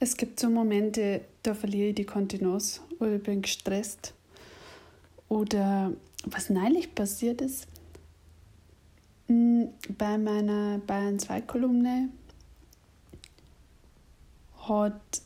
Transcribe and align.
Es 0.00 0.16
gibt 0.16 0.38
so 0.38 0.48
Momente, 0.48 1.22
da 1.42 1.54
verliere 1.54 1.88
ich 1.88 1.96
die 1.96 2.04
Kontenance 2.04 2.80
oder 3.00 3.18
bin 3.18 3.42
gestresst. 3.42 4.14
Oder 5.28 5.92
was 6.24 6.50
neulich 6.50 6.94
passiert 6.94 7.40
ist, 7.40 7.66
hm, 9.26 9.70
bei 9.98 10.16
meiner 10.16 10.78
Bayern 10.78 11.18
2 11.18 11.40
Kolumne 11.42 12.10
hat 14.68 15.22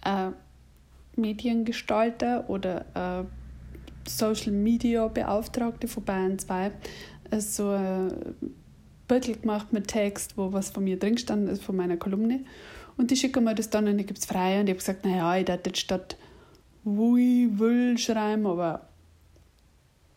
ein 0.00 0.34
Mediengestalter 1.14 2.50
oder 2.50 2.84
ein 2.94 3.28
Social 4.08 4.52
Media 4.52 5.06
Beauftragte 5.06 5.86
von 5.86 6.04
Bayern 6.04 6.38
2 6.40 6.72
so 7.38 7.70
ein 7.70 8.34
Beutel 9.06 9.36
gemacht 9.36 9.72
mit 9.72 9.88
Text, 9.88 10.36
wo 10.36 10.52
was 10.52 10.70
von 10.70 10.84
mir 10.84 10.98
drin 10.98 11.18
stand, 11.18 11.48
ist 11.48 11.62
von 11.62 11.76
meiner 11.76 11.96
Kolumne. 11.96 12.40
Und 12.96 13.10
die 13.10 13.16
schicken 13.16 13.44
mir 13.44 13.54
das 13.54 13.70
dann 13.70 13.88
und 13.88 13.98
ich 13.98 14.06
gebe 14.06 14.18
es 14.18 14.26
frei. 14.26 14.60
Und 14.60 14.66
ich 14.66 14.70
habe 14.70 14.78
gesagt, 14.78 15.04
naja, 15.04 15.36
ich 15.36 15.44
darf 15.44 15.60
jetzt 15.64 15.78
statt 15.78 16.16
Wui, 16.84 17.48
will 17.58 17.96
schreiben, 17.96 18.46
aber 18.46 18.88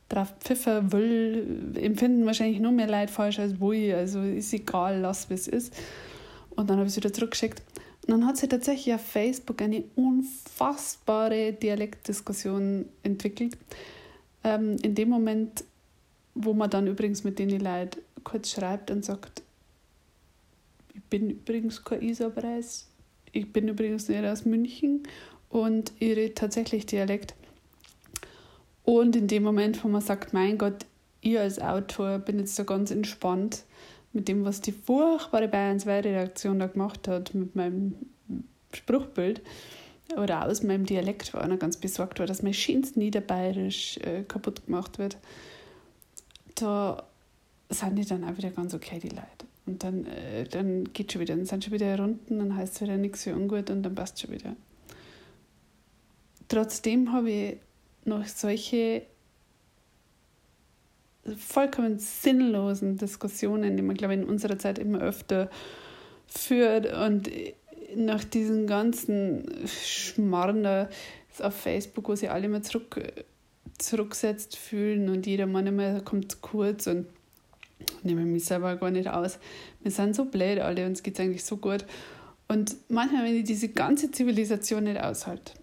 drauf 0.09 0.33
Pfiffer, 0.39 0.91
will, 0.91 1.73
empfinden 1.75 2.25
wahrscheinlich 2.25 2.59
nur 2.59 2.71
mehr 2.71 2.87
Leid 2.87 3.09
falsch 3.09 3.39
als 3.39 3.59
Wui. 3.59 3.93
Also 3.93 4.21
ist 4.21 4.53
egal, 4.53 4.99
lass 4.99 5.29
wie 5.29 5.35
es 5.35 5.47
ist. 5.47 5.73
Und 6.55 6.69
dann 6.69 6.77
habe 6.77 6.87
ich 6.87 6.93
es 6.93 6.97
wieder 6.97 7.13
zurückgeschickt. 7.13 7.61
Und 8.07 8.11
dann 8.11 8.27
hat 8.27 8.37
sich 8.37 8.49
tatsächlich 8.49 8.93
auf 8.93 9.01
Facebook 9.01 9.61
eine 9.61 9.83
unfassbare 9.95 11.53
Dialektdiskussion 11.53 12.85
entwickelt. 13.03 13.57
Ähm, 14.43 14.77
in 14.83 14.93
dem 14.93 15.09
Moment, 15.09 15.63
wo 16.35 16.53
man 16.53 16.69
dann 16.69 16.87
übrigens 16.87 17.23
mit 17.23 17.39
den 17.39 17.49
Leuten 17.59 17.99
kurz 18.23 18.51
schreibt 18.51 18.91
und 18.91 19.03
sagt, 19.03 19.41
bin 21.19 21.29
übrigens 21.29 21.81
kein 21.85 22.01
Isarpreis, 22.01 22.89
ich 23.31 23.53
bin 23.53 23.69
übrigens 23.69 24.09
nicht 24.09 24.25
aus 24.25 24.43
München 24.43 25.03
und 25.47 25.93
ich 25.99 26.17
rede 26.17 26.33
tatsächlich 26.33 26.85
Dialekt. 26.85 27.35
Und 28.83 29.15
in 29.15 29.27
dem 29.27 29.43
Moment, 29.43 29.81
wo 29.81 29.87
man 29.87 30.01
sagt, 30.01 30.33
mein 30.33 30.57
Gott, 30.57 30.85
ich 31.21 31.39
als 31.39 31.59
Autor 31.59 32.19
bin 32.19 32.37
jetzt 32.39 32.59
da 32.59 32.63
ganz 32.63 32.91
entspannt 32.91 33.63
mit 34.11 34.27
dem, 34.27 34.43
was 34.43 34.59
die 34.59 34.73
furchtbare 34.73 35.47
Bayern 35.47 35.79
2 35.79 36.01
Redaktion 36.01 36.59
da 36.59 36.67
gemacht 36.67 37.07
hat, 37.07 37.33
mit 37.33 37.55
meinem 37.55 37.95
Spruchbild 38.73 39.41
oder 40.17 40.45
aus 40.45 40.63
meinem 40.63 40.85
Dialekt, 40.85 41.33
war 41.33 41.43
einer 41.43 41.55
ganz 41.55 41.77
besorgt 41.77 42.19
war, 42.19 42.25
dass 42.25 42.43
mein 42.43 42.53
schönes 42.53 42.97
Niederbayerisch 42.97 43.99
äh, 43.99 44.23
kaputt 44.23 44.65
gemacht 44.65 44.99
wird. 44.99 45.15
Da 46.55 47.05
sind 47.69 47.95
die 47.95 48.05
dann 48.05 48.25
auch 48.25 48.37
wieder 48.37 48.49
ganz 48.49 48.73
okay, 48.73 48.99
die 48.99 49.09
Leute. 49.09 49.45
Und 49.65 49.83
dann, 49.83 50.05
äh, 50.05 50.43
dann 50.45 50.93
geht 50.93 51.11
schon 51.11 51.21
wieder, 51.21 51.35
dann 51.35 51.45
sind 51.45 51.63
schon 51.63 51.73
wieder 51.73 51.97
Runden, 51.97 52.37
dann 52.37 52.55
heißt 52.55 52.75
es 52.75 52.81
wieder 52.81 52.97
nichts 52.97 53.23
für 53.23 53.35
ungut 53.35 53.69
und 53.69 53.83
dann 53.83 53.95
passt 53.95 54.19
schon 54.19 54.31
wieder. 54.31 54.55
Trotzdem 56.47 57.11
habe 57.11 57.31
ich 57.31 57.57
noch 58.03 58.25
solche 58.27 59.03
vollkommen 61.37 61.97
sinnlosen 61.97 62.97
Diskussionen, 62.97 63.75
die 63.75 63.81
man, 63.81 63.95
glaube 63.95 64.13
ich, 64.13 64.21
in 64.21 64.27
unserer 64.27 64.59
Zeit 64.59 64.77
immer 64.77 64.99
öfter 64.99 65.49
führt 66.27 66.93
und 66.93 67.29
nach 67.95 68.23
diesen 68.23 68.67
ganzen 68.67 69.43
Schmarrn 69.67 70.63
da 70.63 70.89
auf 71.39 71.55
Facebook, 71.55 72.09
wo 72.09 72.15
sie 72.15 72.29
alle 72.29 72.45
immer 72.45 72.61
zurück, 72.61 73.01
zurückgesetzt 73.77 74.55
fühlen 74.55 75.09
und 75.09 75.25
jeder 75.25 75.47
Mann 75.47 75.67
immer 75.67 76.01
kommt 76.01 76.41
kurz 76.41 76.87
und 76.87 77.07
nehmen 78.03 78.31
mich 78.31 78.45
selber 78.45 78.75
gar 78.75 78.91
nicht 78.91 79.09
aus. 79.09 79.39
Wir 79.81 79.91
sind 79.91 80.15
so 80.15 80.25
blöd 80.25 80.59
alle, 80.59 80.85
uns 80.85 81.03
geht 81.03 81.15
es 81.15 81.19
eigentlich 81.19 81.43
so 81.43 81.57
gut. 81.57 81.85
Und 82.47 82.75
manchmal, 82.89 83.23
wenn 83.25 83.35
ich 83.35 83.43
diese 83.43 83.69
ganze 83.69 84.11
Zivilisation 84.11 84.83
nicht 84.83 85.01
aushalte, 85.01 85.53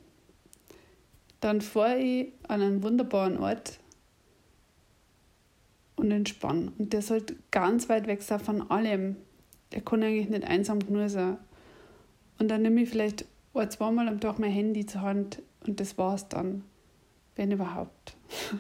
dann 1.41 1.61
fahre 1.61 1.99
ich 1.99 2.33
an 2.49 2.61
einen 2.61 2.83
wunderbaren 2.83 3.39
Ort 3.39 3.79
und 5.97 6.11
entspanne. 6.11 6.73
Und 6.79 6.93
der 6.93 7.03
sollte 7.03 7.37
ganz 7.51 7.89
weit 7.89 8.07
weg 8.07 8.23
sein 8.23 8.41
von 8.41 8.71
allem. 8.71 9.17
Der 9.73 9.81
kann 9.81 10.03
eigentlich 10.03 10.29
nicht 10.29 10.45
einsam 10.45 10.81
genug 10.81 11.09
sein. 11.09 11.39
Und 12.39 12.49
dann 12.49 12.63
nehme 12.63 12.83
ich 12.83 12.91
vielleicht 12.91 13.25
ein, 13.55 13.71
zweimal 13.71 14.09
am 14.09 14.21
Tag 14.21 14.39
mein 14.39 14.51
Handy 14.51 14.87
zur 14.87 15.03
Hand 15.03 15.43
und 15.67 15.79
das 15.79 15.99
war's 15.99 16.29
dann, 16.29 16.65
wenn 17.37 17.53
überhaupt. 17.53 18.17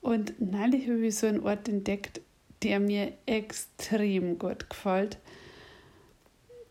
Und 0.00 0.40
neulich 0.40 0.88
habe 0.88 1.04
ich 1.04 1.16
so 1.16 1.26
einen 1.26 1.40
Ort 1.40 1.68
entdeckt, 1.68 2.20
der 2.62 2.80
mir 2.80 3.12
extrem 3.26 4.38
gut 4.38 4.68
gefällt. 4.70 5.18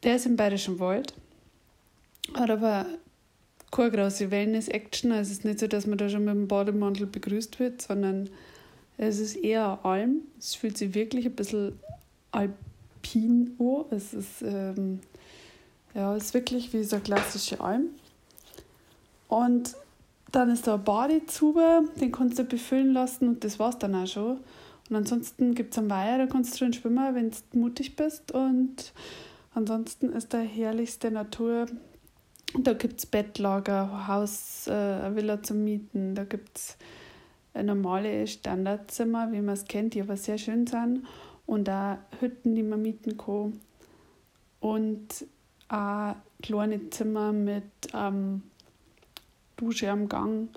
Der 0.03 0.16
ist 0.16 0.25
im 0.25 0.35
Bayerischen 0.35 0.79
Wald, 0.79 1.13
hat 2.34 2.50
aber 2.50 2.85
keine 3.72 3.91
große 3.91 4.31
Wellness-Action. 4.31 5.12
Also 5.12 5.31
es 5.31 5.38
ist 5.40 5.45
nicht 5.45 5.59
so, 5.59 5.68
dass 5.68 5.88
man 5.88 5.97
da 5.97 6.09
schon 6.09 6.25
mit 6.25 6.34
dem 6.34 6.47
Bademantel 6.47 7.07
begrüßt 7.07 7.59
wird, 7.59 7.81
sondern 7.81 8.29
es 8.97 9.19
ist 9.19 9.35
eher 9.35 9.79
Alm. 9.84 10.22
Es 10.40 10.56
fühlt 10.56 10.78
sich 10.78 10.94
wirklich 10.94 11.25
ein 11.25 11.35
bisschen 11.35 11.79
alpin 12.31 13.56
an. 13.59 13.85
Es 13.91 14.13
ist, 14.13 14.41
ähm, 14.41 15.00
ja, 15.94 16.16
es 16.16 16.25
ist 16.25 16.34
wirklich 16.34 16.74
wie 16.74 16.84
so 16.84 16.95
eine 16.95 17.03
klassische 17.03 17.59
Alm. 17.59 17.90
Und 19.28 19.75
dann 20.31 20.50
ist 20.50 20.68
da 20.68 20.75
ein 20.75 20.84
Badezuber, 20.84 21.84
den 22.00 22.12
kannst 22.12 22.38
du 22.40 22.44
befüllen 22.44 22.94
lassen 22.94 23.28
und 23.29 23.44
das 23.44 23.57
war's 23.59 23.79
dann 23.79 23.95
auch 23.95 24.07
schon. 24.07 24.40
Und 24.90 24.96
ansonsten 24.96 25.56
gibt 25.56 25.73
es 25.73 25.79
einen 25.79 25.90
Weiher, 25.90 26.18
da 26.18 26.28
kannst 26.28 26.53
du 26.56 26.59
drin 26.59 26.73
schwimmen, 26.73 27.16
wenn 27.16 27.31
du 27.31 27.59
mutig 27.59 27.96
bist. 27.96 28.31
Und 28.31 28.94
ansonsten 29.53 30.12
ist 30.12 30.34
da 30.34 30.40
herrlichste 30.40 31.12
Natur. 31.12 31.66
Da 32.57 32.73
gibt 32.73 33.00
es 33.00 33.06
Bettlager, 33.06 34.07
Haus, 34.07 34.68
äh, 34.68 35.16
Villa 35.16 35.41
zum 35.41 35.63
Mieten, 35.63 36.16
da 36.16 36.24
gibt 36.24 36.57
es 36.57 36.78
normale 37.53 38.28
Standardzimmer, 38.28 39.31
wie 39.31 39.41
man 39.41 39.53
es 39.53 39.66
kennt, 39.66 39.94
die 39.94 40.01
aber 40.01 40.18
sehr 40.18 40.38
schön 40.38 40.68
sind. 40.68 41.06
Und 41.45 41.69
auch 41.69 41.97
Hütten, 42.19 42.56
die 42.56 42.63
man 42.63 42.81
mieten 42.81 43.18
kann. 43.18 43.59
Und 44.59 45.25
auch 45.68 46.16
kleine 46.41 46.90
Zimmer 46.90 47.31
mit 47.31 47.63
ähm, 47.94 48.44
Dusche 49.57 49.90
am 49.91 50.09
Gang 50.09 50.50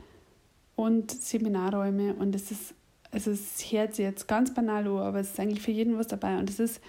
und 0.76 1.10
Seminarräume. 1.10 2.14
Und 2.14 2.34
es 2.34 2.50
ist 2.50 2.74
also 3.10 3.30
es 3.30 3.72
hört 3.72 3.94
sich 3.94 4.04
jetzt 4.04 4.28
ganz 4.28 4.52
banal 4.52 4.86
an, 4.86 4.98
aber 4.98 5.20
es 5.20 5.30
ist 5.30 5.40
eigentlich 5.40 5.62
für 5.62 5.70
jeden 5.70 5.98
was 5.98 6.08
dabei 6.08 6.38
und 6.38 6.50
es 6.50 6.60
ist 6.60 6.80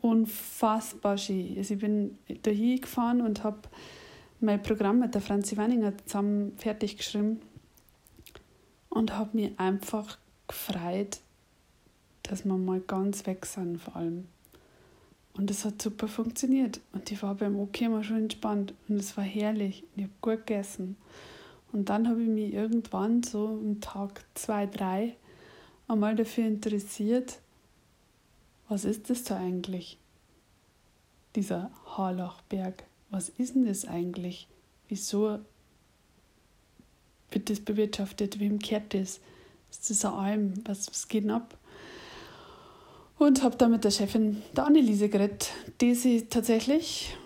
unfassbar 0.00 1.16
schön. 1.16 1.54
Also 1.56 1.74
ich 1.74 1.80
bin 1.80 2.18
da 2.42 2.50
hingefahren 2.50 3.22
und 3.22 3.42
habe 3.42 3.60
mein 4.40 4.62
Programm 4.62 5.00
mit 5.00 5.14
der 5.14 5.22
Franzi 5.22 5.56
Wanninger 5.56 5.94
zusammen 6.04 6.52
fertig 6.58 6.98
geschrieben 6.98 7.40
und 8.90 9.16
habe 9.16 9.36
mich 9.36 9.58
einfach 9.58 10.18
gefreut, 10.46 11.20
dass 12.22 12.44
wir 12.44 12.54
mal 12.54 12.80
ganz 12.80 13.26
weg 13.26 13.46
sind 13.46 13.78
vor 13.80 13.96
allem. 13.96 14.26
Und 15.36 15.50
es 15.50 15.64
hat 15.64 15.82
super 15.82 16.06
funktioniert. 16.06 16.80
Und 16.92 17.10
ich 17.10 17.22
war 17.22 17.34
beim 17.34 17.58
OK 17.58 17.80
mal 17.82 18.04
schon 18.04 18.18
entspannt. 18.18 18.72
Und 18.88 18.96
es 18.96 19.16
war 19.16 19.24
herrlich. 19.24 19.82
Und 19.82 19.88
ich 19.96 20.04
habe 20.04 20.14
gut 20.20 20.46
gegessen. 20.46 20.96
Und 21.72 21.88
dann 21.88 22.08
habe 22.08 22.22
ich 22.22 22.28
mich 22.28 22.54
irgendwann 22.54 23.24
so 23.24 23.48
am 23.48 23.80
Tag 23.80 24.24
zwei, 24.34 24.66
drei 24.66 25.16
einmal 25.88 26.16
dafür 26.16 26.46
interessiert, 26.46 27.38
was 28.68 28.84
ist 28.84 29.10
das 29.10 29.24
da 29.24 29.36
eigentlich? 29.36 29.98
Dieser 31.36 31.70
Harlachberg, 31.86 32.84
was 33.10 33.28
ist 33.28 33.54
denn 33.54 33.66
das 33.66 33.86
eigentlich? 33.86 34.48
Wieso 34.88 35.38
wird 37.30 37.50
das 37.50 37.60
bewirtschaftet? 37.60 38.38
Wem 38.38 38.58
kehrt 38.58 38.94
das? 38.94 39.20
Ist 39.70 39.90
das 39.90 40.04
eine 40.04 40.14
Alm? 40.14 40.54
Was, 40.66 40.88
was 40.88 41.08
geht 41.08 41.24
denn 41.24 41.30
ab? 41.30 41.56
Und 43.18 43.42
habe 43.42 43.56
da 43.56 43.68
mit 43.68 43.84
der 43.84 43.90
Chefin, 43.90 44.42
der 44.56 44.66
Anneliese, 44.66 45.08
geredet, 45.08 45.50
die 45.80 45.94
sie 45.94 46.26
tatsächlich, 46.26 47.16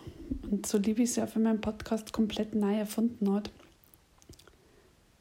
und 0.50 0.66
so 0.66 0.78
liebe 0.78 1.02
ich 1.02 1.12
sie 1.12 1.22
auch 1.22 1.28
für 1.28 1.38
meinen 1.38 1.60
Podcast, 1.60 2.12
komplett 2.12 2.54
neu 2.54 2.78
erfunden 2.78 3.32
hat. 3.32 3.50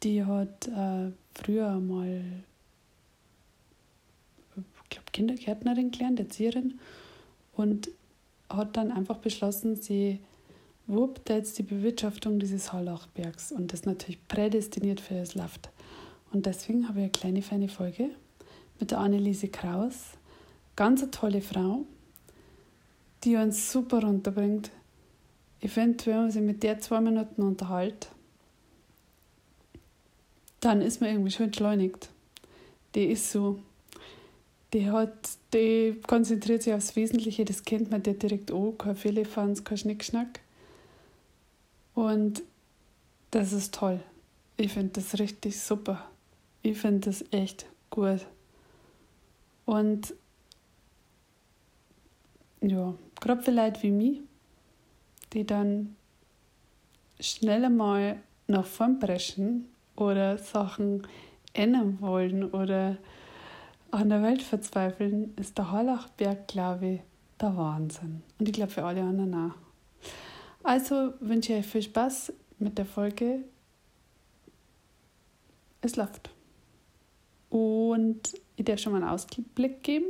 Die 0.03 0.23
hat 0.23 0.67
äh, 0.67 1.11
früher 1.33 1.79
mal 1.79 2.21
glaube, 4.89 5.11
Kindergärtnerin 5.11 5.91
gelernt, 5.91 6.19
Erzieherin 6.19 6.79
und 7.53 7.89
hat 8.49 8.77
dann 8.77 8.91
einfach 8.91 9.17
beschlossen, 9.17 9.75
sie 9.75 10.19
wuppt 10.87 11.29
jetzt 11.29 11.57
die 11.57 11.63
Bewirtschaftung 11.63 12.39
dieses 12.39 12.71
Hallachbergs 12.71 13.51
und 13.51 13.73
das 13.73 13.85
natürlich 13.85 14.25
prädestiniert 14.27 15.01
für 15.01 15.15
das 15.15 15.35
Laft. 15.35 15.69
Und 16.31 16.45
deswegen 16.45 16.87
habe 16.87 16.99
ich 16.99 17.03
eine 17.03 17.11
kleine, 17.11 17.41
feine 17.41 17.69
Folge 17.69 18.09
mit 18.79 18.91
der 18.91 18.99
Anneliese 18.99 19.49
Kraus. 19.49 20.11
Ganz 20.75 21.01
eine 21.01 21.11
tolle 21.11 21.41
Frau, 21.41 21.85
die 23.23 23.35
uns 23.35 23.71
super 23.71 24.01
runterbringt. 24.03 24.71
Ich 25.59 25.71
finde, 25.71 26.05
wenn 26.05 26.15
man 26.17 26.31
sich 26.31 26.41
mit 26.41 26.63
der 26.63 26.79
zwei 26.79 27.01
Minuten 27.01 27.41
unterhält, 27.41 28.09
dann 30.59 30.81
ist 30.81 31.01
man 31.01 31.09
irgendwie 31.09 31.31
schon 31.31 31.47
entschleunigt. 31.47 32.09
Die 32.95 33.05
ist 33.05 33.31
so 33.31 33.59
die 34.77 34.91
hat, 34.91 35.29
die 35.55 35.99
konzentriert 36.05 36.61
sich 36.61 36.71
aufs 36.71 36.95
Wesentliche, 36.95 37.43
das 37.45 37.63
kennt 37.63 37.89
man 37.89 38.03
dir 38.03 38.13
direkt 38.13 38.51
auch, 38.51 38.73
kein 38.77 38.95
Philippans, 38.95 39.63
kein 39.63 39.77
Schnickschnack. 39.79 40.39
Und 41.95 42.43
das 43.31 43.53
ist 43.53 43.73
toll. 43.73 43.99
Ich 44.55 44.73
finde 44.73 44.93
das 44.93 45.17
richtig 45.17 45.59
super. 45.59 46.07
Ich 46.61 46.77
finde 46.77 47.09
das 47.09 47.25
echt 47.31 47.65
gut. 47.89 48.27
Und 49.65 50.13
ja, 52.61 52.93
gerade 53.19 53.51
Leute 53.51 53.81
wie 53.81 53.91
mich, 53.91 54.19
die 55.33 55.43
dann 55.43 55.95
schnell 57.19 57.67
mal 57.71 58.17
nach 58.45 58.65
vorn 58.65 58.99
preschen 58.99 59.65
oder 59.95 60.37
Sachen 60.37 61.07
ändern 61.53 61.97
wollen 61.99 62.51
oder 62.51 62.97
an 63.91 64.09
der 64.09 64.21
Welt 64.21 64.41
verzweifeln, 64.41 65.33
ist 65.35 65.57
der 65.57 65.71
Harlachberg, 65.71 66.47
glaube 66.47 66.87
ich, 66.87 67.01
der 67.39 67.55
Wahnsinn. 67.55 68.21
Und 68.39 68.47
ich 68.47 68.53
glaube 68.53 68.71
für 68.71 68.83
alle 68.83 69.01
anderen 69.01 69.33
auch. 69.33 69.55
Also 70.63 71.13
wünsche 71.19 71.53
ich 71.53 71.59
euch 71.59 71.71
viel 71.71 71.81
Spaß 71.81 72.33
mit 72.59 72.77
der 72.77 72.85
Folge. 72.85 73.43
Es 75.81 75.95
läuft. 75.95 76.29
Und 77.49 78.39
ich 78.55 78.65
darf 78.65 78.79
schon 78.79 78.93
mal 78.93 79.01
einen 79.01 79.11
Ausblick 79.11 79.83
geben. 79.83 80.07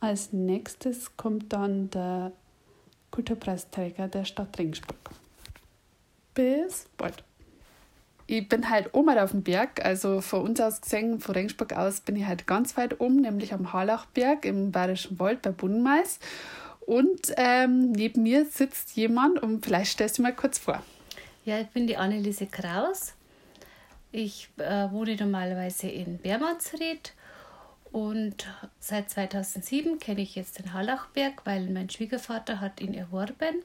Als 0.00 0.32
nächstes 0.32 1.16
kommt 1.16 1.52
dann 1.52 1.90
der 1.90 2.32
Kulturpreisträger 3.10 4.08
der 4.08 4.24
Stadt 4.24 4.58
Ringsburg. 4.58 5.10
Bis 6.34 6.86
bald. 6.96 7.24
Ich 8.34 8.48
bin 8.48 8.70
halt 8.70 8.94
oben 8.94 9.18
auf 9.18 9.32
dem 9.32 9.42
Berg, 9.42 9.84
also 9.84 10.22
von 10.22 10.40
uns 10.40 10.58
aus 10.58 10.80
gesehen, 10.80 11.20
von 11.20 11.34
Ringsburg 11.34 11.74
aus 11.74 12.00
bin 12.00 12.16
ich 12.16 12.24
halt 12.24 12.46
ganz 12.46 12.78
weit 12.78 12.98
oben, 12.98 13.20
nämlich 13.20 13.52
am 13.52 13.74
Harlachberg 13.74 14.46
im 14.46 14.72
Bayerischen 14.72 15.18
Wald 15.18 15.42
bei 15.42 15.50
Bunnenmais. 15.50 16.18
Und 16.80 17.34
ähm, 17.36 17.92
neben 17.92 18.22
mir 18.22 18.46
sitzt 18.46 18.96
jemand 18.96 19.42
und 19.42 19.66
vielleicht 19.66 19.92
stellst 19.92 20.16
du 20.16 20.22
mal 20.22 20.34
kurz 20.34 20.56
vor. 20.58 20.82
Ja, 21.44 21.60
ich 21.60 21.68
bin 21.68 21.86
die 21.86 21.98
Anneliese 21.98 22.46
Kraus. 22.46 23.12
Ich 24.12 24.48
äh, 24.56 24.90
wohne 24.90 25.14
normalerweise 25.16 25.88
in 25.88 26.16
Bermansried 26.16 27.12
und 27.90 28.46
seit 28.80 29.10
2007 29.10 29.98
kenne 29.98 30.22
ich 30.22 30.36
jetzt 30.36 30.58
den 30.58 30.72
Hallachberg, 30.72 31.44
weil 31.44 31.68
mein 31.68 31.90
Schwiegervater 31.90 32.62
hat 32.62 32.80
ihn 32.80 32.94
erworben. 32.94 33.62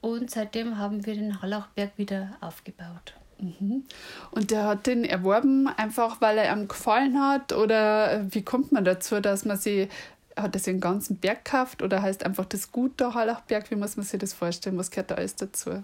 Und 0.00 0.30
seitdem 0.30 0.78
haben 0.78 1.04
wir 1.04 1.14
den 1.14 1.42
Hallachberg 1.42 1.90
wieder 1.98 2.38
aufgebaut. 2.40 3.19
Mhm. 3.40 3.84
Und 4.30 4.50
der 4.50 4.64
hat 4.64 4.86
den 4.86 5.04
erworben, 5.04 5.68
einfach 5.68 6.20
weil 6.20 6.38
er 6.38 6.54
ihm 6.54 6.68
gefallen 6.68 7.20
hat? 7.20 7.52
Oder 7.52 8.24
wie 8.30 8.42
kommt 8.42 8.72
man 8.72 8.84
dazu, 8.84 9.20
dass 9.20 9.44
man 9.44 9.56
sie, 9.56 9.88
hat 10.36 10.54
er 10.54 10.60
sich 10.60 10.72
den 10.72 10.80
ganzen 10.80 11.16
Berg 11.16 11.44
gekauft 11.44 11.82
oder 11.82 12.02
heißt 12.02 12.24
einfach 12.24 12.44
das 12.44 12.70
Gut 12.72 13.00
der 13.00 13.14
Hallachberg? 13.14 13.70
Wie 13.70 13.76
muss 13.76 13.96
man 13.96 14.06
sich 14.06 14.20
das 14.20 14.32
vorstellen? 14.32 14.78
Was 14.78 14.90
gehört 14.90 15.10
da 15.10 15.16
alles 15.16 15.36
dazu? 15.36 15.82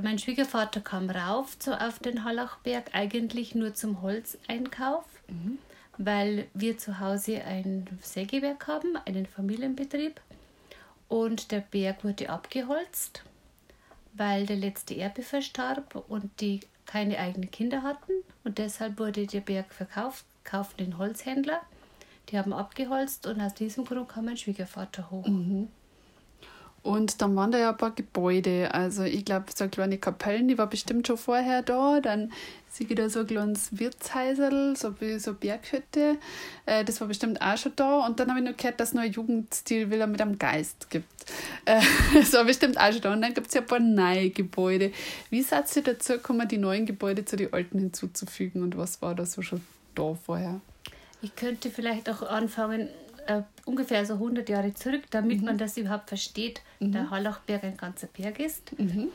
Mein 0.00 0.18
Schwiegervater 0.18 0.80
kam 0.80 1.10
rauf 1.10 1.58
zu, 1.58 1.78
auf 1.78 1.98
den 1.98 2.24
Hallachberg, 2.24 2.90
eigentlich 2.94 3.54
nur 3.54 3.74
zum 3.74 4.00
Holzeinkauf. 4.00 5.04
Mhm 5.28 5.58
weil 5.98 6.46
wir 6.54 6.78
zu 6.78 7.00
Hause 7.00 7.42
ein 7.44 7.86
Sägewerk 8.00 8.66
haben, 8.66 8.96
einen 9.04 9.26
Familienbetrieb. 9.26 10.20
Und 11.08 11.52
der 11.52 11.60
Berg 11.60 12.04
wurde 12.04 12.30
abgeholzt, 12.30 13.22
weil 14.14 14.46
der 14.46 14.56
letzte 14.56 14.96
Erbe 14.96 15.22
verstarb 15.22 16.04
und 16.08 16.40
die 16.40 16.60
keine 16.86 17.18
eigenen 17.18 17.50
Kinder 17.50 17.82
hatten. 17.82 18.12
Und 18.44 18.58
deshalb 18.58 18.98
wurde 18.98 19.26
der 19.26 19.40
Berg 19.40 19.72
verkauft, 19.72 20.24
kauften 20.44 20.84
den 20.84 20.98
Holzhändler. 20.98 21.60
Die 22.28 22.38
haben 22.38 22.52
abgeholzt 22.52 23.26
und 23.26 23.40
aus 23.40 23.54
diesem 23.54 23.84
Grund 23.84 24.08
kam 24.08 24.26
mein 24.26 24.36
Schwiegervater 24.36 25.10
hoch. 25.10 25.26
Mhm. 25.26 25.68
Und 26.82 27.22
dann 27.22 27.36
waren 27.36 27.52
da 27.52 27.58
ja 27.58 27.70
ein 27.70 27.76
paar 27.76 27.92
Gebäude. 27.92 28.74
Also 28.74 29.04
ich 29.04 29.24
glaube, 29.24 29.46
so 29.54 29.68
kleine 29.68 29.98
Kapellen, 29.98 30.48
die 30.48 30.58
war 30.58 30.66
bestimmt 30.66 31.06
schon 31.06 31.16
vorher 31.16 31.62
da. 31.62 32.00
Dann 32.00 32.32
sehe 32.68 32.88
ich 32.88 32.96
da 32.96 33.08
so 33.08 33.20
ein 33.20 33.26
kleines 33.28 33.78
Wirtshäuserl, 33.78 34.74
so 34.76 35.00
wie 35.00 35.18
so 35.20 35.34
Berghütte. 35.34 36.16
Äh, 36.66 36.84
das 36.84 37.00
war 37.00 37.06
bestimmt 37.06 37.40
auch 37.40 37.56
schon 37.56 37.72
da. 37.76 38.04
Und 38.04 38.18
dann 38.18 38.30
habe 38.30 38.40
ich 38.40 38.44
noch 38.44 38.56
gehört, 38.56 38.80
dass 38.80 38.88
es 38.88 38.94
noch 38.94 39.02
ein 39.02 39.12
Jugendstil 39.12 39.92
wieder 39.92 40.08
mit 40.08 40.20
einem 40.20 40.38
Geist 40.38 40.90
gibt. 40.90 41.06
Äh, 41.66 41.80
das 42.14 42.32
war 42.32 42.44
bestimmt 42.44 42.80
auch 42.80 42.90
schon 42.90 43.00
da. 43.00 43.12
Und 43.12 43.22
dann 43.22 43.32
gibt 43.32 43.46
es 43.46 43.54
ja 43.54 43.60
ein 43.60 43.66
paar 43.68 43.78
neue 43.78 44.30
Gebäude. 44.30 44.90
Wie 45.30 45.42
seid 45.42 45.74
ihr 45.76 45.84
dazu 45.84 46.14
gekommen, 46.14 46.48
die 46.48 46.58
neuen 46.58 46.84
Gebäude 46.84 47.24
zu 47.24 47.36
den 47.36 47.52
alten 47.52 47.78
hinzuzufügen? 47.78 48.60
Und 48.60 48.76
was 48.76 49.00
war 49.00 49.14
da 49.14 49.24
so 49.24 49.40
schon 49.42 49.60
da 49.94 50.14
vorher? 50.14 50.60
Ich 51.20 51.36
könnte 51.36 51.70
vielleicht 51.70 52.10
auch 52.10 52.22
anfangen, 52.22 52.88
äh, 53.26 53.42
ungefähr 53.64 54.04
so 54.04 54.14
100 54.14 54.48
Jahre 54.48 54.74
zurück, 54.74 55.02
damit 55.10 55.40
mhm. 55.40 55.46
man 55.46 55.58
das 55.58 55.76
überhaupt 55.76 56.08
versteht, 56.08 56.60
mhm. 56.88 56.92
der 56.92 57.10
Hallachberg 57.10 57.64
ein 57.64 57.76
ganzer 57.76 58.06
Berg 58.06 58.38
ist. 58.38 58.78
Mhm. 58.78 59.08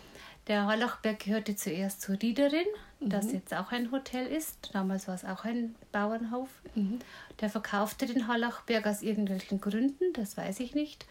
Der 0.48 0.66
Hallachberg 0.66 1.19
gehörte 1.19 1.56
zuerst 1.56 2.02
zu 2.02 2.14
Riederin, 2.14 2.66
das 3.02 3.25
mhm. 3.25 3.34
jetzt 3.34 3.54
auch 3.54 3.72
ein 3.72 3.92
Hotel 3.92 4.28
ist. 4.28 4.69
Damals 4.74 5.08
war 5.08 5.16
es 5.16 5.25
auch 5.25 5.44
ein 5.44 5.75
Bauernhof. 5.92 6.50
Mhm. 6.75 7.00
Der 7.42 7.50
verkaufte 7.50 8.06
den 8.06 8.28
Hallachberg 8.28 8.88
aus 8.88 9.02
irgendwelchen 9.02 9.60
Gründen, 9.60 10.14
das 10.14 10.38
weiß 10.38 10.62
ich 10.62 10.74
nicht. 10.74 11.06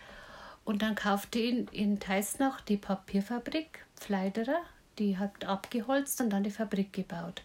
Und 0.65 0.83
dann 0.83 0.95
kaufte 0.95 1.39
ihn 1.39 1.69
in 1.71 2.01
Teisnach 2.01 2.61
die 2.61 2.77
Papierfabrik 2.77 3.87
Pfleiderer, 3.97 4.61
die 4.99 5.19
hat 5.19 5.45
abgeholzt 5.45 6.21
und 6.21 6.31
dann 6.31 6.45
die 6.45 6.51
Fabrik 6.51 6.93
gebaut. 6.93 7.43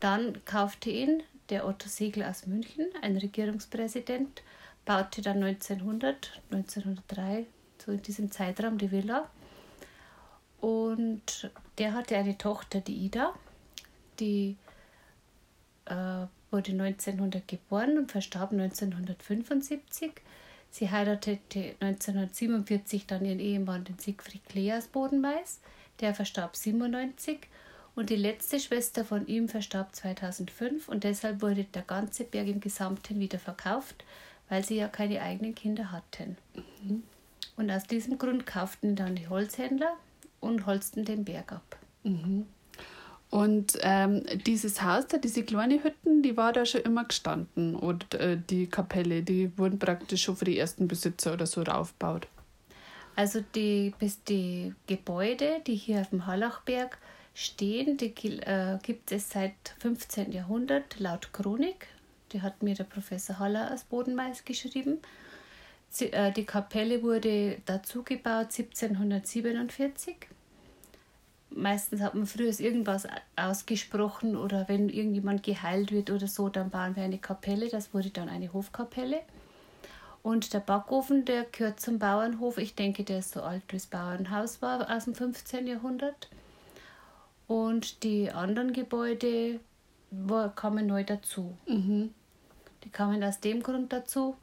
Dann 0.00 0.44
kaufte 0.44 0.90
ihn 0.90 1.22
der 1.48 1.66
Otto 1.66 1.88
Segel 1.88 2.24
aus 2.24 2.46
München, 2.46 2.86
ein 3.02 3.16
Regierungspräsident, 3.16 4.42
baute 4.84 5.22
dann 5.22 5.42
1900, 5.42 6.40
1903, 6.50 7.46
so 7.84 7.92
in 7.92 8.02
diesem 8.02 8.30
Zeitraum 8.30 8.78
die 8.78 8.90
Villa. 8.90 9.28
Und 10.60 11.50
der 11.78 11.94
hatte 11.94 12.16
eine 12.16 12.38
Tochter, 12.38 12.80
die 12.80 12.94
Ida, 12.94 13.34
die 14.20 14.56
äh, 15.86 16.26
wurde 16.50 16.72
1900 16.72 17.46
geboren 17.48 17.98
und 17.98 18.12
verstarb 18.12 18.52
1975. 18.52 20.12
Sie 20.70 20.90
heiratete 20.90 21.74
1947 21.80 23.06
dann 23.06 23.24
ihren 23.24 23.40
Ehemann, 23.40 23.84
den 23.84 23.98
Siegfried 23.98 24.44
Klee 24.48 24.72
aus. 24.72 24.88
Der 26.00 26.14
verstarb 26.14 26.56
97 26.56 27.40
und 27.94 28.10
die 28.10 28.16
letzte 28.16 28.58
Schwester 28.58 29.04
von 29.04 29.26
ihm 29.26 29.48
verstarb 29.48 29.94
2005 29.94 30.88
und 30.88 31.04
deshalb 31.04 31.42
wurde 31.42 31.64
der 31.64 31.82
ganze 31.82 32.24
Berg 32.24 32.48
im 32.48 32.60
Gesamten 32.60 33.20
wieder 33.20 33.38
verkauft 33.38 34.04
weil 34.52 34.62
sie 34.62 34.76
ja 34.76 34.88
keine 34.88 35.22
eigenen 35.22 35.54
Kinder 35.54 35.90
hatten. 35.92 36.36
Mhm. 36.82 37.02
Und 37.56 37.70
aus 37.70 37.84
diesem 37.84 38.18
Grund 38.18 38.46
kauften 38.46 38.96
dann 38.96 39.14
die 39.14 39.28
Holzhändler 39.28 39.96
und 40.40 40.66
holzten 40.66 41.04
den 41.04 41.24
Berg 41.24 41.52
ab. 41.52 41.76
Mhm. 42.02 42.46
Und 43.30 43.78
ähm, 43.80 44.24
dieses 44.44 44.82
Haus 44.82 45.06
da, 45.06 45.16
diese 45.16 45.42
kleinen 45.42 45.82
Hütten, 45.82 46.22
die 46.22 46.36
war 46.36 46.52
da 46.52 46.66
schon 46.66 46.82
immer 46.82 47.04
gestanden. 47.04 47.74
Und 47.74 48.12
äh, 48.14 48.36
die 48.38 48.66
Kapelle, 48.66 49.22
die 49.22 49.56
wurden 49.56 49.78
praktisch 49.78 50.24
schon 50.24 50.36
für 50.36 50.44
die 50.44 50.58
ersten 50.58 50.86
Besitzer 50.86 51.32
oder 51.32 51.46
so 51.46 51.62
aufgebaut. 51.62 52.28
Also 53.16 53.42
die, 53.54 53.94
bis 53.98 54.22
die 54.24 54.74
Gebäude, 54.86 55.62
die 55.66 55.76
hier 55.76 56.00
auf 56.00 56.10
dem 56.10 56.26
Hallachberg 56.26 56.98
stehen, 57.34 57.96
die 57.96 58.12
äh, 58.40 58.78
gibt 58.82 59.12
es 59.12 59.30
seit 59.30 59.54
15. 59.78 60.32
Jahrhundert 60.32 61.00
laut 61.00 61.32
Chronik. 61.32 61.88
Die 62.32 62.42
hat 62.42 62.62
mir 62.62 62.74
der 62.74 62.84
Professor 62.84 63.38
Haller 63.38 63.72
aus 63.72 63.84
Bodenmais 63.84 64.44
geschrieben. 64.44 64.98
Äh, 66.00 66.32
die 66.32 66.44
Kapelle 66.44 67.02
wurde 67.02 67.58
dazu 67.66 68.02
gebaut 68.02 68.48
1747. 68.56 70.16
Meistens 71.50 72.00
hat 72.00 72.14
man 72.14 72.26
früher 72.26 72.58
irgendwas 72.58 73.06
ausgesprochen 73.36 74.36
oder 74.36 74.68
wenn 74.68 74.88
irgendjemand 74.88 75.42
geheilt 75.42 75.92
wird 75.92 76.10
oder 76.10 76.26
so, 76.26 76.48
dann 76.48 76.70
bauen 76.70 76.96
wir 76.96 77.02
eine 77.02 77.18
Kapelle. 77.18 77.68
Das 77.68 77.92
wurde 77.92 78.10
dann 78.10 78.30
eine 78.30 78.52
Hofkapelle. 78.52 79.20
Und 80.22 80.54
der 80.54 80.60
Backofen, 80.60 81.24
der 81.24 81.44
gehört 81.44 81.80
zum 81.80 81.98
Bauernhof. 81.98 82.56
Ich 82.56 82.74
denke, 82.74 83.04
der 83.04 83.18
ist 83.18 83.32
so 83.32 83.42
alt 83.42 83.62
wie 83.68 83.76
das 83.76 83.86
Bauernhaus 83.86 84.62
war 84.62 84.88
aus 84.94 85.04
dem 85.04 85.14
15. 85.14 85.66
Jahrhundert. 85.66 86.30
Und 87.48 88.02
die 88.02 88.30
anderen 88.30 88.72
Gebäude 88.72 89.60
kamen 90.54 90.86
neu 90.86 91.04
dazu. 91.04 91.56
Mhm. 91.66 92.14
Die 92.84 92.90
kamen 92.90 93.22
aus 93.22 93.40
dem 93.40 93.62
Grund 93.62 93.92
dazu, 93.92 94.36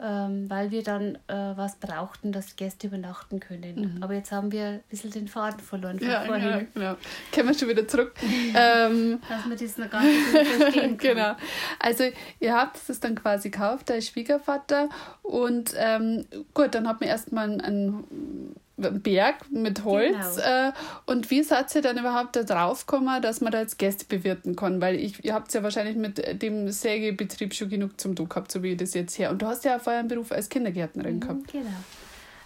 ähm, 0.00 0.50
weil 0.50 0.70
wir 0.70 0.82
dann 0.82 1.16
äh, 1.28 1.34
was 1.56 1.76
brauchten, 1.76 2.32
dass 2.32 2.56
Gäste 2.56 2.88
übernachten 2.88 3.38
können. 3.40 3.94
Mhm. 3.96 4.02
Aber 4.02 4.14
jetzt 4.14 4.32
haben 4.32 4.50
wir 4.50 4.64
ein 4.64 4.80
bisschen 4.90 5.10
den 5.10 5.28
Faden 5.28 5.60
verloren 5.60 5.98
von 5.98 6.08
ja, 6.08 6.24
vorhin. 6.24 6.48
Ja, 6.48 6.60
genau. 6.74 6.96
Kommen 7.32 7.48
wir 7.48 7.54
schon 7.54 7.68
wieder 7.68 7.86
zurück. 7.86 8.14
ähm, 8.54 9.20
dass 9.28 9.48
wir 9.48 9.56
das 9.56 9.78
noch 9.78 9.90
gar 9.90 10.02
nicht 10.02 10.20
verstehen 10.26 10.72
können. 10.72 10.98
genau. 10.98 11.36
Also 11.78 12.04
ihr 12.40 12.54
habt 12.54 12.78
es 12.88 13.00
dann 13.00 13.14
quasi 13.14 13.50
gekauft, 13.50 13.88
der 13.88 14.00
Schwiegervater. 14.00 14.88
Und 15.22 15.74
ähm, 15.76 16.24
gut, 16.54 16.74
dann 16.74 16.88
hat 16.88 17.00
man 17.00 17.08
erstmal 17.08 17.44
einen, 17.44 17.60
einen 17.60 18.56
Berg 18.76 19.50
mit 19.50 19.84
Holz. 19.84 20.36
Genau. 20.36 20.68
Äh, 20.68 20.72
und 21.06 21.30
wie 21.30 21.42
seid 21.42 21.74
ihr 21.74 21.82
dann 21.82 21.98
überhaupt 21.98 22.36
da 22.36 22.42
drauf 22.42 22.86
gekommen, 22.86 23.20
dass 23.22 23.40
man 23.40 23.52
da 23.52 23.60
jetzt 23.60 23.78
Gäste 23.78 24.04
bewirten 24.06 24.56
kann? 24.56 24.80
Weil 24.80 24.96
ich, 24.96 25.24
ihr 25.24 25.34
habt 25.34 25.52
ja 25.52 25.62
wahrscheinlich 25.62 25.96
mit 25.96 26.42
dem 26.42 26.70
Sägebetrieb 26.70 27.54
schon 27.54 27.68
genug 27.68 28.00
zum 28.00 28.16
Tun 28.16 28.28
gehabt, 28.28 28.50
so 28.50 28.62
wie 28.62 28.76
das 28.76 28.94
jetzt 28.94 29.18
her. 29.18 29.30
Und 29.30 29.42
du 29.42 29.46
hast 29.46 29.64
ja 29.64 29.76
auch 29.76 29.80
vorher 29.80 30.00
einen 30.00 30.08
Beruf 30.08 30.32
als 30.32 30.48
Kindergärtnerin 30.48 31.16
mhm, 31.16 31.20
gehabt. 31.20 31.52
Genau. 31.52 31.70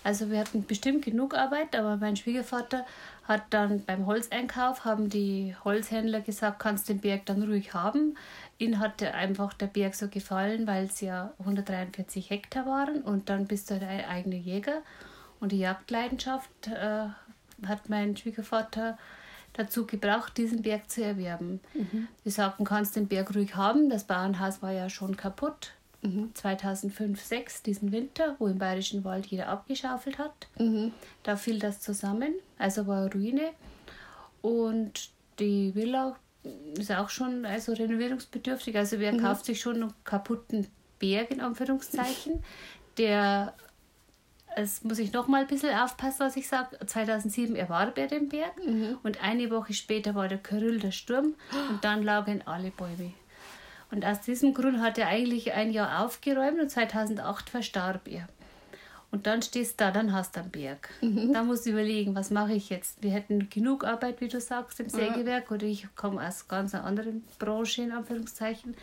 Also 0.06 0.30
wir 0.30 0.38
hatten 0.38 0.64
bestimmt 0.64 1.04
genug 1.04 1.35
Arbeit, 1.35 1.75
aber 1.75 1.97
mein 1.97 2.14
Schwiegervater 2.14 2.87
hat 3.25 3.42
dann 3.50 3.85
beim 3.85 4.06
Holzeinkauf, 4.06 4.85
haben 4.85 5.09
die 5.09 5.56
Holzhändler 5.64 6.21
gesagt, 6.21 6.61
kannst 6.61 6.88
den 6.88 7.00
Berg 7.00 7.26
dann 7.26 7.42
ruhig 7.42 7.75
haben. 7.75 8.16
Ihnen 8.56 8.78
hat 8.78 9.02
einfach 9.02 9.52
der 9.52 9.66
Berg 9.66 9.97
so 9.97 10.06
gefallen, 10.06 10.68
weil 10.68 10.85
es 10.85 11.00
ja 11.00 11.33
143 11.40 12.30
Hektar 12.30 12.66
waren 12.66 13.02
und 13.02 13.28
dann 13.28 13.47
bist 13.47 13.68
du 13.68 13.80
der 13.80 14.09
eigene 14.09 14.37
Jäger. 14.37 14.83
Und 15.40 15.52
die 15.52 15.59
Jagdleidenschaft 15.59 16.69
äh, 16.69 17.09
hat 17.66 17.88
mein 17.88 18.16
Schwiegervater 18.16 18.99
dazu 19.52 19.87
gebracht, 19.87 20.37
diesen 20.37 20.62
Berg 20.62 20.90
zu 20.90 21.02
erwerben. 21.02 21.61
Mhm. 21.75 22.09
Wir 22.23 22.33
sagten, 22.33 22.64
kannst 22.64 22.97
den 22.97 23.09
Berg 23.09 23.35
ruhig 23.35 23.57
haben. 23.57 23.88
Das 23.88 24.05
Bauernhaus 24.05 24.62
war 24.62 24.73
ja 24.73 24.90
schon 24.90 25.16
kaputt. 25.16 25.73
2005, 26.35 27.19
2006, 27.19 27.62
diesen 27.62 27.93
Winter, 27.93 28.37
wo 28.38 28.47
im 28.47 28.59
Bayerischen 28.59 29.05
Wald 29.05 29.26
jeder 29.26 29.49
abgeschaufelt 29.49 30.19
hat. 30.19 30.47
Mhm. 30.59 30.93
Da 31.23 31.37
fiel 31.37 31.59
das 31.59 31.81
zusammen, 31.81 32.35
also 32.59 32.87
war 32.87 33.12
Ruine. 33.12 33.50
Und 34.43 35.11
die 35.38 35.75
Villa 35.75 36.16
ist 36.76 36.93
auch 36.93 37.09
schon 37.09 37.45
also 37.45 37.73
renovierungsbedürftig. 37.73 38.76
Also 38.76 39.00
wer 39.00 39.12
mhm. 39.12 39.21
kauft 39.21 39.47
sich 39.47 39.61
schon 39.61 39.76
einen 39.76 39.95
kaputten 40.05 40.66
Berg 40.99 41.31
in 41.31 41.40
Anführungszeichen, 41.40 42.43
der 42.99 43.55
es 44.57 44.83
muss 44.83 44.99
ich 44.99 45.13
noch 45.13 45.29
mal 45.29 45.43
ein 45.43 45.47
bisschen 45.47 45.77
aufpassen, 45.77 46.21
was 46.21 46.37
ich 46.37 46.49
sage. 46.49 46.79
2007 46.85 47.55
erwarb 47.55 47.99
er 47.99 48.07
den 48.07 48.29
Berg 48.29 48.57
mhm. 48.65 48.99
und 49.03 49.23
eine 49.23 49.51
Woche 49.51 49.75
später 49.75 50.15
war 50.15 50.29
der 50.29 50.39
Kyrill 50.39 50.81
der 50.81 50.93
Sturm 50.93 51.35
und 51.69 51.85
dann 51.85 52.03
lagen 52.03 52.43
alle 52.47 52.71
Bäume. 52.71 53.13
Und 53.91 54.05
aus 54.05 54.23
diesem 54.23 54.55
Grund 54.55 54.81
hat 54.81 54.99
er 54.99 55.09
eigentlich 55.09 55.53
ein 55.53 55.71
Jahr 55.71 56.05
aufgeräumt 56.05 56.59
und 56.59 56.71
2008 56.71 57.51
verstarb 57.51 58.09
er. 58.09 58.27
Und 59.13 59.27
dann 59.27 59.43
stehst 59.43 59.79
du 59.79 59.85
da, 59.85 59.91
dann 59.91 60.13
hast 60.13 60.35
du 60.35 60.41
einen 60.41 60.51
Berg. 60.51 60.89
Mhm. 61.03 61.33
Da 61.33 61.45
musst 61.45 61.67
du 61.67 61.71
überlegen, 61.71 62.15
was 62.15 62.31
mache 62.31 62.55
ich 62.55 62.71
jetzt? 62.71 63.03
Wir 63.03 63.11
hätten 63.11 63.51
genug 63.51 63.85
Arbeit, 63.85 64.21
wie 64.21 64.29
du 64.29 64.41
sagst, 64.41 64.81
im 64.81 64.89
Sägewerk, 64.89 65.51
oder 65.51 65.65
ich 65.65 65.87
komme 65.95 66.27
aus 66.27 66.49
ganz 66.49 66.75
einer 66.75 66.85
anderen 66.85 67.25
Branche, 67.39 67.83
in 67.83 67.93
Anführungszeichen. 67.93 68.75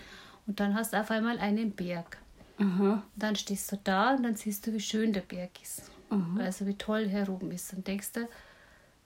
Und 0.45 0.59
dann 0.59 0.75
hast 0.75 0.93
du 0.93 0.99
auf 0.99 1.11
einmal 1.11 1.39
einen 1.39 1.71
Berg. 1.71 2.17
Mhm. 2.63 3.01
Dann 3.15 3.35
stehst 3.35 3.71
du 3.71 3.77
da 3.83 4.15
und 4.15 4.23
dann 4.23 4.35
siehst 4.35 4.65
du, 4.65 4.73
wie 4.73 4.79
schön 4.79 5.11
der 5.13 5.21
Berg 5.21 5.61
ist. 5.61 5.91
Mhm. 6.09 6.39
Also 6.39 6.65
wie 6.65 6.75
toll 6.75 7.09
er 7.11 7.29
oben 7.29 7.51
ist. 7.51 7.73
Und 7.73 7.87
denkst 7.87 8.13
du, 8.13 8.27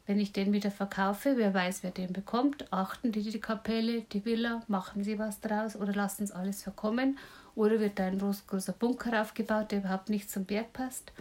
wenn 0.06 0.20
ich 0.20 0.32
den 0.32 0.54
wieder 0.54 0.72
verkaufe, 0.72 1.34
wer 1.36 1.54
weiß, 1.54 1.84
wer 1.84 1.92
den 1.92 2.14
bekommt, 2.14 2.72
achten 2.72 3.12
die 3.12 3.24
die 3.24 3.42
Kapelle, 3.42 4.04
die 4.04 4.24
Villa, 4.24 4.62
machen 4.68 5.04
sie 5.04 5.20
was 5.20 5.42
draus 5.42 5.76
oder 5.76 5.94
lassen 5.94 6.24
es 6.24 6.32
alles 6.32 6.64
verkommen 6.64 7.18
oder 7.56 7.80
wird 7.80 8.00
da 8.00 8.06
ein 8.06 8.20
großer 8.20 8.74
Bunker 8.74 9.22
aufgebaut, 9.22 9.72
der 9.72 9.80
überhaupt 9.80 10.10
nicht 10.10 10.30
zum 10.30 10.46
Berg 10.46 10.72
passt. 10.72 11.12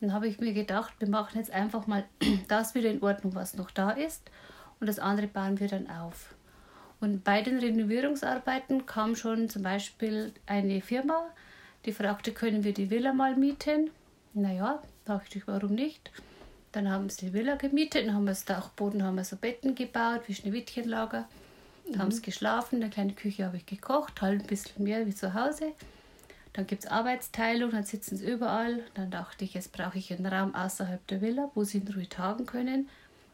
Dann 0.00 0.14
habe 0.14 0.28
ich 0.28 0.38
mir 0.38 0.54
gedacht, 0.54 0.94
wir 0.98 1.08
machen 1.08 1.36
jetzt 1.36 1.50
einfach 1.50 1.86
mal 1.86 2.04
das 2.48 2.74
wieder 2.74 2.90
in 2.90 3.02
Ordnung, 3.02 3.34
was 3.34 3.54
noch 3.54 3.70
da 3.70 3.90
ist 3.90 4.22
und 4.78 4.86
das 4.86 4.98
andere 4.98 5.26
bauen 5.26 5.60
wir 5.60 5.68
dann 5.68 5.90
auf. 5.90 6.34
Und 7.00 7.24
bei 7.24 7.40
den 7.42 7.58
Renovierungsarbeiten 7.58 8.86
kam 8.86 9.16
schon 9.16 9.48
zum 9.48 9.62
Beispiel 9.62 10.32
eine 10.46 10.82
Firma, 10.82 11.30
die 11.86 11.92
fragte, 11.92 12.32
können 12.32 12.62
wir 12.62 12.74
die 12.74 12.90
Villa 12.90 13.14
mal 13.14 13.36
mieten? 13.36 13.90
Naja, 14.34 14.82
dachte 15.06 15.38
ich, 15.38 15.46
warum 15.46 15.74
nicht? 15.74 16.10
Dann 16.72 16.90
haben 16.90 17.08
sie 17.08 17.26
die 17.26 17.32
Villa 17.32 17.56
gemietet, 17.56 18.06
dann 18.06 18.14
haben 18.14 18.24
wir 18.24 18.32
das 18.32 18.44
Dachboden, 18.44 19.02
haben 19.02 19.16
wir 19.16 19.24
so 19.24 19.36
Betten 19.36 19.74
gebaut, 19.74 20.22
wie 20.26 20.34
Schneewittchenlager. 20.34 21.26
Dann 21.86 21.94
mhm. 21.94 21.98
haben 21.98 22.10
sie 22.10 22.22
geschlafen, 22.22 22.76
in 22.76 22.80
der 22.82 22.90
kleinen 22.90 23.16
Küche 23.16 23.46
habe 23.46 23.56
ich 23.56 23.66
gekocht, 23.66 24.20
halt 24.20 24.42
ein 24.42 24.46
bisschen 24.46 24.84
mehr 24.84 25.06
wie 25.06 25.14
zu 25.14 25.34
Hause. 25.34 25.72
Dann 26.52 26.66
gibt 26.66 26.84
es 26.84 26.90
Arbeitsteilung, 26.90 27.70
dann 27.70 27.84
sitzen 27.84 28.16
sie 28.16 28.30
überall. 28.30 28.84
Dann 28.94 29.10
dachte 29.10 29.44
ich, 29.44 29.54
jetzt 29.54 29.72
brauche 29.72 29.98
ich 29.98 30.12
einen 30.12 30.26
Raum 30.26 30.54
außerhalb 30.54 31.04
der 31.06 31.20
Villa, 31.22 31.50
wo 31.54 31.64
sie 31.64 31.78
in 31.78 31.88
Ruhe 31.88 32.08
tagen 32.08 32.46
können. 32.46 32.88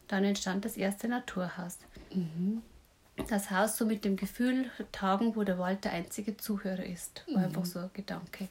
Dann 0.07 0.23
entstand 0.23 0.65
das 0.65 0.77
erste 0.77 1.07
Naturhaus. 1.07 1.79
Mhm. 2.13 2.61
Das 3.27 3.51
Haus 3.51 3.77
so 3.77 3.85
mit 3.85 4.05
dem 4.05 4.15
Gefühl, 4.15 4.69
tagen, 4.91 5.35
wo 5.35 5.43
der 5.43 5.57
Wald 5.57 5.83
der 5.83 5.93
einzige 5.93 6.37
Zuhörer 6.37 6.85
ist. 6.85 7.23
War 7.27 7.39
mhm. 7.39 7.45
einfach 7.45 7.65
so 7.65 7.79
ein 7.79 7.89
Gedanke. 7.93 8.47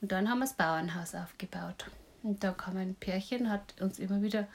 Und 0.00 0.12
dann 0.12 0.28
haben 0.28 0.38
wir 0.38 0.44
das 0.44 0.54
Bauernhaus 0.54 1.14
aufgebaut. 1.14 1.86
Und 2.22 2.44
da 2.44 2.52
kam 2.52 2.76
ein 2.76 2.94
Pärchen, 2.94 3.50
hat 3.50 3.80
uns 3.80 3.98
immer 3.98 4.22
wieder 4.22 4.46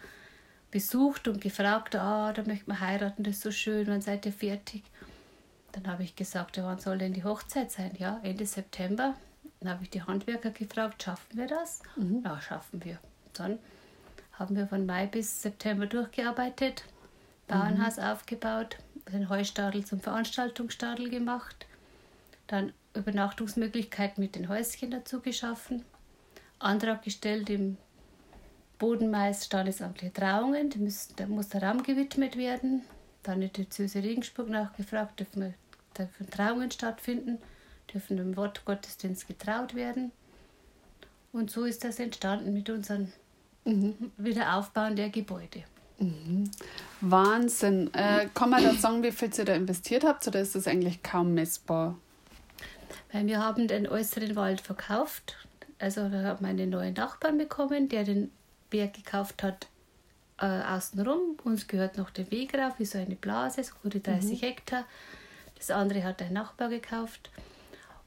besucht 0.72 1.28
und 1.28 1.42
gefragt, 1.42 1.96
ah, 1.96 2.34
da 2.34 2.44
möchte 2.44 2.70
man 2.70 2.80
heiraten, 2.80 3.24
das 3.24 3.36
ist 3.36 3.42
so 3.42 3.52
schön, 3.52 3.88
wann 3.88 4.02
seid 4.02 4.26
ihr 4.26 4.34
fertig? 4.34 4.84
Dann 5.72 5.88
habe 5.88 6.04
ich 6.04 6.16
gesagt, 6.16 6.58
ja, 6.58 6.66
wann 6.66 6.80
soll 6.80 6.98
denn 6.98 7.14
die 7.14 7.24
Hochzeit 7.24 7.72
sein? 7.72 7.92
Ja, 7.98 8.20
Ende 8.24 8.46
September. 8.46 9.16
Dann 9.60 9.70
habe 9.70 9.84
ich 9.84 9.90
die 9.90 10.04
Handwerker 10.04 10.52
gefragt, 10.52 11.04
schaffen 11.04 11.38
wir 11.38 11.48
das? 11.48 11.82
Mhm. 11.96 12.22
Ja, 12.24 12.40
schaffen 12.42 12.84
wir. 12.84 13.00
Dann 13.34 13.60
haben 14.34 14.56
wir 14.56 14.68
von 14.68 14.86
Mai 14.86 15.06
bis 15.08 15.42
September 15.42 15.86
durchgearbeitet, 15.86 16.84
Bauernhaus 17.48 17.98
mhm. 17.98 18.04
aufgebaut, 18.04 18.78
den 19.12 19.30
Heustadel 19.30 19.86
zum 19.86 20.00
Veranstaltungsstadel 20.00 21.10
gemacht, 21.10 21.66
dann 22.48 22.74
Übernachtungsmöglichkeiten 22.94 24.24
mit 24.24 24.36
den 24.36 24.50
Häuschen 24.50 24.92
dazu 24.92 25.20
geschaffen 25.20 25.84
Antrag 26.64 27.04
gestellt 27.04 27.50
im 27.50 27.78
Bodenmais 28.80 29.46
standesamtliche 29.46 30.14
Trauungen, 30.14 30.70
da 30.70 30.80
muss, 30.80 31.10
da 31.16 31.28
muss 31.28 31.50
der 31.50 31.64
Raum 31.64 31.84
gewidmet 31.84 32.38
werden. 32.38 32.84
Dann 33.22 33.36
in 33.36 33.42
der 33.42 33.50
Diözese 33.50 34.02
Regensburg 34.02 34.50
nachgefragt, 34.50 35.20
dürfen, 35.20 35.54
dürfen 35.98 36.30
Trauungen 36.30 36.72
stattfinden, 36.72 37.38
dürfen 37.94 38.18
im 38.18 38.36
Wort 38.36 38.66
Gottesdienst 38.66 39.28
getraut 39.28 39.76
werden. 39.76 40.12
Und 41.32 41.52
so 41.52 41.66
ist 41.66 41.84
das 41.84 42.00
entstanden 42.00 42.54
mit 42.54 42.70
unserem 42.70 43.12
mhm. 43.66 44.12
Wiederaufbauen 44.18 44.96
der 44.96 45.10
Gebäude. 45.10 45.64
Mhm. 46.00 46.50
Wahnsinn. 47.02 47.94
Äh, 47.94 48.28
kann 48.34 48.50
man 48.50 48.64
da 48.64 48.74
sagen, 48.74 49.04
wie 49.04 49.12
viel 49.12 49.30
ihr 49.38 49.46
da 49.46 49.54
investiert 49.54 50.04
habt 50.04 50.28
oder 50.28 50.40
ist 50.40 50.56
das 50.56 50.68
eigentlich 50.68 51.04
kaum 51.04 51.34
messbar? 51.34 51.98
Weil 53.12 53.28
wir 53.28 53.40
haben 53.40 53.68
den 53.68 53.88
äußeren 53.88 54.36
Wald 54.36 54.62
verkauft 54.62 55.36
also 55.84 56.08
da 56.08 56.24
hat 56.24 56.40
meine 56.40 56.66
neuen 56.66 56.94
Nachbarn 56.94 57.38
bekommen, 57.38 57.90
der 57.90 58.06
den 58.06 58.32
Berg 58.70 58.94
gekauft 58.94 59.44
hat 59.44 59.68
äh, 60.40 60.46
außenrum. 60.46 61.38
Uns 61.44 61.68
gehört 61.68 61.98
noch 61.98 62.10
der 62.10 62.32
Weg 62.32 62.58
rauf, 62.58 62.76
wie 62.78 62.86
so 62.86 62.98
eine 62.98 63.16
Blase, 63.16 63.66
so 63.66 63.74
gute 63.84 64.00
30 64.00 64.42
mhm. 64.42 64.46
Hektar. 64.46 64.86
Das 65.58 65.72
andere 65.72 66.06
hat 66.06 66.22
ein 66.22 66.32
Nachbar 66.32 66.70
gekauft. 66.70 67.32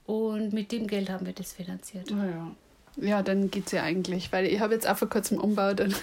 Und 0.06 0.54
mit 0.54 0.72
dem 0.72 0.86
Geld 0.86 1.10
haben 1.10 1.26
wir 1.26 1.34
das 1.34 1.52
finanziert. 1.52 2.10
Oh 2.12 2.14
ja. 2.14 2.50
Ja, 2.98 3.22
dann 3.22 3.50
geht 3.50 3.66
es 3.66 3.72
ja 3.72 3.82
eigentlich, 3.82 4.32
weil 4.32 4.46
ich 4.46 4.58
habe 4.60 4.72
jetzt 4.72 4.88
auch 4.88 4.96
vor 4.96 5.10
kurzem 5.10 5.36
umgebaut 5.36 5.82
und 5.82 5.94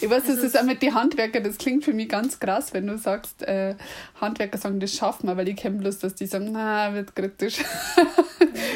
ich 0.00 0.10
weiß, 0.10 0.22
das 0.22 0.36
also 0.36 0.46
ist 0.46 0.58
auch 0.58 0.64
mit 0.64 0.82
den 0.82 0.94
Handwerkern, 0.94 1.44
das 1.44 1.58
klingt 1.58 1.84
für 1.84 1.92
mich 1.92 2.08
ganz 2.08 2.38
krass, 2.38 2.72
wenn 2.72 2.86
du 2.86 2.98
sagst, 2.98 3.42
äh, 3.42 3.74
Handwerker 4.20 4.58
sagen, 4.58 4.80
das 4.80 4.94
schaffen 4.94 5.26
wir, 5.28 5.36
weil 5.36 5.48
ich 5.48 5.56
kenne 5.56 5.78
bloß, 5.78 5.98
dass 5.98 6.14
die 6.14 6.26
sagen, 6.26 6.50
na, 6.52 6.94
wird 6.94 7.14
kritisch. 7.14 7.58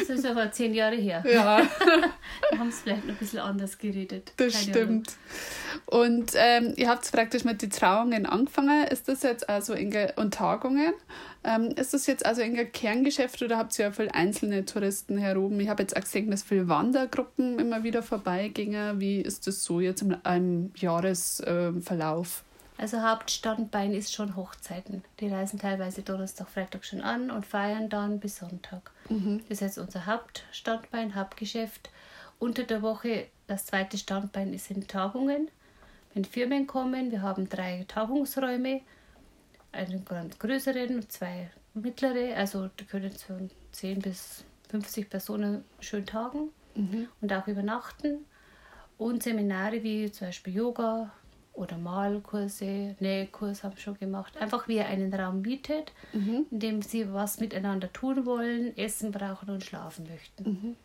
Das 0.07 0.17
ist 0.17 0.25
aber 0.25 0.51
zehn 0.51 0.73
Jahre 0.73 0.95
her. 0.95 1.23
Ja. 1.31 1.61
da 2.51 2.57
haben 2.57 2.71
sie 2.71 2.81
vielleicht 2.83 3.05
noch 3.05 3.13
ein 3.13 3.17
bisschen 3.17 3.39
anders 3.39 3.77
geredet. 3.77 4.33
Das 4.37 4.53
Keine 4.53 4.63
stimmt. 4.63 4.87
Ahnung. 4.87 5.03
Und 5.85 6.31
ähm, 6.35 6.73
ihr 6.77 6.89
habt 6.89 7.11
praktisch 7.11 7.43
mit 7.43 7.61
den 7.61 7.69
Trauungen 7.69 8.25
angefangen. 8.25 8.87
Ist 8.87 9.07
das 9.07 9.21
jetzt 9.21 9.47
also 9.49 9.73
in 9.73 9.93
und 10.15 10.33
Tagungen? 10.33 10.93
Ähm, 11.43 11.73
ist 11.75 11.93
das 11.93 12.07
jetzt 12.07 12.25
also 12.25 12.41
ein 12.41 12.71
Kerngeschäft 12.71 13.41
oder 13.43 13.57
habt 13.57 13.77
ihr 13.77 13.85
ja 13.85 13.91
viele 13.91 14.13
einzelne 14.13 14.65
Touristen 14.65 15.17
heroben? 15.17 15.59
Ich 15.59 15.69
habe 15.69 15.83
jetzt 15.83 15.95
auch 15.95 16.01
gesehen, 16.01 16.31
dass 16.31 16.41
viele 16.41 16.67
Wandergruppen 16.67 17.59
immer 17.59 17.83
wieder 17.83 18.01
vorbeigingen. 18.01 18.99
Wie 18.99 19.21
ist 19.21 19.45
das 19.45 19.63
so 19.63 19.79
jetzt 19.79 20.01
im, 20.01 20.17
im 20.25 20.71
Jahresverlauf? 20.75 22.43
Also 22.77 23.01
Hauptstandbein 23.01 23.93
ist 23.93 24.13
schon 24.13 24.35
Hochzeiten. 24.35 25.03
Die 25.19 25.29
reisen 25.29 25.59
teilweise 25.59 26.01
Donnerstag, 26.01 26.49
Freitag 26.49 26.83
schon 26.83 27.01
an 27.01 27.31
und 27.31 27.45
feiern 27.45 27.89
dann 27.89 28.19
bis 28.19 28.37
Sonntag. 28.37 28.91
Mhm. 29.07 29.39
Das 29.47 29.51
ist 29.51 29.61
jetzt 29.61 29.77
unser 29.77 30.05
Hauptstandbein, 30.05 31.15
Hauptgeschäft. 31.15 31.89
Unter 32.37 32.63
der 32.63 32.81
Woche 32.81 33.27
das 33.47 33.65
zweite 33.65 33.97
Standbein 33.97 34.53
ist 34.53 34.71
in 34.71 34.87
Tagungen. 34.87 35.49
Wenn 36.15 36.25
Firmen 36.25 36.65
kommen, 36.65 37.11
wir 37.11 37.21
haben 37.21 37.47
drei 37.47 37.85
Tagungsräume, 37.87 38.81
einen 39.71 40.05
ganz 40.05 40.39
größeren 40.39 40.95
und 40.95 41.11
zwei 41.11 41.51
mittlere. 41.73 42.35
Also 42.35 42.69
da 42.75 42.85
können 42.85 43.11
von 43.11 43.51
10 43.73 43.99
bis 43.99 44.45
50 44.69 45.09
Personen 45.09 45.65
schön 45.81 46.05
tagen 46.05 46.49
mhm. 46.73 47.09
und 47.21 47.33
auch 47.33 47.47
übernachten. 47.47 48.25
Und 48.97 49.23
Seminare 49.23 49.83
wie 49.83 50.09
zum 50.09 50.29
Beispiel 50.29 50.55
Yoga, 50.55 51.11
oder 51.55 51.77
Malkurse, 51.77 52.95
Nähkurs 52.99 53.63
haben 53.63 53.77
schon 53.77 53.97
gemacht. 53.97 54.37
Einfach 54.37 54.67
wie 54.67 54.77
er 54.77 54.87
einen 54.87 55.13
Raum 55.13 55.41
bietet, 55.41 55.93
mhm. 56.13 56.45
in 56.51 56.59
dem 56.59 56.81
sie 56.81 57.11
was 57.13 57.39
miteinander 57.39 57.91
tun 57.91 58.25
wollen, 58.25 58.77
essen 58.77 59.11
brauchen 59.11 59.49
und 59.49 59.63
schlafen 59.63 60.07
möchten. 60.09 60.43
Mhm. 60.43 60.75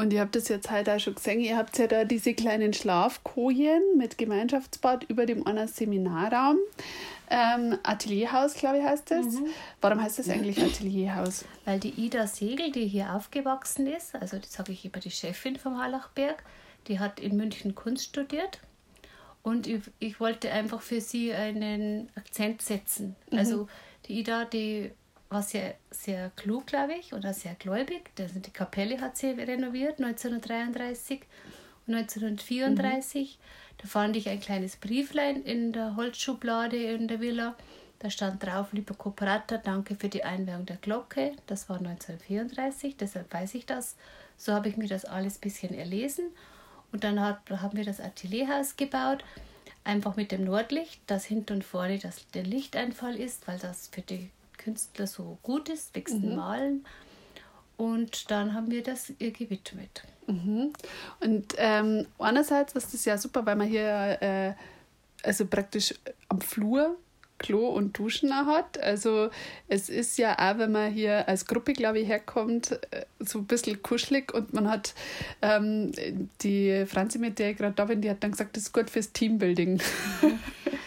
Und 0.00 0.14
ihr 0.14 0.20
habt 0.22 0.34
das 0.34 0.48
jetzt 0.48 0.70
halt 0.70 0.88
auch 0.88 0.98
schon 0.98 1.14
gesehen, 1.14 1.40
ihr 1.40 1.58
habt 1.58 1.76
ja 1.76 1.86
da 1.86 2.04
diese 2.04 2.32
kleinen 2.32 2.72
Schlafkojen 2.72 3.82
mit 3.98 4.16
Gemeinschaftsbad 4.16 5.04
über 5.04 5.26
dem 5.26 5.46
einen 5.46 5.68
Seminarraum. 5.68 6.56
Ähm, 7.28 7.76
Atelierhaus, 7.82 8.54
glaube 8.54 8.78
ich, 8.78 8.84
heißt 8.84 9.10
das. 9.10 9.26
Mhm. 9.26 9.48
Warum 9.82 10.02
heißt 10.02 10.18
das 10.18 10.30
eigentlich 10.30 10.58
Atelierhaus? 10.58 11.44
Weil 11.66 11.80
die 11.80 11.90
Ida 11.90 12.26
Segel, 12.26 12.72
die 12.72 12.86
hier 12.86 13.14
aufgewachsen 13.14 13.86
ist, 13.86 14.14
also 14.14 14.38
das 14.38 14.54
sage 14.54 14.72
ich 14.72 14.86
über 14.86 15.00
die 15.00 15.10
Chefin 15.10 15.56
vom 15.56 15.76
Hallachberg, 15.78 16.42
Die 16.88 16.98
hat 16.98 17.20
in 17.20 17.36
München 17.36 17.74
Kunst 17.74 18.04
studiert 18.04 18.58
und 19.42 19.66
ich, 19.66 19.82
ich 19.98 20.18
wollte 20.18 20.50
einfach 20.50 20.80
für 20.80 21.02
sie 21.02 21.34
einen 21.34 22.08
Akzent 22.14 22.62
setzen. 22.62 23.16
Mhm. 23.30 23.38
Also 23.38 23.68
die 24.06 24.18
Ida, 24.20 24.46
die 24.46 24.92
war 25.30 25.42
sehr, 25.42 25.76
sehr 25.90 26.30
klug, 26.30 26.66
glaube 26.66 26.94
ich, 26.94 27.14
oder 27.14 27.32
sehr 27.32 27.54
gläubig. 27.54 28.10
Also 28.18 28.40
die 28.40 28.50
Kapelle 28.50 29.00
hat 29.00 29.16
sie 29.16 29.30
renoviert 29.30 29.98
1933 30.00 31.22
und 31.86 31.94
1934. 31.94 33.38
Mhm. 33.38 33.44
Da 33.78 33.88
fand 33.88 34.16
ich 34.16 34.28
ein 34.28 34.40
kleines 34.40 34.76
Brieflein 34.76 35.42
in 35.42 35.72
der 35.72 35.96
Holzschublade 35.96 36.76
in 36.76 37.08
der 37.08 37.20
Villa. 37.20 37.56
Da 38.00 38.10
stand 38.10 38.44
drauf, 38.44 38.72
lieber 38.72 38.94
Kooperata, 38.94 39.58
danke 39.58 39.94
für 39.94 40.08
die 40.08 40.24
Einweihung 40.24 40.66
der 40.66 40.76
Glocke. 40.76 41.32
Das 41.46 41.68
war 41.68 41.76
1934, 41.76 42.96
deshalb 42.96 43.32
weiß 43.32 43.54
ich 43.54 43.66
das. 43.66 43.96
So 44.36 44.52
habe 44.52 44.68
ich 44.68 44.76
mir 44.76 44.88
das 44.88 45.04
alles 45.04 45.36
ein 45.36 45.42
bisschen 45.42 45.74
erlesen. 45.74 46.30
Und 46.92 47.04
dann 47.04 47.20
hat, 47.20 47.38
haben 47.50 47.76
wir 47.76 47.84
das 47.84 48.00
Atelierhaus 48.00 48.76
gebaut, 48.76 49.22
einfach 49.84 50.16
mit 50.16 50.32
dem 50.32 50.44
Nordlicht, 50.44 51.00
das 51.06 51.24
hinten 51.24 51.56
und 51.56 51.64
vorne 51.64 51.98
das, 51.98 52.26
der 52.30 52.42
Lichteinfall 52.42 53.16
ist, 53.16 53.46
weil 53.46 53.58
das 53.58 53.88
für 53.88 54.00
die 54.00 54.30
Künstler 54.60 55.06
so 55.06 55.38
gut 55.42 55.68
ist, 55.68 55.94
wächst 55.94 56.16
mhm. 56.16 56.36
Malen. 56.36 56.84
Und 57.76 58.30
dann 58.30 58.52
haben 58.54 58.70
wir 58.70 58.82
das 58.82 59.12
ihr 59.18 59.30
gewidmet. 59.30 60.02
Mhm. 60.26 60.72
Und 61.20 61.54
ähm, 61.56 62.06
einerseits 62.18 62.74
ist 62.74 62.92
das 62.92 63.04
ja 63.06 63.16
super, 63.16 63.46
weil 63.46 63.56
man 63.56 63.66
hier 63.66 64.18
äh, 64.20 64.52
also 65.22 65.46
praktisch 65.46 65.94
am 66.28 66.40
Flur 66.40 66.96
Klo 67.38 67.68
und 67.68 67.98
Duschen 67.98 68.34
hat. 68.34 68.78
Also 68.80 69.30
es 69.66 69.88
ist 69.88 70.18
ja 70.18 70.34
auch, 70.34 70.58
wenn 70.58 70.72
man 70.72 70.92
hier 70.92 71.26
als 71.26 71.46
Gruppe, 71.46 71.72
glaube 71.72 71.98
ich, 72.00 72.08
herkommt, 72.08 72.72
äh, 72.90 73.06
so 73.18 73.38
ein 73.38 73.46
bisschen 73.46 73.82
kuschelig 73.82 74.32
und 74.34 74.52
man 74.52 74.70
hat 74.70 74.94
ähm, 75.40 75.90
die 76.42 76.84
Franzi, 76.86 77.18
mit 77.18 77.38
der 77.38 77.52
ich 77.52 77.56
gerade 77.56 77.74
da 77.74 77.86
bin, 77.86 78.02
die 78.02 78.10
hat 78.10 78.22
dann 78.22 78.32
gesagt, 78.32 78.56
das 78.56 78.64
ist 78.64 78.72
gut 78.72 78.90
fürs 78.90 79.12
Teambuilding. 79.12 79.80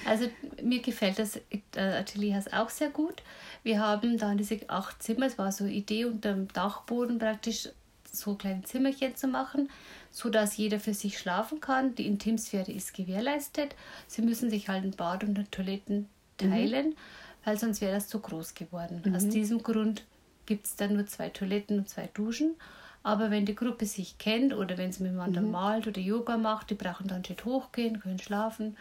Also 0.05 0.27
mir 0.61 0.81
gefällt 0.81 1.17
das 1.17 1.37
äh, 1.37 1.81
Atelierhaus 1.81 2.47
auch 2.51 2.69
sehr 2.69 2.89
gut. 2.89 3.23
Wir 3.63 3.79
haben 3.79 4.17
da 4.17 4.35
diese 4.35 4.59
acht 4.69 5.01
Zimmer, 5.01 5.25
es 5.25 5.37
war 5.37 5.51
so 5.51 5.63
eine 5.63 5.73
Idee 5.73 6.05
unter 6.05 6.33
dem 6.33 6.47
Dachboden 6.49 7.17
praktisch 7.17 7.69
so 8.11 8.35
kleine 8.35 8.63
Zimmerchen 8.63 9.15
zu 9.15 9.27
machen, 9.27 9.69
so 10.11 10.29
dass 10.29 10.57
jeder 10.57 10.79
für 10.79 10.93
sich 10.93 11.17
schlafen 11.17 11.59
kann. 11.61 11.95
Die 11.95 12.05
Intimsphäre 12.05 12.71
ist 12.71 12.93
gewährleistet. 12.93 13.75
Sie 14.07 14.21
müssen 14.21 14.49
sich 14.49 14.69
halt 14.69 14.83
ein 14.83 14.91
Bad 14.91 15.23
und 15.23 15.51
Toiletten 15.51 16.07
teilen, 16.37 16.89
mhm. 16.89 16.95
weil 17.43 17.57
sonst 17.57 17.81
wäre 17.81 17.95
das 17.95 18.07
zu 18.07 18.19
groß 18.19 18.53
geworden. 18.53 19.01
Mhm. 19.03 19.15
Aus 19.15 19.27
diesem 19.27 19.63
Grund 19.63 20.03
gibt 20.45 20.67
es 20.67 20.75
dann 20.75 20.93
nur 20.93 21.07
zwei 21.07 21.29
Toiletten 21.29 21.79
und 21.79 21.89
zwei 21.89 22.09
Duschen. 22.13 22.55
Aber 23.01 23.31
wenn 23.31 23.45
die 23.45 23.55
Gruppe 23.55 23.85
sich 23.85 24.17
kennt 24.17 24.53
oder 24.53 24.77
wenn 24.77 24.91
sie 24.91 25.03
miteinander 25.03 25.41
mhm. 25.41 25.51
malt 25.51 25.87
oder 25.87 25.99
Yoga 25.99 26.37
macht, 26.37 26.69
die 26.69 26.75
brauchen 26.75 27.07
dann 27.07 27.21
nicht 27.27 27.43
hochgehen, 27.43 27.99
können 27.99 28.19
schlafen. 28.19 28.77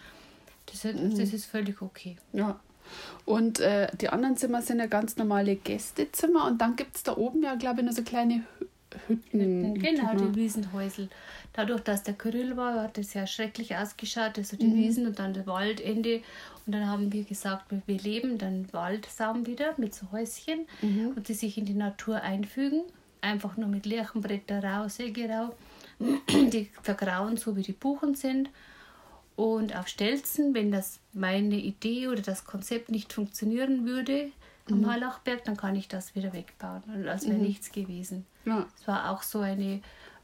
Das, 0.67 0.85
mhm. 0.85 1.11
das 1.11 1.33
ist 1.33 1.47
völlig 1.47 1.83
okay. 1.83 2.17
Ja. 2.33 2.61
Und 3.25 3.61
äh, 3.61 3.89
die 4.01 4.09
anderen 4.09 4.37
Zimmer 4.37 4.63
sind 4.63 4.79
ja 4.79 4.87
ganz 4.87 5.17
normale 5.17 5.57
Gästezimmer 5.57 6.47
und 6.47 6.61
dann 6.61 6.77
gibt 6.77 6.97
es 6.97 7.03
da 7.03 7.17
oben 7.17 7.43
ja, 7.43 7.55
glaube 7.55 7.81
ich, 7.81 7.85
nur 7.85 7.95
so 7.95 8.03
kleine 8.03 8.43
Hütten. 9.07 9.75
Genau, 9.75 10.15
die 10.15 10.35
Wiesenhäusel. 10.35 11.09
Dadurch, 11.53 11.83
dass 11.83 12.03
der 12.03 12.15
Kyrill 12.15 12.57
war, 12.57 12.83
hat 12.83 12.99
es 12.99 13.15
ja 13.15 13.27
schrecklich 13.27 13.77
ausgeschaut, 13.77 14.39
also 14.39 14.57
die 14.57 14.67
mhm. 14.67 14.77
Wiesen 14.77 15.07
und 15.07 15.19
dann 15.19 15.35
das 15.35 15.47
Waldende. 15.47 16.23
Und 16.67 16.75
dann 16.75 16.87
haben 16.87 17.13
wir 17.13 17.25
gesagt, 17.25 17.67
wir 17.87 17.99
leben 17.99 18.39
dann 18.39 18.73
Waldsaum 18.73 19.47
wieder 19.47 19.75
mit 19.77 19.95
so 19.95 20.11
Häuschen 20.13 20.67
mhm. 20.81 21.13
und 21.17 21.29
die 21.29 21.35
sich 21.35 21.59
in 21.59 21.65
die 21.65 21.75
Natur 21.75 22.23
einfügen. 22.23 22.83
Einfach 23.21 23.57
nur 23.57 23.69
mit 23.69 23.87
Lärchenbretter 23.87 24.63
rau, 24.63 24.89
Sägerau. 24.89 25.55
Die 26.29 26.71
vergrauen, 26.83 27.37
so 27.37 27.57
wie 27.57 27.63
die 27.63 27.73
Buchen 27.73 28.15
sind. 28.15 28.49
Und 29.37 29.75
auf 29.77 29.89
Stelzen, 29.89 30.55
wenn 30.55 30.71
das 30.71 31.01
meine 31.13 31.57
Idee 31.57 32.09
oder 32.09 32.23
das 32.23 32.45
Konzept 32.45 32.91
nicht 32.91 33.13
funktionieren 33.13 33.87
würde, 33.87 34.31
am 34.71 34.81
mhm. 34.81 34.91
Harlachberg, 34.91 35.45
dann 35.45 35.57
kann 35.57 35.75
ich 35.75 35.89
das 35.89 36.15
wieder 36.15 36.33
wegbauen, 36.33 37.09
als 37.09 37.27
wäre 37.27 37.37
mhm. 37.37 37.43
nichts 37.43 37.73
gewesen. 37.73 38.27
Ja. 38.45 38.67
Das 38.77 38.89
war 38.89 39.11
auch 39.11 39.23
so 39.23 39.41
eine, 39.41 39.81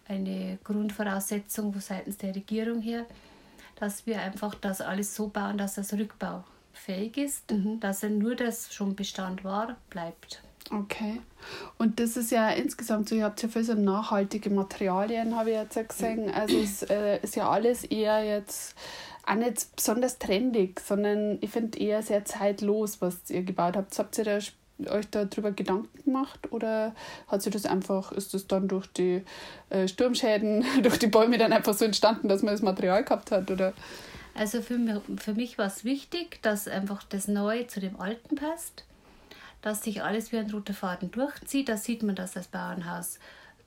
eine 0.06 0.58
Grundvoraussetzung 0.64 1.78
seitens 1.80 2.18
der 2.18 2.34
Regierung 2.34 2.80
her, 2.80 3.06
dass 3.76 4.06
wir 4.06 4.20
einfach 4.20 4.54
das 4.54 4.80
alles 4.80 5.14
so 5.14 5.28
bauen, 5.28 5.58
dass 5.58 5.74
das 5.74 5.92
rückbaufähig 5.92 7.16
ist, 7.16 7.50
mhm. 7.50 7.80
dass 7.80 8.02
er 8.02 8.10
nur 8.10 8.34
das 8.34 8.72
schon 8.72 8.94
Bestand 8.94 9.44
war, 9.44 9.76
bleibt. 9.90 10.42
Okay. 10.70 11.20
Und 11.78 11.98
das 11.98 12.16
ist 12.16 12.30
ja 12.30 12.50
insgesamt 12.50 13.08
so, 13.08 13.14
ihr 13.14 13.24
habt 13.24 13.42
ja 13.42 13.48
viel 13.48 13.64
so 13.64 13.74
nachhaltige 13.74 14.50
Materialien, 14.50 15.36
habe 15.36 15.50
ich 15.50 15.56
jetzt 15.56 15.76
ja 15.76 15.82
gesehen. 15.82 16.30
Also 16.30 16.58
es 16.58 16.82
äh, 16.82 17.20
ist 17.22 17.36
ja 17.36 17.48
alles 17.48 17.84
eher 17.84 18.22
jetzt 18.24 18.74
auch 19.28 19.34
nicht 19.34 19.76
besonders 19.76 20.18
trendig, 20.18 20.80
sondern 20.80 21.38
ich 21.40 21.50
finde 21.50 21.78
eher 21.78 22.02
sehr 22.02 22.24
zeitlos, 22.24 23.00
was 23.00 23.28
ihr 23.28 23.42
gebaut 23.42 23.76
habt. 23.76 23.98
Habt 23.98 24.18
ihr 24.18 24.24
da, 24.24 24.38
euch 24.92 25.10
darüber 25.10 25.50
Gedanken 25.50 26.04
gemacht 26.04 26.52
oder 26.52 26.94
hat 27.26 27.42
sich 27.42 27.52
das 27.52 27.66
einfach, 27.66 28.12
ist 28.12 28.34
das 28.34 28.46
dann 28.46 28.68
durch 28.68 28.86
die 28.86 29.22
äh, 29.70 29.88
Sturmschäden, 29.88 30.64
durch 30.82 30.98
die 30.98 31.08
Bäume 31.08 31.38
dann 31.38 31.52
einfach 31.52 31.74
so 31.74 31.84
entstanden, 31.84 32.28
dass 32.28 32.42
man 32.42 32.54
das 32.54 32.62
Material 32.62 33.04
gehabt 33.04 33.30
hat? 33.30 33.50
Oder? 33.50 33.74
Also 34.34 34.62
für 34.62 34.78
mich, 34.78 35.00
für 35.16 35.34
mich 35.34 35.58
war 35.58 35.66
es 35.66 35.84
wichtig, 35.84 36.40
dass 36.42 36.68
einfach 36.68 37.02
das 37.02 37.28
Neue 37.28 37.66
zu 37.66 37.80
dem 37.80 38.00
Alten 38.00 38.36
passt, 38.36 38.84
dass 39.62 39.82
sich 39.82 40.02
alles 40.02 40.32
wie 40.32 40.38
ein 40.38 40.50
roter 40.50 40.74
Faden 40.74 41.10
durchzieht. 41.10 41.68
Da 41.68 41.76
sieht 41.76 42.02
man, 42.02 42.14
dass 42.14 42.32
das 42.32 42.46
Bauernhaus 42.46 43.18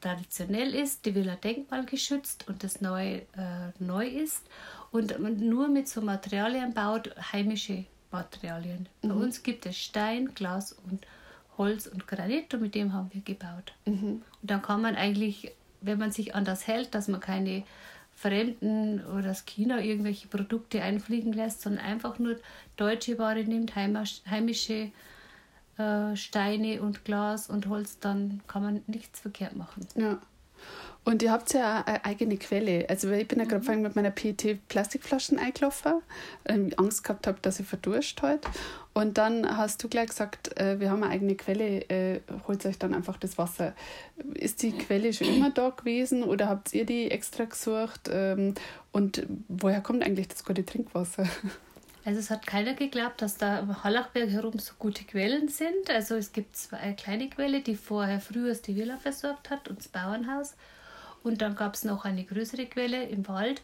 traditionell 0.02 0.74
ist, 0.74 1.06
die 1.06 1.16
Villa 1.16 1.36
denkmalgeschützt 1.36 2.48
und 2.48 2.64
das 2.64 2.82
Neue 2.82 3.22
äh, 3.38 3.72
neu 3.80 4.08
ist 4.08 4.44
und 4.92 5.20
nur 5.40 5.68
mit 5.68 5.88
so 5.88 6.02
Materialien 6.02 6.74
baut, 6.74 7.16
heimische 7.32 7.86
Materialien. 8.12 8.90
Mhm. 9.02 9.10
Bei 9.10 9.16
uns 9.16 9.44
gibt 9.44 9.66
es 9.66 9.78
Stein, 9.78 10.34
Glas 10.36 10.74
und 10.74 11.06
Holz 11.58 11.88
und 11.88 12.08
Granit 12.08 12.54
und 12.54 12.62
mit 12.62 12.76
dem 12.76 12.94
haben 12.94 13.10
wir 13.14 13.22
gebaut. 13.22 13.74
Mhm. 13.86 14.24
Und 14.42 14.52
dann 14.52 14.62
kann 14.62 14.82
man 14.82 14.96
eigentlich, 14.96 15.52
wenn 15.82 16.00
man 16.00 16.12
sich 16.12 16.36
an 16.36 16.46
das 16.46 16.68
hält, 16.68 16.96
dass 16.96 17.08
man 17.08 17.20
keine 17.20 17.64
Fremden 18.16 19.04
oder 19.06 19.24
das 19.24 19.46
China 19.46 19.80
irgendwelche 19.80 20.28
Produkte 20.28 20.82
einfliegen 20.82 21.34
lässt, 21.34 21.62
sondern 21.62 21.86
einfach 21.86 22.20
nur 22.20 22.38
deutsche 22.76 23.18
Ware 23.18 23.44
nimmt, 23.44 23.76
heimische 23.76 24.92
äh, 25.82 26.16
Steine 26.16 26.82
und 26.82 27.06
Glas 27.06 27.50
und 27.50 27.68
Holz, 27.68 28.00
dann 28.00 28.42
kann 28.48 28.64
man 28.64 28.82
nichts 28.88 29.20
verkehrt 29.20 29.56
machen. 29.56 29.88
Ja. 29.96 30.20
Und 31.04 31.24
ihr 31.24 31.32
habt 31.32 31.52
ja 31.54 31.82
eine 31.84 32.06
eigene 32.06 32.38
Quelle. 32.38 32.88
Also 32.88 33.10
ich 33.10 33.28
bin 33.28 33.40
ja 33.40 33.46
gerade 33.46 33.70
mhm. 33.72 33.82
mit 33.82 33.96
meiner 33.96 34.12
PET-Plastikflaschen 34.12 35.40
eingelaufen, 35.40 35.94
ich 36.48 36.78
Angst 36.80 37.04
gehabt 37.04 37.26
habe, 37.26 37.40
dass 37.42 37.60
ich 37.60 37.66
verdurst 37.66 38.22
halt. 38.22 38.48
Und 38.94 39.18
dann 39.18 39.58
hast 39.58 39.84
du 39.84 39.90
gleich 39.90 40.10
gesagt, 40.10 40.60
äh, 40.60 40.80
wir 40.80 40.92
haben 40.92 41.02
eine 41.02 41.12
eigene 41.12 41.36
Quelle, 41.36 41.90
äh, 41.90 42.20
holt 42.48 42.64
euch 42.66 42.78
dann 42.78 42.94
einfach 42.94 43.18
das 43.18 43.40
Wasser. 43.40 43.74
Ist 44.36 44.62
die 44.62 44.74
Quelle 44.74 45.12
schon 45.12 45.28
immer 45.28 45.50
da 45.50 45.70
gewesen 45.70 46.24
oder 46.24 46.48
habt 46.48 46.74
ihr 46.74 46.86
die 46.86 47.10
extra 47.10 47.46
gesucht? 47.46 48.10
Ähm, 48.12 48.54
und 48.92 49.26
woher 49.48 49.82
kommt 49.82 50.04
eigentlich 50.04 50.28
das 50.28 50.44
gute 50.44 50.66
Trinkwasser? 50.66 51.26
Also 52.04 52.20
es 52.20 52.32
hat 52.32 52.48
keiner 52.48 52.74
geglaubt, 52.74 53.22
dass 53.22 53.38
da 53.38 53.60
am 53.60 53.84
Hallachberg 53.84 54.30
herum 54.30 54.58
so 54.58 54.74
gute 54.80 55.04
Quellen 55.04 55.50
sind. 55.50 55.90
Also 55.90 56.16
es 56.16 56.34
gibt 56.34 56.56
zwei 56.56 56.94
kleine 56.94 57.30
Quelle, 57.30 57.62
die 57.62 57.76
vorher 57.76 58.20
früher 58.20 58.54
die 58.56 58.76
Villa 58.76 58.98
versorgt 58.98 59.52
hat 59.52 59.68
und 59.68 59.80
das 59.80 59.88
Bauernhaus. 59.88 60.56
Und 61.24 61.42
dann 61.42 61.56
gab 61.56 61.76
es 61.76 61.84
noch 61.84 62.04
eine 62.04 62.24
größere 62.24 62.66
Quelle 62.66 63.04
im 63.04 63.28
Wald. 63.28 63.62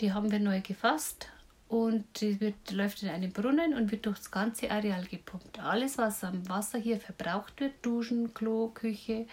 Die 0.00 0.12
haben 0.12 0.30
wir 0.30 0.40
neu 0.40 0.62
gefasst 0.62 1.28
und 1.68 2.04
die 2.22 2.40
wird, 2.40 2.70
läuft 2.70 3.02
in 3.02 3.10
einen 3.10 3.32
Brunnen 3.32 3.74
und 3.74 3.90
wird 3.90 4.06
durchs 4.06 4.30
ganze 4.30 4.70
Areal 4.70 5.04
gepumpt. 5.04 5.60
Alles, 5.60 5.98
was 5.98 6.24
am 6.24 6.48
Wasser 6.48 6.78
hier 6.78 6.98
verbraucht 6.98 7.60
wird, 7.60 7.74
Duschen, 7.82 8.32
Klo, 8.32 8.68
Küche, 8.68 9.26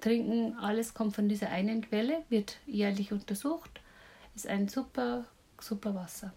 Trinken, 0.00 0.58
alles 0.58 0.94
kommt 0.94 1.14
von 1.14 1.28
dieser 1.28 1.50
einen 1.50 1.82
Quelle, 1.82 2.24
wird 2.28 2.56
jährlich 2.66 3.12
untersucht. 3.12 3.80
Ist 4.34 4.48
ein 4.48 4.68
super, 4.68 5.24
super 5.60 5.94
Wasser. 5.94 6.32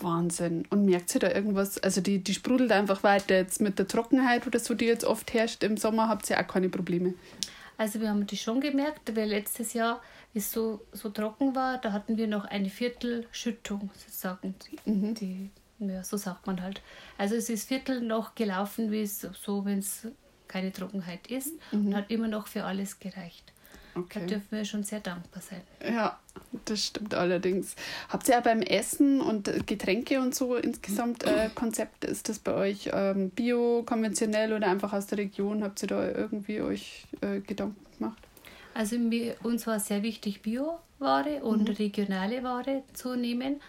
Wahnsinn. 0.00 0.64
Und 0.70 0.84
merkt 0.84 1.14
ihr 1.14 1.20
da 1.20 1.30
irgendwas? 1.30 1.78
Also 1.78 2.00
die, 2.00 2.18
die 2.18 2.34
sprudelt 2.34 2.72
einfach 2.72 3.02
weiter 3.02 3.36
jetzt 3.36 3.60
mit 3.60 3.78
der 3.78 3.88
Trockenheit 3.88 4.46
oder 4.46 4.58
so, 4.58 4.74
die 4.74 4.86
jetzt 4.86 5.04
oft 5.04 5.32
herrscht 5.34 5.62
im 5.62 5.76
Sommer, 5.76 6.08
habt 6.08 6.28
ihr 6.30 6.38
auch 6.38 6.46
keine 6.46 6.68
Probleme? 6.68 7.14
Also 7.78 8.00
wir 8.00 8.08
haben 8.08 8.26
das 8.26 8.38
schon 8.38 8.60
gemerkt, 8.60 9.16
weil 9.16 9.28
letztes 9.28 9.72
Jahr, 9.72 10.00
wie 10.32 10.38
es 10.38 10.52
so, 10.52 10.80
so 10.92 11.08
trocken 11.08 11.54
war, 11.54 11.78
da 11.78 11.92
hatten 11.92 12.16
wir 12.16 12.28
noch 12.28 12.44
eine 12.44 12.70
Viertelschüttung, 12.70 13.90
sozusagen. 13.94 14.54
Mhm. 14.84 15.14
Die, 15.14 15.50
ja, 15.78 16.04
so 16.04 16.16
sagt 16.16 16.46
man 16.46 16.62
halt. 16.62 16.80
Also 17.18 17.34
es 17.34 17.48
ist 17.48 17.68
Viertel 17.68 18.00
noch 18.00 18.34
gelaufen, 18.34 18.90
wie 18.90 19.02
es 19.02 19.20
so, 19.20 19.64
wenn 19.64 19.78
es 19.78 20.06
keine 20.48 20.72
Trockenheit 20.72 21.26
ist 21.28 21.54
mhm. 21.72 21.88
und 21.88 21.96
hat 21.96 22.10
immer 22.10 22.28
noch 22.28 22.46
für 22.46 22.64
alles 22.64 23.00
gereicht. 23.00 23.51
Okay. 23.94 24.20
Da 24.20 24.26
dürfen 24.26 24.48
wir 24.50 24.64
schon 24.64 24.84
sehr 24.84 25.00
dankbar 25.00 25.42
sein. 25.42 25.60
Ja, 25.86 26.18
das 26.64 26.86
stimmt 26.86 27.14
allerdings. 27.14 27.76
Habt 28.08 28.28
ihr 28.28 28.34
ja 28.34 28.40
beim 28.40 28.62
Essen 28.62 29.20
und 29.20 29.66
Getränke 29.66 30.20
und 30.20 30.34
so 30.34 30.56
insgesamt 30.56 31.24
äh, 31.24 31.50
Konzept? 31.54 32.04
Ist 32.04 32.28
das 32.28 32.38
bei 32.38 32.54
euch 32.54 32.90
ähm, 32.92 33.30
bio, 33.30 33.82
konventionell 33.84 34.52
oder 34.52 34.68
einfach 34.68 34.92
aus 34.92 35.06
der 35.06 35.18
Region? 35.18 35.62
Habt 35.62 35.82
ihr 35.82 35.88
da 35.88 36.08
irgendwie 36.08 36.62
euch 36.62 37.06
äh, 37.20 37.40
Gedanken 37.40 37.84
gemacht? 37.98 38.22
Also 38.74 38.96
uns 39.42 39.66
war 39.66 39.78
sehr 39.78 40.02
wichtig, 40.02 40.40
Bio-Ware 40.40 41.42
und 41.42 41.68
mhm. 41.68 41.74
regionale 41.74 42.42
Ware 42.42 42.82
zu 42.94 43.14
nehmen. 43.14 43.60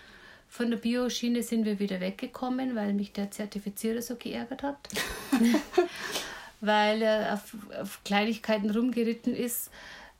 Von 0.47 0.69
der 0.69 0.77
Bioschiene 0.77 1.43
sind 1.43 1.65
wir 1.65 1.79
wieder 1.79 1.99
weggekommen, 1.99 2.75
weil 2.75 2.93
mich 2.93 3.11
der 3.11 3.31
Zertifizierer 3.31 4.01
so 4.01 4.15
geärgert 4.15 4.63
hat. 4.63 4.77
weil 6.63 7.01
er 7.01 7.33
auf, 7.33 7.55
auf, 7.81 8.03
Kleinigkeiten 8.05 8.69
rumgeritten 8.69 9.35
ist. 9.35 9.69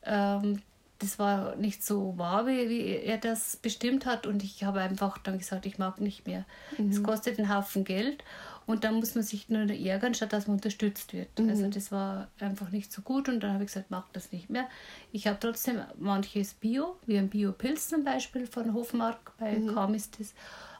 Ähm, 0.04 0.60
das 0.98 1.18
war 1.18 1.56
nicht 1.56 1.84
so 1.84 2.16
wahr, 2.16 2.46
wie, 2.46 2.68
wie, 2.68 2.86
er 2.96 3.18
das 3.18 3.56
bestimmt 3.56 4.06
hat. 4.06 4.26
Und 4.26 4.42
ich 4.42 4.64
habe 4.64 4.80
einfach 4.80 5.18
dann 5.18 5.38
gesagt, 5.38 5.66
ich 5.66 5.78
mag 5.78 6.00
nicht 6.00 6.26
mehr. 6.26 6.44
Es 6.72 6.98
mhm. 6.98 7.02
kostet 7.02 7.38
einen 7.38 7.54
Haufen 7.54 7.84
Geld. 7.84 8.24
Und 8.66 8.84
dann 8.84 8.94
muss 8.94 9.14
man 9.14 9.22
sich 9.22 9.50
nur 9.50 9.68
ärgern, 9.68 10.14
statt 10.14 10.32
dass 10.32 10.46
man 10.46 10.56
unterstützt 10.56 11.12
wird. 11.12 11.38
Mhm. 11.38 11.50
Also 11.50 11.68
das 11.68 11.92
war 11.92 12.28
einfach 12.40 12.70
nicht 12.70 12.92
so 12.92 13.02
gut 13.02 13.28
und 13.28 13.40
dann 13.40 13.52
habe 13.52 13.64
ich 13.64 13.68
gesagt, 13.68 13.90
mach 13.90 14.08
das 14.12 14.32
nicht 14.32 14.48
mehr. 14.48 14.66
Ich 15.12 15.26
habe 15.26 15.38
trotzdem 15.38 15.80
manches 15.98 16.54
Bio, 16.54 16.96
wie 17.06 17.18
ein 17.18 17.28
Bio-Pilz 17.28 17.88
zum 17.88 18.04
Beispiel 18.04 18.46
von 18.46 18.72
Hofmark, 18.72 19.32
bei 19.38 19.52
mhm. 19.52 19.74
Kam 19.74 19.94
ist 19.94 20.18
das. 20.18 20.32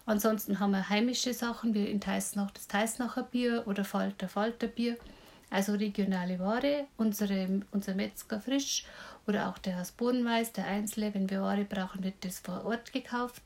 Ansonsten 0.07 0.61
haben 0.61 0.73
wir 0.73 0.89
heimische 0.89 1.33
Sachen, 1.35 1.75
wie 1.75 1.85
in 1.85 2.01
Teisnach 2.01 2.51
das 2.51 2.69
Teisnacher 2.69 3.23
Bier 3.23 3.65
oder 3.67 3.85
Falter 3.85 4.29
Falter 4.29 4.67
Bier. 4.67 4.97
Also 5.51 5.73
regionale 5.75 6.39
Ware, 6.41 6.87
unsere, 6.97 7.63
unser 7.71 7.95
Metzger 7.95 8.41
frisch 8.41 8.87
oder 9.27 9.49
auch 9.49 9.59
der 9.59 9.83
Bodenweiß, 9.97 10.53
der 10.53 10.67
Einzelne, 10.67 11.15
wenn 11.15 11.31
wir 11.31 11.43
Ware 11.43 11.65
brauchen, 11.65 12.05
wird 12.05 12.25
das 12.25 12.41
vor 12.41 12.65
Ort 12.65 12.93
gekauft 12.93 13.43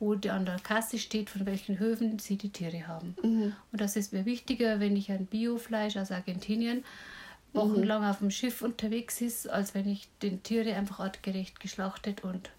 wo 0.00 0.12
an 0.12 0.46
der 0.46 0.58
Kasse 0.62 0.98
steht, 0.98 1.30
von 1.30 1.44
welchen 1.46 1.78
Höfen 1.78 2.18
sie 2.18 2.36
die 2.36 2.50
Tiere 2.50 2.86
haben. 2.86 3.16
Mhm. 3.22 3.54
Und 3.72 3.80
das 3.80 3.96
ist 3.96 4.12
mir 4.12 4.24
wichtiger, 4.24 4.80
wenn 4.80 4.96
ich 4.96 5.10
ein 5.10 5.26
Biofleisch 5.26 5.96
aus 5.96 6.10
Argentinien 6.10 6.84
wochenlang 7.52 8.02
mhm. 8.02 8.08
auf 8.08 8.18
dem 8.18 8.30
Schiff 8.30 8.62
unterwegs 8.62 9.20
ist, 9.20 9.48
als 9.48 9.74
wenn 9.74 9.88
ich 9.88 10.08
den 10.22 10.42
Tiere 10.42 10.74
einfach 10.74 11.00
artgerecht 11.00 11.60
geschlachtet 11.60 12.22
und 12.22 12.50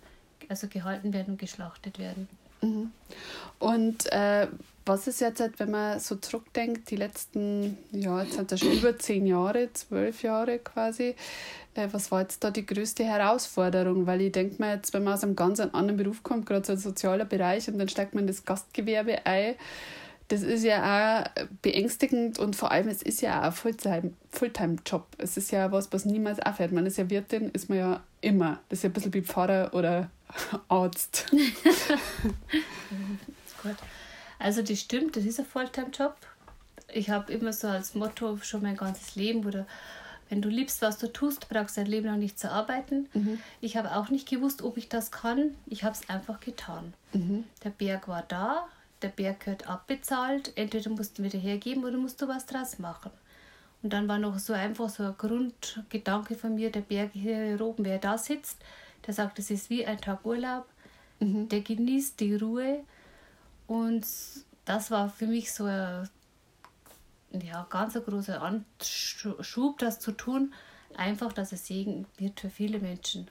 also 0.50 0.68
gehalten 0.68 1.14
werden 1.14 1.32
und 1.32 1.40
geschlachtet 1.40 2.00
werden. 2.00 2.28
Mhm. 2.62 2.92
Und 3.60 4.12
äh, 4.12 4.48
was 4.86 5.08
ist 5.08 5.22
jetzt, 5.22 5.42
wenn 5.60 5.72
man 5.72 6.00
so 6.00 6.16
zurückdenkt, 6.16 6.90
die 6.90 6.96
letzten, 6.96 7.78
ja, 7.92 8.24
jetzt 8.24 8.34
sind 8.34 8.52
das 8.52 8.60
schon 8.60 8.72
über 8.72 8.98
zehn 8.98 9.28
Jahre, 9.28 9.72
zwölf 9.74 10.24
Jahre 10.24 10.60
quasi, 10.60 11.16
äh, 11.80 11.88
was 11.92 12.12
war 12.12 12.22
jetzt 12.22 12.44
da 12.44 12.52
die 12.52 12.66
größte 12.66 13.04
Herausforderung? 13.04 14.06
Weil 14.06 14.22
ich 14.22 14.32
denke 14.32 14.62
mir 14.62 14.76
jetzt, 14.76 14.94
wenn 14.94 15.04
man 15.04 15.14
aus 15.14 15.24
einem 15.24 15.36
ganz 15.36 15.60
anderen 15.60 15.98
Beruf 15.98 16.24
kommt, 16.24 16.46
gerade 16.46 16.66
so 16.66 16.74
ein 16.74 16.78
sozialer 16.78 17.26
Bereich, 17.26 17.68
und 17.68 17.80
dann 17.80 17.90
steigt 17.90 18.14
man 18.14 18.28
das 18.28 18.46
Gastgewerbe 18.46 19.26
ein, 19.26 19.56
das 20.30 20.44
ist 20.44 20.64
ja 20.64 21.26
auch 21.26 21.26
beängstigend 21.64 22.38
und 22.38 22.56
vor 22.56 22.72
allem, 22.72 22.88
es 22.88 23.02
ist 23.02 23.22
ja 23.22 23.42
auch 23.42 23.46
ein 23.46 23.52
Fulltime, 23.52 24.14
Fulltime-Job. 24.30 25.08
Es 25.18 25.38
ist 25.38 25.52
ja 25.52 25.72
was, 25.72 25.92
was 25.92 26.06
niemals 26.06 26.40
aufhört. 26.40 26.72
Man 26.72 26.86
ist 26.86 27.00
ja 27.00 27.10
Wirtin, 27.10 27.50
ist 27.50 27.68
man 27.68 27.80
ja 27.80 28.04
immer. 28.22 28.60
Das 28.70 28.80
ist 28.80 28.84
ja 28.84 28.90
ein 28.90 28.94
bisschen 28.94 29.14
wie 29.16 29.24
Pfarrer 29.24 29.74
oder 29.74 30.12
Arzt. 30.68 31.26
gut. 33.64 33.76
Also 34.38 34.62
das 34.62 34.80
stimmt, 34.80 35.18
das 35.18 35.26
ist 35.26 35.40
ein 35.40 35.48
Fulltime-Job. 35.48 36.16
Ich 36.94 37.10
habe 37.10 37.34
immer 37.34 37.52
so 37.52 37.68
als 37.68 37.96
Motto 37.96 38.38
schon 38.38 38.62
mein 38.62 38.78
ganzes 38.78 39.16
Leben, 39.16 39.46
oder 39.46 39.66
wenn 40.30 40.42
du 40.42 40.50
liebst, 40.50 40.82
was 40.82 40.98
du 40.98 41.12
tust, 41.12 41.50
brauchst 41.50 41.76
du 41.76 41.82
dein 41.82 41.90
Leben 41.90 42.06
lang 42.06 42.20
nicht 42.20 42.40
zu 42.40 42.52
arbeiten. 42.52 43.10
Mhm. 43.14 43.40
Ich 43.62 43.76
habe 43.76 43.96
auch 43.96 44.10
nicht 44.10 44.30
gewusst, 44.30 44.62
ob 44.62 44.78
ich 44.78 44.88
das 44.88 45.12
kann. 45.12 45.56
Ich 45.66 45.84
habe 45.84 45.96
es 45.96 46.08
einfach 46.08 46.40
getan. 46.40 46.94
Mhm. 47.14 47.46
Der 47.64 47.72
Berg 47.72 48.08
war 48.08 48.24
da, 48.28 48.68
der 49.02 49.10
Berg 49.10 49.42
gehört 49.42 49.68
abbezahlt. 49.68 50.54
Entweder 50.56 50.92
musst 50.92 51.18
du 51.18 51.24
wieder 51.24 51.40
hergeben 51.40 51.84
oder 51.84 51.98
musst 51.98 52.22
du 52.22 52.28
was 52.28 52.46
draus 52.46 52.78
machen. 52.78 53.12
Und 53.82 53.94
dann 53.94 54.08
war 54.08 54.20
noch 54.20 54.38
so 54.40 54.54
einfach 54.54 54.90
so 54.90 55.04
ein 55.04 55.16
Grundgedanke 55.18 56.36
von 56.36 56.56
mir, 56.56 56.72
der 56.72 56.82
Berg 56.82 57.12
hier 57.14 57.60
oben, 57.62 57.86
wer 57.86 57.98
da 57.98 58.18
sitzt, 58.18 58.58
der 59.08 59.14
sagt, 59.14 59.40
es 59.40 59.50
ist 59.50 59.70
wie 59.70 59.86
ein 59.86 60.00
Tag 60.00 60.26
Urlaub, 60.26 60.66
mhm. 61.20 61.48
der 61.50 61.62
genießt 61.62 62.20
die 62.20 62.36
Ruhe. 62.36 62.84
Und 63.68 64.06
das 64.66 64.92
war 64.92 65.10
für 65.10 65.28
mich 65.28 65.54
so 65.54 65.64
ein 65.64 66.10
ja, 67.32 67.68
ganz 67.70 67.96
ein 67.96 68.04
großer 68.04 68.42
Anschub, 68.42 69.78
das 69.78 70.00
zu 70.00 70.12
tun. 70.12 70.54
Einfach, 70.96 71.34
dass 71.34 71.52
es 71.52 71.68
Segen 71.68 72.06
wird 72.18 72.40
für 72.40 72.50
viele 72.50 72.80
Menschen. 72.80 73.30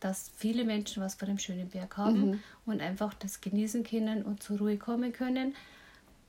Dass 0.00 0.30
viele 0.36 0.64
Menschen 0.64 1.02
was 1.02 1.14
von 1.14 1.28
dem 1.28 1.38
schönen 1.38 1.68
Berg 1.68 1.96
haben 1.96 2.30
mhm. 2.30 2.42
und 2.66 2.80
einfach 2.80 3.14
das 3.14 3.40
genießen 3.40 3.84
können 3.84 4.22
und 4.22 4.42
zur 4.42 4.58
Ruhe 4.58 4.76
kommen 4.76 5.12
können. 5.12 5.54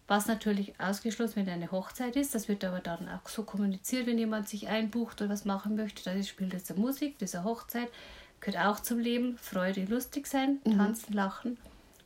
Was 0.08 0.26
natürlich 0.26 0.80
ausgeschlossen, 0.80 1.36
wenn 1.36 1.50
eine 1.50 1.72
Hochzeit 1.72 2.16
ist, 2.16 2.34
das 2.34 2.48
wird 2.48 2.64
aber 2.64 2.80
dann 2.80 3.08
auch 3.10 3.30
so 3.30 3.44
kommuniziert, 3.44 4.08
wenn 4.08 4.18
jemand 4.18 4.50
sich 4.50 4.68
einbucht 4.68 5.22
oder 5.22 5.30
was 5.30 5.46
machen 5.46 5.76
möchte. 5.76 6.04
Da 6.04 6.24
spielt 6.24 6.54
jetzt 6.54 6.76
Musik, 6.76 7.20
diese 7.20 7.44
Hochzeit, 7.44 7.90
gehört 8.40 8.66
auch 8.66 8.80
zum 8.80 8.98
Leben. 8.98 9.38
Freude, 9.38 9.86
lustig 9.86 10.26
sein, 10.26 10.60
mhm. 10.66 10.78
tanzen, 10.78 11.14
lachen 11.14 11.58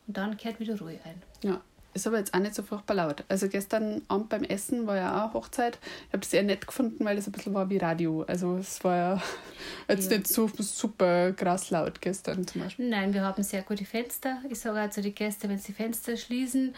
und 0.06 0.16
dann 0.16 0.36
kehrt 0.36 0.60
wieder 0.60 0.78
Ruhe 0.78 0.98
ein. 1.04 1.22
Ja, 1.42 1.62
ist 1.94 2.06
aber 2.06 2.18
jetzt 2.18 2.34
auch 2.34 2.40
nicht 2.40 2.54
so 2.54 2.62
furchtbar 2.62 2.94
laut. 2.94 3.24
Also 3.28 3.48
gestern 3.48 4.02
Abend 4.08 4.28
beim 4.28 4.44
Essen 4.44 4.86
war 4.86 4.96
ja 4.96 5.24
auch 5.24 5.34
Hochzeit. 5.34 5.78
Ich 6.08 6.12
habe 6.12 6.20
das 6.20 6.32
eher 6.32 6.42
nett 6.42 6.66
gefunden, 6.66 7.04
weil 7.04 7.16
es 7.16 7.26
ein 7.26 7.32
bisschen 7.32 7.54
war 7.54 7.70
wie 7.70 7.78
Radio. 7.78 8.22
Also 8.22 8.56
es 8.56 8.82
war 8.84 8.96
ja 8.96 9.22
jetzt 9.88 10.10
ja. 10.10 10.18
nicht 10.18 10.28
so 10.28 10.48
super 10.58 11.32
krass 11.32 11.70
laut 11.70 12.00
gestern 12.00 12.46
zum 12.46 12.62
Beispiel. 12.62 12.88
Nein, 12.88 13.14
wir 13.14 13.22
haben 13.22 13.42
sehr 13.42 13.62
gute 13.62 13.84
Fenster. 13.84 14.42
Ich 14.50 14.60
sage 14.60 14.80
also 14.80 15.00
die 15.00 15.14
Gäste, 15.14 15.48
wenn 15.48 15.58
sie 15.58 15.72
Fenster 15.72 16.16
schließen, 16.16 16.74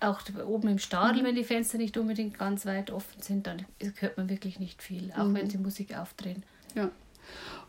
auch 0.00 0.20
oben 0.46 0.68
im 0.68 0.78
Stadel, 0.78 1.22
mhm. 1.22 1.26
wenn 1.26 1.34
die 1.34 1.44
Fenster 1.44 1.78
nicht 1.78 1.96
unbedingt 1.96 2.38
ganz 2.38 2.66
weit 2.66 2.90
offen 2.90 3.20
sind, 3.22 3.46
dann 3.46 3.64
hört 3.98 4.16
man 4.16 4.28
wirklich 4.28 4.60
nicht 4.60 4.82
viel, 4.82 5.12
auch 5.16 5.24
mhm. 5.24 5.34
wenn 5.34 5.50
sie 5.50 5.58
Musik 5.58 5.96
aufdrehen. 5.96 6.42
Ja. 6.74 6.90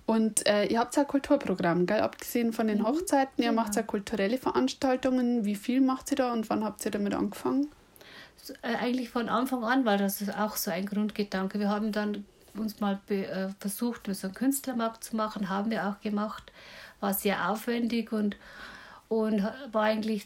Und 0.08 0.48
äh, 0.48 0.66
ihr 0.68 0.80
habt 0.80 0.96
ja 0.96 1.02
ein 1.04 1.08
Kulturprogramm, 1.08 1.86
gell? 1.86 2.00
abgesehen 2.00 2.54
von 2.54 2.68
den 2.68 2.80
mhm. 2.80 2.88
Hochzeiten. 2.88 3.44
Ihr 3.44 3.48
ja. 3.48 3.52
macht 3.52 3.76
ja 3.76 3.84
kulturelle 3.84 4.38
Veranstaltungen. 4.38 5.44
Wie 5.44 5.56
viel 5.56 5.82
macht 5.82 6.12
ihr 6.12 6.18
da 6.18 6.32
und 6.32 6.50
wann 6.50 6.64
habt 6.64 6.84
ihr 6.86 6.92
damit 6.92 7.14
angefangen? 7.14 7.68
So, 8.42 8.54
äh, 8.62 8.76
eigentlich 8.80 9.10
von 9.10 9.28
Anfang 9.28 9.66
an 9.66 9.84
war 9.84 9.98
das 9.98 10.24
auch 10.30 10.56
so 10.56 10.72
ein 10.72 10.86
Grundgedanke. 10.86 11.60
Wir 11.60 11.68
haben 11.68 11.92
dann 11.92 12.24
uns 12.56 12.80
mal 12.80 13.00
äh, 13.10 13.50
versucht, 13.60 14.08
so 14.10 14.28
einen 14.28 14.34
Künstlermarkt 14.34 15.04
zu 15.04 15.18
machen, 15.18 15.50
haben 15.50 15.70
wir 15.70 15.86
auch 15.88 16.00
gemacht. 16.00 16.54
War 17.02 17.14
sehr 17.14 17.52
aufwendig 17.52 18.14
und, 18.14 18.38
und 19.10 19.44
war 19.74 19.84
eigentlich 19.84 20.26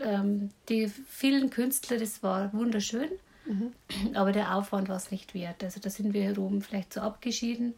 ähm, 0.00 0.50
die 0.68 0.88
vielen 0.88 1.50
Künstler, 1.50 1.98
das 1.98 2.24
war 2.24 2.52
wunderschön, 2.52 3.08
mhm. 3.46 3.72
aber 4.14 4.32
der 4.32 4.56
Aufwand 4.56 4.88
war 4.88 4.96
es 4.96 5.12
nicht 5.12 5.32
wert. 5.32 5.62
Also 5.62 5.78
da 5.78 5.90
sind 5.90 6.12
wir 6.12 6.22
hier 6.22 6.38
oben 6.38 6.60
vielleicht 6.60 6.92
so 6.92 7.00
abgeschieden. 7.00 7.74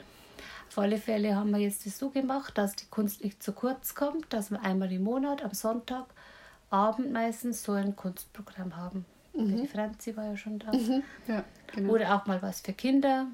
Alle 0.79 0.99
Fälle 0.99 1.35
haben 1.35 1.51
wir 1.51 1.59
jetzt 1.59 1.87
das 1.87 1.99
so 1.99 2.11
gemacht, 2.11 2.57
dass 2.57 2.77
die 2.77 2.87
Kunst 2.87 3.25
nicht 3.25 3.43
zu 3.43 3.53
kurz 3.53 3.95
kommt, 3.95 4.33
dass 4.33 4.51
wir 4.51 4.63
einmal 4.63 4.93
im 4.93 5.03
Monat 5.03 5.43
am 5.45 5.53
Sonntagabend 5.53 7.13
meistens 7.13 7.65
so 7.65 7.73
ein 7.73 7.97
Kunstprogramm 7.97 8.77
haben. 8.77 9.05
Mhm. 9.35 9.63
Die 9.63 9.67
Franzi 9.67 10.17
war 10.17 10.25
ja 10.27 10.37
schon 10.37 10.61
da. 10.61 10.73
Mhm. 10.73 11.03
Ja, 11.27 11.45
genau. 11.75 11.93
Oder 11.93 12.15
auch 12.15 12.27
mal 12.27 12.41
was 12.43 12.61
für 12.61 12.73
Kinder. 12.73 13.27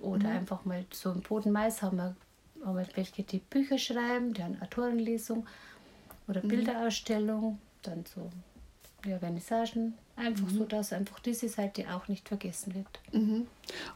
Oder 0.00 0.28
mhm. 0.28 0.36
einfach 0.36 0.64
mal 0.66 0.84
so 0.92 1.10
im 1.10 1.22
Bodenmais 1.22 1.80
haben 1.80 1.96
wir, 1.96 2.16
haben 2.64 2.76
wir 2.76 2.86
welche, 2.94 3.22
die 3.22 3.38
Bücher 3.38 3.78
schreiben, 3.78 4.34
die 4.34 4.42
eine 4.42 4.60
Autorenlesung 4.60 5.46
oder 6.28 6.42
mhm. 6.42 6.48
Bilderausstellung, 6.48 7.58
dann 7.82 8.04
so 8.04 8.30
ja, 9.06 9.18
Vernissagen 9.18 9.94
Einfach 10.16 10.46
mhm. 10.46 10.58
so, 10.58 10.64
dass 10.64 10.92
einfach 10.92 11.18
diese 11.18 11.48
Seite 11.48 11.86
auch 11.92 12.06
nicht 12.06 12.28
vergessen 12.28 12.74
wird. 12.74 12.86
Mhm. 13.12 13.46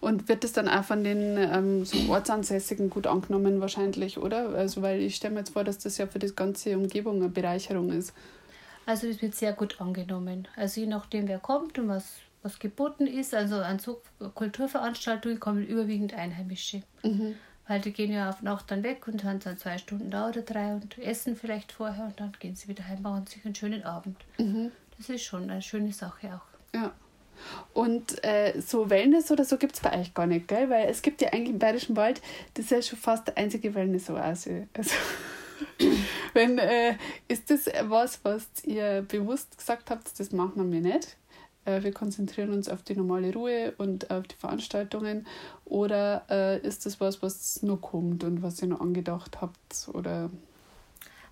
Und 0.00 0.28
wird 0.28 0.42
es 0.42 0.52
dann 0.52 0.68
auch 0.68 0.83
von 0.83 1.04
den 1.04 1.37
ähm, 1.38 1.85
so 1.85 2.11
Ortsansässigen 2.11 2.90
gut 2.90 3.07
angenommen 3.07 3.61
wahrscheinlich, 3.61 4.18
oder? 4.18 4.48
Also 4.50 4.83
weil 4.83 5.00
ich 5.00 5.14
stelle 5.16 5.35
mir 5.35 5.40
jetzt 5.40 5.52
vor, 5.52 5.62
dass 5.62 5.78
das 5.78 5.96
ja 5.96 6.09
für 6.09 6.18
die 6.18 6.35
ganze 6.35 6.76
Umgebung 6.76 7.16
eine 7.16 7.28
Bereicherung 7.28 7.92
ist. 7.92 8.12
Also 8.85 9.07
es 9.07 9.22
wird 9.22 9.35
sehr 9.35 9.52
gut 9.52 9.81
angenommen. 9.81 10.48
Also 10.57 10.81
je 10.81 10.87
nachdem, 10.88 11.28
wer 11.28 11.38
kommt 11.38 11.78
und 11.78 11.88
was, 11.88 12.04
was 12.42 12.59
geboten 12.59 13.07
ist, 13.07 13.35
also 13.35 13.57
an 13.57 13.78
so 13.78 14.00
Kulturveranstaltungen 14.35 15.38
kommen 15.38 15.64
überwiegend 15.64 16.14
Einheimische. 16.14 16.83
Mhm. 17.04 17.37
Weil 17.68 17.81
die 17.81 17.92
gehen 17.92 18.11
ja 18.11 18.31
auf 18.31 18.42
Nacht 18.42 18.70
dann 18.70 18.83
weg 18.83 19.07
und 19.07 19.22
haben 19.24 19.40
dann 19.40 19.59
zwei 19.59 19.76
Stunden 19.78 20.11
da 20.11 20.28
oder 20.28 20.40
drei 20.40 20.72
und 20.72 20.98
essen 20.98 21.37
vielleicht 21.37 21.70
vorher 21.70 22.07
und 22.07 22.18
dann 22.18 22.33
gehen 22.40 22.57
sie 22.57 22.66
wieder 22.66 22.88
heim, 22.88 23.02
machen 23.02 23.26
sich 23.26 23.44
einen 23.44 23.54
schönen 23.54 23.85
Abend. 23.85 24.16
Mhm. 24.38 24.72
Das 24.98 25.08
ist 25.08 25.22
schon 25.22 25.50
eine 25.50 25.62
schöne 25.62 25.92
Sache 25.92 26.34
auch. 26.34 26.74
Ja. 26.74 26.92
Und 27.72 28.22
äh, 28.24 28.61
so 28.61 28.90
Wellness 28.90 29.30
oder 29.30 29.44
so 29.44 29.58
gibt 29.58 29.74
es 29.76 29.80
bei 29.80 29.98
euch 29.98 30.12
gar 30.12 30.26
nicht, 30.26 30.48
gell? 30.48 30.68
Weil 30.70 30.88
es 30.88 31.02
gibt 31.02 31.22
ja 31.22 31.32
eigentlich 31.32 31.50
im 31.50 31.58
Bayerischen 31.58 31.96
Wald, 31.96 32.20
das 32.54 32.66
ist 32.66 32.70
ja 32.70 32.82
schon 32.82 32.98
fast 32.98 33.28
der 33.28 33.38
einzige 33.38 33.74
Wellness-Oase. 33.74 34.66
Also, 34.74 34.94
wenn, 36.34 36.58
äh, 36.58 36.96
ist 37.28 37.50
das 37.50 37.66
was, 37.82 38.24
was 38.24 38.48
ihr 38.64 39.02
bewusst 39.06 39.56
gesagt 39.56 39.90
habt, 39.90 40.18
das 40.18 40.32
machen 40.32 40.72
wir 40.72 40.80
nicht? 40.80 41.16
Äh, 41.64 41.82
wir 41.82 41.92
konzentrieren 41.92 42.50
uns 42.50 42.68
auf 42.68 42.82
die 42.82 42.96
normale 42.96 43.32
Ruhe 43.32 43.74
und 43.78 44.11
auf 44.11 44.26
die 44.26 44.37
Veranstaltungen. 44.37 45.26
Oder 45.64 46.24
äh, 46.30 46.66
ist 46.66 46.87
das 46.87 47.00
was, 47.00 47.22
was 47.22 47.62
nur 47.62 47.80
kommt 47.80 48.24
und 48.24 48.42
was 48.42 48.61
ihr 48.62 48.68
noch 48.68 48.80
angedacht 48.80 49.40
habt? 49.40 49.88
Oder? 49.92 50.30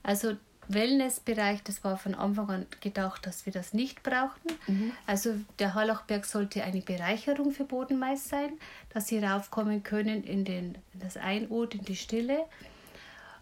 Also 0.02 0.37
Wellnessbereich, 0.68 1.62
das 1.62 1.85
war 1.85 1.96
von 1.96 2.14
Anfang 2.14 2.50
an 2.50 2.66
gedacht, 2.81 3.26
dass 3.26 3.46
wir 3.46 3.52
das 3.52 3.72
nicht 3.72 4.02
brauchten. 4.02 4.48
Mhm. 4.66 4.92
Also 5.07 5.35
der 5.59 5.74
Hallachberg 5.74 6.24
sollte 6.24 6.64
eine 6.64 6.81
Bereicherung 6.81 7.52
für 7.52 7.64
Bodenmais 7.64 8.29
sein, 8.29 8.52
dass 8.90 9.09
sie 9.09 9.18
raufkommen 9.18 9.83
können 9.83 10.24
in, 10.24 10.44
den, 10.44 10.76
in 10.94 11.00
das 11.00 11.16
Einod, 11.16 11.74
in 11.74 11.85
die 11.85 11.96
Stille. 11.96 12.44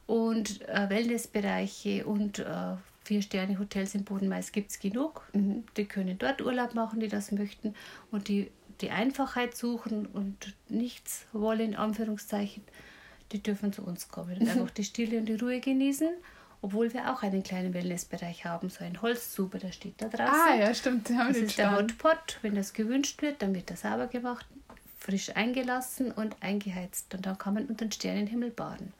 Und 0.06 0.68
äh, 0.68 0.90
Wellnessbereiche 0.90 2.04
und 2.04 2.40
äh, 2.40 2.76
Vier-Sterne-Hotels 3.04 3.94
in 3.94 4.04
Bodenmais 4.04 4.52
gibt 4.52 4.70
es 4.70 4.78
genug. 4.78 5.26
Mhm. 5.32 5.64
Die 5.76 5.86
können 5.86 6.18
dort 6.18 6.42
Urlaub 6.42 6.74
machen, 6.74 7.00
die 7.00 7.08
das 7.08 7.32
möchten. 7.32 7.74
Und 8.10 8.28
die 8.28 8.50
die 8.80 8.90
Einfachheit 8.90 9.56
suchen 9.56 10.06
und 10.06 10.54
nichts 10.68 11.26
wollen, 11.32 11.60
in 11.60 11.76
Anführungszeichen, 11.76 12.62
die 13.32 13.42
dürfen 13.42 13.72
zu 13.72 13.82
uns 13.82 14.08
kommen 14.08 14.38
und 14.38 14.48
einfach 14.48 14.70
die 14.70 14.84
Stille 14.84 15.18
und 15.18 15.26
die 15.26 15.34
Ruhe 15.34 15.60
genießen. 15.60 16.10
Obwohl 16.64 16.94
wir 16.94 17.12
auch 17.12 17.22
einen 17.22 17.42
kleinen 17.42 17.74
Wellnessbereich 17.74 18.46
haben, 18.46 18.70
so 18.70 18.82
ein 18.84 19.02
Holzzuber, 19.02 19.58
der 19.58 19.70
steht 19.70 20.00
da 20.00 20.08
draußen. 20.08 20.34
Ah, 20.34 20.56
ja, 20.56 20.72
stimmt. 20.72 21.10
haben 21.10 21.28
das 21.28 21.36
ist 21.36 21.58
der 21.58 21.76
Hotpot. 21.76 22.38
Wenn 22.40 22.54
das 22.54 22.72
gewünscht 22.72 23.20
wird, 23.20 23.42
dann 23.42 23.54
wird 23.54 23.70
das 23.70 23.82
sauber 23.82 24.06
gemacht, 24.06 24.46
frisch 24.98 25.28
eingelassen 25.36 26.10
und 26.10 26.34
eingeheizt. 26.40 27.12
Und 27.14 27.26
dann 27.26 27.36
kann 27.36 27.52
man 27.52 27.66
unter 27.66 27.84
den 27.84 27.92
Sternenhimmel 27.92 28.48
baden. 28.50 28.94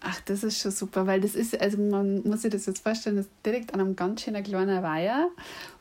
Ach, 0.00 0.20
das 0.26 0.44
ist 0.44 0.60
schon 0.60 0.70
super, 0.70 1.06
weil 1.06 1.20
das 1.20 1.34
ist, 1.34 1.60
also 1.60 1.76
man 1.78 2.22
muss 2.22 2.42
sich 2.42 2.52
das 2.52 2.66
jetzt 2.66 2.82
vorstellen, 2.82 3.16
das 3.16 3.26
ist 3.26 3.34
direkt 3.44 3.74
an 3.74 3.80
einem 3.80 3.96
ganz 3.96 4.22
schönen 4.22 4.44
kleinen 4.44 4.82
Weiher. 4.82 5.28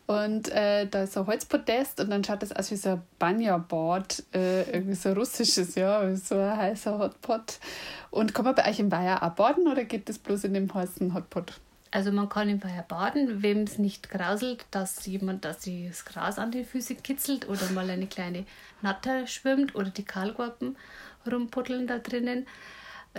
Und 0.07 0.49
äh, 0.49 0.87
da 0.87 1.03
ist 1.03 1.17
ein 1.17 1.27
Holzpodest 1.27 1.99
und 1.99 2.09
dann 2.09 2.23
schaut 2.23 2.41
das 2.41 2.53
aus 2.53 2.71
wie 2.71 2.77
so 2.77 2.91
ein 2.91 3.01
Banya-Bad, 3.19 4.23
äh, 4.33 4.71
irgendwie 4.71 4.95
so 4.95 5.11
russisches, 5.11 5.75
ja, 5.75 6.15
so 6.15 6.35
ein 6.35 6.57
heißer 6.57 6.97
Hotpot. 6.97 7.59
Und 8.09 8.33
kann 8.33 8.45
man 8.45 8.55
bei 8.55 8.67
euch 8.67 8.79
im 8.79 8.91
Weiher 8.91 9.21
auch 9.21 9.31
baden 9.31 9.67
oder 9.67 9.83
geht 9.83 10.07
das 10.07 10.17
bloß 10.17 10.45
in 10.45 10.53
dem 10.53 10.73
heißen 10.73 11.13
Hotpot? 11.13 11.59
Also 11.91 12.11
man 12.11 12.29
kann 12.29 12.49
im 12.49 12.63
Weiher 12.63 12.83
baden, 12.83 13.43
wem 13.43 13.63
es 13.63 13.77
nicht 13.77 14.09
grauselt, 14.09 14.65
dass 14.71 15.05
jemand, 15.05 15.45
dass 15.45 15.61
sie 15.61 15.87
das 15.89 16.05
Gras 16.05 16.39
an 16.39 16.51
den 16.51 16.65
Füßen 16.65 17.03
kitzelt 17.03 17.47
oder 17.49 17.69
mal 17.71 17.89
eine 17.89 18.07
kleine 18.07 18.45
Natter 18.81 19.27
schwimmt 19.27 19.75
oder 19.75 19.89
die 19.89 20.05
Kahlgurken 20.05 20.77
rumputteln 21.29 21.85
da 21.85 21.99
drinnen 21.99 22.47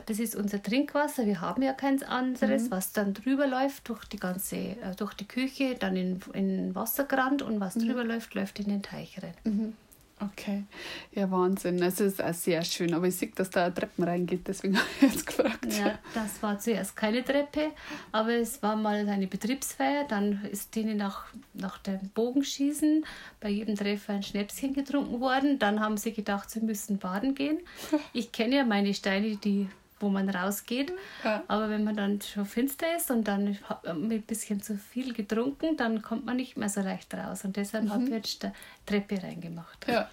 das 0.07 0.19
ist 0.19 0.37
unser 0.37 0.63
Trinkwasser, 0.63 1.27
wir 1.27 1.41
haben 1.41 1.63
ja 1.63 1.73
keins 1.73 2.03
anderes, 2.03 2.65
mhm. 2.65 2.71
was 2.71 2.93
dann 2.93 3.15
drüber 3.15 3.47
läuft 3.47 3.89
durch 3.89 4.05
die 4.05 4.19
ganze, 4.19 4.57
äh, 4.57 4.95
durch 4.97 5.15
die 5.15 5.27
Küche, 5.27 5.75
dann 5.75 5.97
in, 5.97 6.21
in 6.35 6.75
Wassergrand 6.75 7.43
und 7.43 7.61
was 7.61 7.77
mhm. 7.77 7.87
drüber 7.87 8.05
läuft, 8.05 8.35
läuft 8.35 8.61
in 8.61 8.69
den 8.69 8.83
Teich 8.83 9.23
rein. 9.23 9.35
Mhm. 9.45 9.75
Okay, 10.21 10.65
ja 11.13 11.31
Wahnsinn. 11.31 11.81
Es 11.83 12.01
ist 12.01 12.23
auch 12.23 12.35
sehr 12.35 12.63
schön, 12.65 12.93
aber 12.93 13.07
ich 13.07 13.17
sehe, 13.17 13.31
dass 13.35 13.51
da 13.51 13.71
Treppen 13.71 14.05
reingeht, 14.05 14.49
deswegen 14.49 14.77
habe 14.79 14.89
ich 14.97 15.03
jetzt 15.03 15.27
gefragt. 15.27 15.67
Ja, 15.79 15.99
das 16.15 16.43
war 16.43 16.59
zuerst 16.59 16.97
keine 16.97 17.25
Treppe, 17.25 17.71
aber 18.11 18.31
es 18.31 18.63
war 18.63 18.75
mal 18.75 19.09
eine 19.09 19.27
Betriebsfeier, 19.27 20.05
dann 20.09 20.45
ist 20.51 20.75
denen 20.75 20.97
nach, 20.97 21.27
nach 21.55 21.79
dem 21.79 22.01
Bogenschießen 22.15 23.05
bei 23.41 23.49
jedem 23.49 23.77
Treffer 23.77 24.15
ein 24.15 24.23
Schnäpschen 24.23 24.75
getrunken 24.75 25.21
worden, 25.21 25.59
dann 25.59 25.81
haben 25.81 25.97
sie 25.97 26.13
gedacht, 26.13 26.51
sie 26.51 26.61
müssen 26.61 26.99
baden 26.99 27.35
gehen. 27.35 27.59
Ich 28.13 28.33
kenne 28.33 28.57
ja 28.57 28.65
meine 28.65 28.95
Steine, 28.95 29.37
die 29.37 29.69
wo 30.01 30.09
man 30.09 30.29
rausgeht. 30.29 30.93
Ja. 31.25 31.43
Aber 31.49 31.71
wenn 31.71 31.85
man 31.85 31.97
dann 31.97 32.21
schon 32.21 32.47
finster 32.47 32.97
ist 32.97 33.11
und 33.11 33.27
dann 33.27 33.45
mit 33.45 33.59
ein 33.87 34.23
bisschen 34.23 34.63
zu 34.63 34.77
viel 34.77 35.13
getrunken, 35.13 35.77
dann 35.77 36.03
kommt 36.03 36.25
man 36.25 36.37
nicht 36.37 36.57
mehr 36.57 36.69
so 36.69 36.81
leicht 36.81 37.13
raus. 37.15 37.45
Und 37.45 37.57
deshalb 37.57 37.85
mhm. 37.85 37.91
habe 37.91 38.05
ich 38.05 38.11
jetzt 38.11 38.45
eine 38.45 38.55
Treppe 38.87 39.23
reingemacht. 39.23 39.87
Ja. 39.89 40.09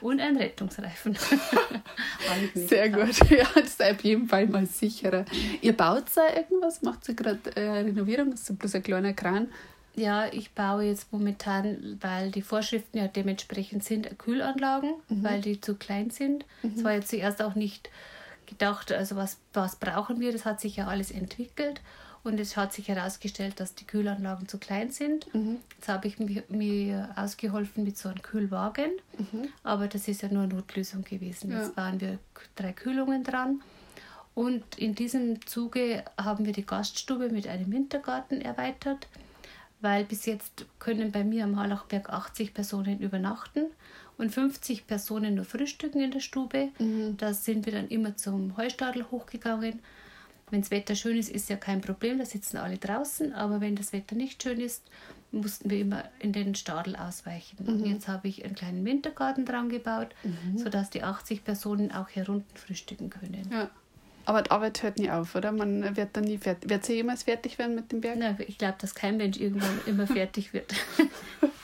Und 0.00 0.20
ein 0.20 0.36
Rettungsreifen. 0.36 1.16
Sehr 2.54 2.88
gut. 2.88 3.18
Ja, 3.30 3.46
das 3.54 3.64
ist 3.64 3.82
auf 3.82 4.00
jeden 4.04 4.28
Fall 4.28 4.46
mal 4.46 4.66
sicherer. 4.66 5.24
Ihr 5.60 5.76
baut 5.76 6.04
da 6.14 6.34
irgendwas? 6.34 6.82
Macht 6.82 7.08
ihr 7.08 7.14
gerade 7.14 7.40
äh, 7.56 7.80
Renovierung? 7.80 8.30
Das 8.30 8.48
ist 8.48 8.58
bloß 8.58 8.76
ein 8.76 8.82
kleiner 8.82 9.12
Kran. 9.12 9.48
Ja, 9.96 10.26
ich 10.30 10.52
baue 10.52 10.84
jetzt 10.84 11.10
momentan, 11.12 11.98
weil 12.00 12.30
die 12.30 12.42
Vorschriften 12.42 12.98
ja 12.98 13.08
dementsprechend 13.08 13.82
sind, 13.82 14.18
Kühlanlagen, 14.18 14.94
mhm. 15.08 15.24
weil 15.24 15.40
die 15.40 15.60
zu 15.60 15.74
klein 15.74 16.10
sind. 16.10 16.44
Es 16.62 16.76
mhm. 16.76 16.84
war 16.84 16.92
jetzt 16.92 17.08
zuerst 17.08 17.40
auch 17.40 17.54
nicht 17.54 17.88
gedacht, 18.46 18.92
also 18.92 19.16
was, 19.16 19.38
was 19.52 19.76
brauchen 19.76 20.20
wir? 20.20 20.32
Das 20.32 20.44
hat 20.44 20.60
sich 20.60 20.76
ja 20.76 20.86
alles 20.86 21.10
entwickelt 21.10 21.80
und 22.26 22.40
es 22.40 22.56
hat 22.56 22.72
sich 22.72 22.88
herausgestellt, 22.88 23.60
dass 23.60 23.74
die 23.74 23.86
Kühlanlagen 23.86 24.48
zu 24.48 24.58
klein 24.58 24.90
sind. 24.90 25.32
Mhm. 25.32 25.58
Jetzt 25.76 25.88
habe 25.88 26.08
ich 26.08 26.18
mir, 26.18 26.42
mir, 26.48 27.10
ausgeholfen 27.16 27.84
mit 27.84 27.96
so 27.96 28.08
einem 28.08 28.22
Kühlwagen, 28.22 28.90
mhm. 29.16 29.48
aber 29.62 29.86
das 29.86 30.08
ist 30.08 30.22
ja 30.22 30.28
nur 30.28 30.42
eine 30.42 30.54
Notlösung 30.54 31.04
gewesen. 31.04 31.52
Ja. 31.52 31.62
Jetzt 31.62 31.76
waren 31.76 32.00
wir 32.00 32.18
drei 32.56 32.72
Kühlungen 32.72 33.22
dran. 33.22 33.62
Und 34.34 34.76
in 34.76 34.94
diesem 34.94 35.46
Zuge 35.46 36.04
haben 36.18 36.44
wir 36.44 36.52
die 36.52 36.66
Gaststube 36.66 37.30
mit 37.30 37.46
einem 37.46 37.72
Wintergarten 37.72 38.42
erweitert, 38.42 39.06
weil 39.80 40.04
bis 40.04 40.26
jetzt 40.26 40.66
können 40.78 41.12
bei 41.12 41.24
mir 41.24 41.44
am 41.44 41.58
Hallachberg 41.58 42.10
80 42.10 42.52
Personen 42.52 42.98
übernachten 42.98 43.66
und 44.18 44.30
50 44.30 44.86
Personen 44.86 45.34
nur 45.34 45.44
frühstücken 45.44 46.00
in 46.00 46.10
der 46.10 46.20
Stube. 46.20 46.70
Mhm. 46.78 47.16
Da 47.16 47.34
sind 47.34 47.66
wir 47.66 47.72
dann 47.72 47.88
immer 47.88 48.16
zum 48.16 48.56
Heustadel 48.56 49.06
hochgegangen. 49.10 49.80
Wenn 50.50 50.60
das 50.60 50.70
Wetter 50.70 50.94
schön 50.94 51.18
ist, 51.18 51.28
ist 51.28 51.50
ja 51.50 51.56
kein 51.56 51.80
Problem, 51.80 52.18
da 52.18 52.24
sitzen 52.24 52.56
alle 52.56 52.78
draußen. 52.78 53.32
Aber 53.32 53.60
wenn 53.60 53.74
das 53.74 53.92
Wetter 53.92 54.14
nicht 54.14 54.42
schön 54.42 54.60
ist, 54.60 54.82
mussten 55.32 55.70
wir 55.70 55.80
immer 55.80 56.04
in 56.20 56.32
den 56.32 56.54
Stadel 56.54 56.96
ausweichen. 56.96 57.56
Mhm. 57.60 57.68
Und 57.68 57.86
jetzt 57.86 58.08
habe 58.08 58.28
ich 58.28 58.44
einen 58.44 58.54
kleinen 58.54 58.84
Wintergarten 58.84 59.44
dran 59.44 59.68
gebaut, 59.68 60.14
mhm. 60.22 60.58
sodass 60.58 60.90
die 60.90 61.02
80 61.02 61.44
Personen 61.44 61.92
auch 61.92 62.08
hier 62.08 62.28
unten 62.28 62.56
frühstücken 62.56 63.10
können. 63.10 63.48
Ja. 63.50 63.70
Aber 64.24 64.42
die 64.42 64.50
Arbeit 64.50 64.82
hört 64.82 64.98
nie 64.98 65.08
auf, 65.08 65.36
oder? 65.36 65.52
Man 65.52 65.96
wird 65.96 66.16
dann 66.16 66.24
nie 66.24 66.38
fertig. 66.38 66.68
Wird 66.68 66.84
sie 66.84 66.94
jemals 66.94 67.22
fertig 67.22 67.58
werden 67.58 67.76
mit 67.76 67.92
dem 67.92 68.00
Berg? 68.00 68.18
Nein, 68.18 68.36
ich 68.46 68.58
glaube, 68.58 68.74
dass 68.80 68.94
kein 68.94 69.16
Mensch 69.16 69.38
irgendwann 69.38 69.80
immer 69.86 70.06
fertig 70.06 70.52
wird. 70.52 70.74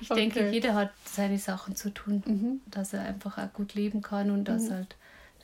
ich 0.00 0.10
okay. 0.10 0.20
denke, 0.20 0.50
jeder 0.50 0.74
hat 0.74 0.90
seine 1.04 1.38
Sachen 1.38 1.76
zu 1.76 1.90
tun, 1.90 2.22
mhm. 2.26 2.60
dass 2.70 2.92
er 2.92 3.02
einfach 3.02 3.38
auch 3.38 3.52
gut 3.52 3.74
leben 3.74 4.02
kann 4.02 4.30
und 4.30 4.44
dass 4.44 4.64
mhm. 4.64 4.74
halt 4.74 4.96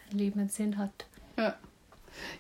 sein 0.09 0.19
Leben 0.19 0.41
einen 0.41 0.49
Sinn 0.49 0.79
hat. 0.79 1.07
Ja. 1.37 1.57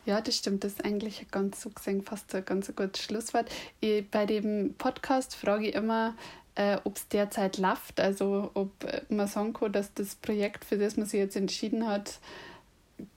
Ja, 0.04 0.20
das 0.20 0.36
stimmt. 0.36 0.64
Das 0.64 0.72
ist 0.72 0.84
eigentlich 0.84 1.26
ganz 1.30 1.62
so 1.62 1.70
gesehen 1.70 2.02
fast 2.02 2.34
ein 2.34 2.44
ganz 2.44 2.70
gutes 2.76 3.02
Schlusswort. 3.02 3.50
Ich, 3.80 4.08
bei 4.10 4.26
dem 4.26 4.74
Podcast 4.76 5.34
frage 5.34 5.68
ich 5.68 5.74
immer, 5.74 6.14
äh, 6.54 6.76
ob 6.84 6.96
es 6.96 7.08
derzeit 7.08 7.56
läuft, 7.56 7.98
also 7.98 8.50
ob 8.54 8.70
man 9.08 9.26
sagen 9.26 9.54
kann, 9.54 9.72
dass 9.72 9.94
das 9.94 10.14
Projekt, 10.14 10.64
für 10.64 10.76
das 10.76 10.96
man 10.96 11.06
sich 11.06 11.18
jetzt 11.18 11.36
entschieden 11.36 11.86
hat, 11.86 12.18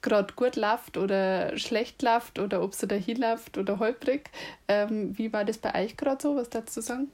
gerade 0.01 0.33
gut 0.33 0.55
läuft 0.55 0.97
oder 0.97 1.57
schlecht 1.57 2.01
läuft 2.01 2.39
oder 2.39 2.61
ob 2.61 2.71
es 2.71 2.79
dahin 2.79 3.17
läuft 3.17 3.57
oder 3.57 3.79
holprig. 3.79 4.29
Ähm, 4.67 5.17
wie 5.17 5.31
war 5.33 5.45
das 5.45 5.57
bei 5.57 5.83
euch 5.83 5.97
gerade 5.97 6.21
so? 6.21 6.35
Was 6.35 6.49
dazu 6.49 6.81
sagen? 6.81 7.11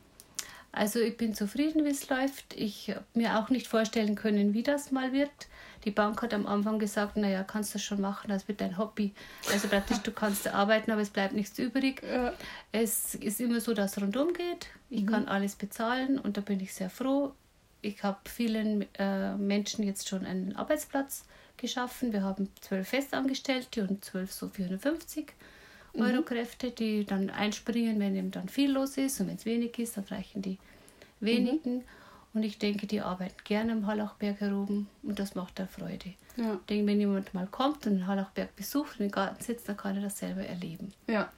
Also 0.71 0.99
ich 0.99 1.17
bin 1.17 1.33
zufrieden, 1.33 1.83
wie 1.85 1.89
es 1.89 2.09
läuft. 2.09 2.55
Ich 2.55 2.89
habe 2.89 3.03
mir 3.13 3.37
auch 3.37 3.49
nicht 3.49 3.67
vorstellen 3.67 4.15
können, 4.15 4.53
wie 4.53 4.63
das 4.63 4.91
mal 4.91 5.11
wird. 5.11 5.29
Die 5.83 5.91
Bank 5.91 6.21
hat 6.21 6.33
am 6.33 6.45
Anfang 6.45 6.79
gesagt, 6.79 7.17
naja, 7.17 7.43
kannst 7.43 7.71
du 7.71 7.73
das 7.73 7.83
schon 7.83 8.01
machen, 8.01 8.29
das 8.29 8.47
wird 8.47 8.61
dein 8.61 8.77
Hobby. 8.77 9.13
Also 9.51 9.67
praktisch, 9.67 9.97
du 9.99 10.11
kannst 10.11 10.47
arbeiten, 10.47 10.91
aber 10.91 11.01
es 11.01 11.09
bleibt 11.09 11.33
nichts 11.33 11.57
übrig. 11.57 12.03
Ja. 12.03 12.33
Es 12.71 13.15
ist 13.15 13.41
immer 13.41 13.59
so, 13.59 13.73
dass 13.73 13.97
es 13.97 14.03
rundum 14.03 14.33
geht. 14.33 14.67
Ich 14.89 15.03
mhm. 15.03 15.07
kann 15.07 15.27
alles 15.27 15.55
bezahlen 15.55 16.19
und 16.19 16.37
da 16.37 16.41
bin 16.41 16.59
ich 16.59 16.73
sehr 16.73 16.89
froh. 16.89 17.33
Ich 17.81 18.03
habe 18.03 18.19
vielen 18.29 18.85
äh, 18.95 19.35
Menschen 19.35 19.83
jetzt 19.83 20.07
schon 20.07 20.25
einen 20.25 20.55
Arbeitsplatz 20.55 21.25
geschaffen. 21.57 22.13
Wir 22.13 22.21
haben 22.21 22.49
zwölf 22.61 22.89
Festangestellte 22.89 23.87
und 23.87 24.05
zwölf 24.05 24.31
so 24.31 24.49
450 24.49 25.33
mhm. 25.93 26.01
Euro 26.01 26.21
Kräfte, 26.21 26.71
die 26.71 27.05
dann 27.05 27.29
einspringen, 27.29 27.99
wenn 27.99 28.15
eben 28.15 28.31
dann 28.31 28.49
viel 28.49 28.71
los 28.71 28.97
ist 28.97 29.19
und 29.19 29.27
wenn 29.27 29.35
es 29.35 29.45
wenig 29.45 29.77
ist, 29.79 29.97
dann 29.97 30.05
reichen 30.05 30.41
die 30.41 30.57
wenigen. 31.19 31.77
Mhm. 31.77 31.83
Und 32.33 32.43
ich 32.43 32.57
denke, 32.57 32.87
die 32.87 33.01
arbeiten 33.01 33.35
gerne 33.43 33.73
am 33.73 33.87
Hallachberg 33.87 34.39
heroben 34.39 34.87
und 35.03 35.19
das 35.19 35.35
macht 35.35 35.59
da 35.59 35.67
Freude. 35.67 36.13
Ja. 36.37 36.53
Ich 36.53 36.65
denke, 36.69 36.87
wenn 36.87 36.99
jemand 36.99 37.33
mal 37.33 37.45
kommt 37.47 37.85
und 37.87 37.95
den 37.95 38.07
Hallachberg 38.07 38.55
besucht 38.55 38.99
und 38.99 39.07
im 39.07 39.11
Garten 39.11 39.43
sitzt, 39.43 39.67
dann 39.67 39.75
kann 39.75 39.97
er 39.97 40.03
das 40.03 40.17
selber 40.17 40.41
erleben. 40.41 40.93
Ja, 41.07 41.29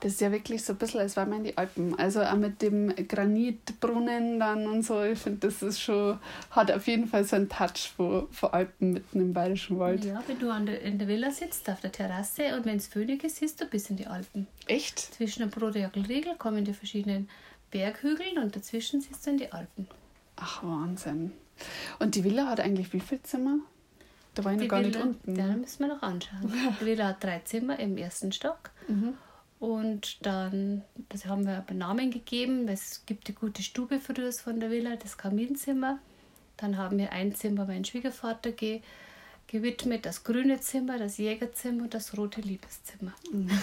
das 0.00 0.12
ist 0.12 0.20
ja 0.22 0.32
wirklich 0.32 0.64
so 0.64 0.72
ein 0.72 0.78
bisschen, 0.78 1.00
als 1.00 1.16
wäre 1.16 1.26
man 1.26 1.38
in 1.38 1.44
die 1.44 1.58
Alpen. 1.58 1.98
Also 1.98 2.22
auch 2.22 2.36
mit 2.36 2.62
dem 2.62 2.94
Granitbrunnen 2.96 4.40
dann 4.40 4.66
und 4.66 4.82
so. 4.84 5.02
Ich 5.02 5.18
finde, 5.18 5.48
das 5.48 5.62
ist 5.62 5.80
schon, 5.80 6.18
hat 6.50 6.72
auf 6.72 6.86
jeden 6.86 7.08
Fall 7.08 7.24
so 7.24 7.36
einen 7.36 7.50
Touch 7.50 7.92
von, 7.94 8.26
von 8.30 8.50
Alpen 8.50 8.92
mitten 8.94 9.20
im 9.20 9.34
Bayerischen 9.34 9.78
Wald. 9.78 10.06
Ja, 10.06 10.22
wenn 10.26 10.38
du 10.38 10.50
an 10.50 10.64
der, 10.64 10.80
in 10.80 10.98
der 10.98 11.08
Villa 11.08 11.30
sitzt, 11.30 11.68
auf 11.68 11.80
der 11.80 11.92
Terrasse 11.92 12.56
und 12.56 12.64
wenn 12.64 12.78
es 12.78 12.86
föhnig 12.86 13.22
ist, 13.22 13.36
siehst 13.36 13.60
du 13.60 13.66
bis 13.66 13.90
in 13.90 13.96
die 13.96 14.06
Alpen. 14.06 14.46
Echt? 14.66 14.98
Zwischen 14.98 15.40
dem 15.40 15.50
Broderjagel-Riegel 15.50 16.36
kommen 16.36 16.64
die 16.64 16.72
verschiedenen 16.72 17.28
Berghügel 17.70 18.38
und 18.38 18.56
dazwischen 18.56 19.02
siehst 19.02 19.26
du 19.26 19.30
in 19.30 19.38
die 19.38 19.52
Alpen. 19.52 19.88
Ach, 20.40 20.62
Wahnsinn. 20.62 21.32
Und 21.98 22.14
die 22.14 22.24
Villa 22.24 22.46
hat 22.46 22.60
eigentlich 22.60 22.92
wie 22.92 23.00
viele 23.00 23.22
Zimmer? 23.22 23.58
Da 24.34 24.44
war 24.44 24.52
ich 24.52 24.60
noch 24.60 24.68
gar 24.68 24.80
Villa, 24.80 24.88
nicht 24.88 25.02
unten. 25.04 25.36
Ja, 25.36 25.46
müssen 25.48 25.80
wir 25.80 25.88
noch 25.88 26.02
anschauen. 26.02 26.52
Die 26.80 26.86
Villa 26.86 27.08
hat 27.08 27.24
drei 27.24 27.40
Zimmer 27.40 27.78
im 27.80 27.96
ersten 27.96 28.30
Stock. 28.30 28.70
Mhm. 28.86 29.14
Und 29.58 30.24
dann, 30.24 30.84
das 31.08 31.26
haben 31.26 31.44
wir 31.44 31.56
aber 31.56 31.74
Namen 31.74 32.12
gegeben. 32.12 32.68
Es 32.68 33.04
gibt 33.06 33.26
die 33.26 33.34
gute 33.34 33.64
Stube 33.64 33.98
früher 33.98 34.30
von 34.32 34.60
der 34.60 34.70
Villa, 34.70 34.94
das 34.94 35.18
Kaminzimmer. 35.18 35.98
Dann 36.56 36.76
haben 36.76 36.98
wir 36.98 37.10
ein 37.10 37.34
Zimmer, 37.34 37.64
mein 37.64 37.84
Schwiegervater 37.84 38.52
gewidmet 39.48 40.04
das 40.06 40.22
grüne 40.22 40.60
Zimmer, 40.60 40.98
das 40.98 41.16
Jägerzimmer 41.16 41.84
und 41.84 41.94
das 41.94 42.16
rote 42.16 42.42
Liebeszimmer. 42.42 43.12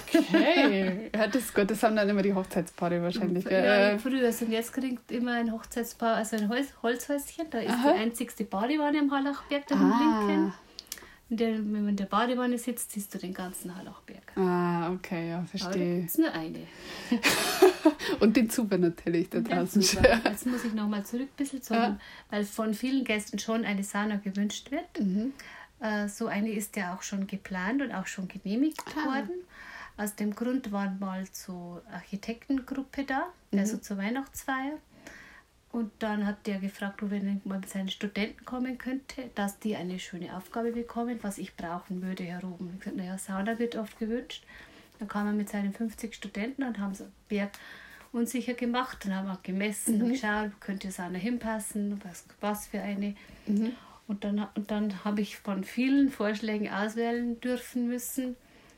Okay, 0.07 1.11
ja, 1.15 1.27
das 1.27 1.43
ist 1.43 1.55
gut. 1.55 1.69
Das 1.69 1.81
haben 1.83 1.95
dann 1.95 2.09
immer 2.09 2.23
die 2.23 2.33
Hochzeitspaare 2.33 3.01
wahrscheinlich. 3.01 3.45
Ja, 3.45 3.97
früher. 3.99 4.27
Und 4.27 4.51
jetzt 4.51 4.73
kriegt 4.73 5.11
immer 5.11 5.33
ein 5.33 5.51
Hochzeitspaar, 5.51 6.15
also 6.17 6.35
ein 6.35 6.49
Holz, 6.49 6.73
Holzhäuschen. 6.81 7.45
Da 7.51 7.59
ist 7.59 7.69
Aha. 7.69 7.93
die 7.93 7.99
einzigste 7.99 8.43
Badewanne 8.43 8.99
am 8.99 9.11
Hallachberg, 9.11 9.67
da 9.67 9.75
ah. 9.75 10.27
linken. 10.27 10.53
Der, 11.27 11.53
wenn 11.53 11.71
man 11.71 11.89
in 11.89 11.95
der 11.95 12.05
Badewanne 12.05 12.57
sitzt, 12.59 12.91
siehst 12.91 13.13
du 13.13 13.17
den 13.17 13.33
ganzen 13.33 13.75
Hallachberg. 13.75 14.37
Ah, 14.37 14.91
okay, 14.91 15.29
ja, 15.29 15.43
verstehe. 15.43 16.03
Das 16.03 16.11
ist 16.11 16.19
nur 16.19 16.31
eine. 16.31 16.59
und 18.19 18.37
den 18.37 18.49
Zuber 18.49 18.77
natürlich 18.77 19.29
da 19.29 19.39
draußen. 19.39 19.81
Jetzt 19.81 20.45
muss 20.45 20.63
ich 20.63 20.73
nochmal 20.73 21.03
zurück 21.03 21.29
ein 21.29 21.35
bisschen, 21.35 21.63
zum, 21.63 21.77
ah. 21.77 21.99
weil 22.29 22.43
von 22.43 22.75
vielen 22.75 23.03
Gästen 23.03 23.39
schon 23.39 23.65
eine 23.65 23.83
Sauna 23.83 24.17
gewünscht 24.17 24.69
wird. 24.69 24.99
Mhm. 24.99 25.33
Äh, 25.79 26.07
so 26.07 26.27
eine 26.27 26.51
ist 26.51 26.75
ja 26.75 26.95
auch 26.95 27.01
schon 27.01 27.27
geplant 27.27 27.81
und 27.81 27.91
auch 27.91 28.07
schon 28.07 28.27
genehmigt 28.27 28.83
ah. 28.87 29.05
worden. 29.05 29.43
Aus 29.97 30.15
dem 30.15 30.35
Grund 30.35 30.71
waren 30.71 30.99
mal 30.99 31.25
so 31.31 31.81
Architektengruppe 31.91 33.05
da, 33.05 33.27
mhm. 33.51 33.59
also 33.59 33.77
zur 33.77 33.97
Weihnachtsfeier. 33.97 34.77
Und 35.71 35.91
dann 35.99 36.25
hat 36.25 36.47
der 36.47 36.59
gefragt, 36.59 37.03
ob 37.03 37.11
er 37.11 37.21
mal 37.43 37.59
mit 37.59 37.69
seinen 37.69 37.89
Studenten 37.89 38.45
kommen 38.45 38.77
könnte, 38.77 39.29
dass 39.35 39.59
die 39.59 39.75
eine 39.75 39.99
schöne 39.99 40.35
Aufgabe 40.35 40.71
bekommen, 40.71 41.19
was 41.21 41.37
ich 41.37 41.55
brauchen 41.57 42.01
würde 42.01 42.23
hier 42.23 42.41
oben. 42.43 42.71
Ich 42.75 42.79
gesagt, 42.79 42.95
naja, 42.95 43.17
Sauna 43.17 43.59
wird 43.59 43.75
oft 43.75 43.99
gewünscht. 43.99 44.45
Dann 44.99 45.09
kam 45.09 45.27
er 45.27 45.33
mit 45.33 45.49
seinen 45.49 45.73
50 45.73 46.15
Studenten 46.15 46.63
und 46.63 46.79
haben 46.79 46.95
so 46.95 47.05
Berg 47.27 47.51
unsicher 48.13 48.53
gemacht. 48.53 48.99
Dann 49.03 49.15
haben 49.15 49.27
wir 49.27 49.37
gemessen 49.43 49.97
mhm. 49.97 50.03
und 50.03 50.11
geschaut, 50.13 50.51
könnte 50.61 50.91
Sauna 50.91 51.17
hinpassen, 51.17 52.01
was, 52.05 52.23
was 52.39 52.67
für 52.67 52.79
eine. 52.79 53.15
Mhm. 53.45 53.73
Und 54.07 54.23
dann, 54.23 54.47
und 54.55 54.69
dann 54.69 55.03
habe 55.03 55.21
ich 55.21 55.37
von 55.37 55.63
vielen 55.63 56.09
Vorschlägen 56.09 56.69
auswählen 56.69 57.39
dürfen 57.41 57.87
müssen, 57.87 58.35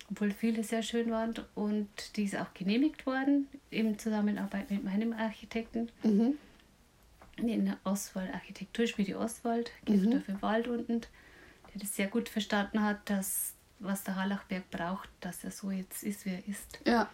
obwohl 0.10 0.32
viele 0.32 0.64
sehr 0.64 0.84
schön 0.84 1.12
waren. 1.12 1.34
Und 1.54 1.90
die 2.16 2.24
ist 2.24 2.38
auch 2.38 2.54
genehmigt 2.54 3.06
worden, 3.06 3.48
in 3.70 4.00
Zusammenarbeit 4.00 4.72
mit 4.72 4.84
meinem 4.84 5.14
Architekten. 5.14 5.90
Mhm. 6.04 6.38
In 7.38 7.66
der 7.66 7.78
Oswald, 7.84 8.34
Architekturschmiede 8.34 9.18
Oswald, 9.18 9.72
Giftdorf 9.86 10.28
mhm. 10.28 10.36
im 10.36 10.42
Wald 10.42 10.68
unten, 10.68 11.02
der 11.02 11.82
das 11.82 11.96
sehr 11.96 12.08
gut 12.08 12.30
verstanden 12.30 12.82
hat, 12.82 13.10
dass 13.10 13.54
was 13.80 14.04
der 14.04 14.16
Hallachberg 14.16 14.72
braucht, 14.72 15.10
dass 15.20 15.44
er 15.44 15.52
so 15.52 15.70
jetzt 15.70 16.04
ist, 16.04 16.26
wie 16.26 16.32
er 16.32 16.48
ist. 16.48 16.80
Ja. 16.86 17.10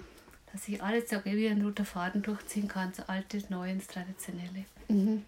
Dass 0.51 0.67
ich 0.67 0.81
alles 0.81 1.09
so 1.09 1.17
wie 1.25 1.47
ein 1.47 1.61
roter 1.61 1.83
Faden 1.83 2.21
durchziehen 2.21 2.67
kann, 2.67 2.93
so 2.93 3.03
altes, 3.07 3.49
neues, 3.49 3.87
traditionelle. 3.87 4.65
Mhm. 4.87 5.25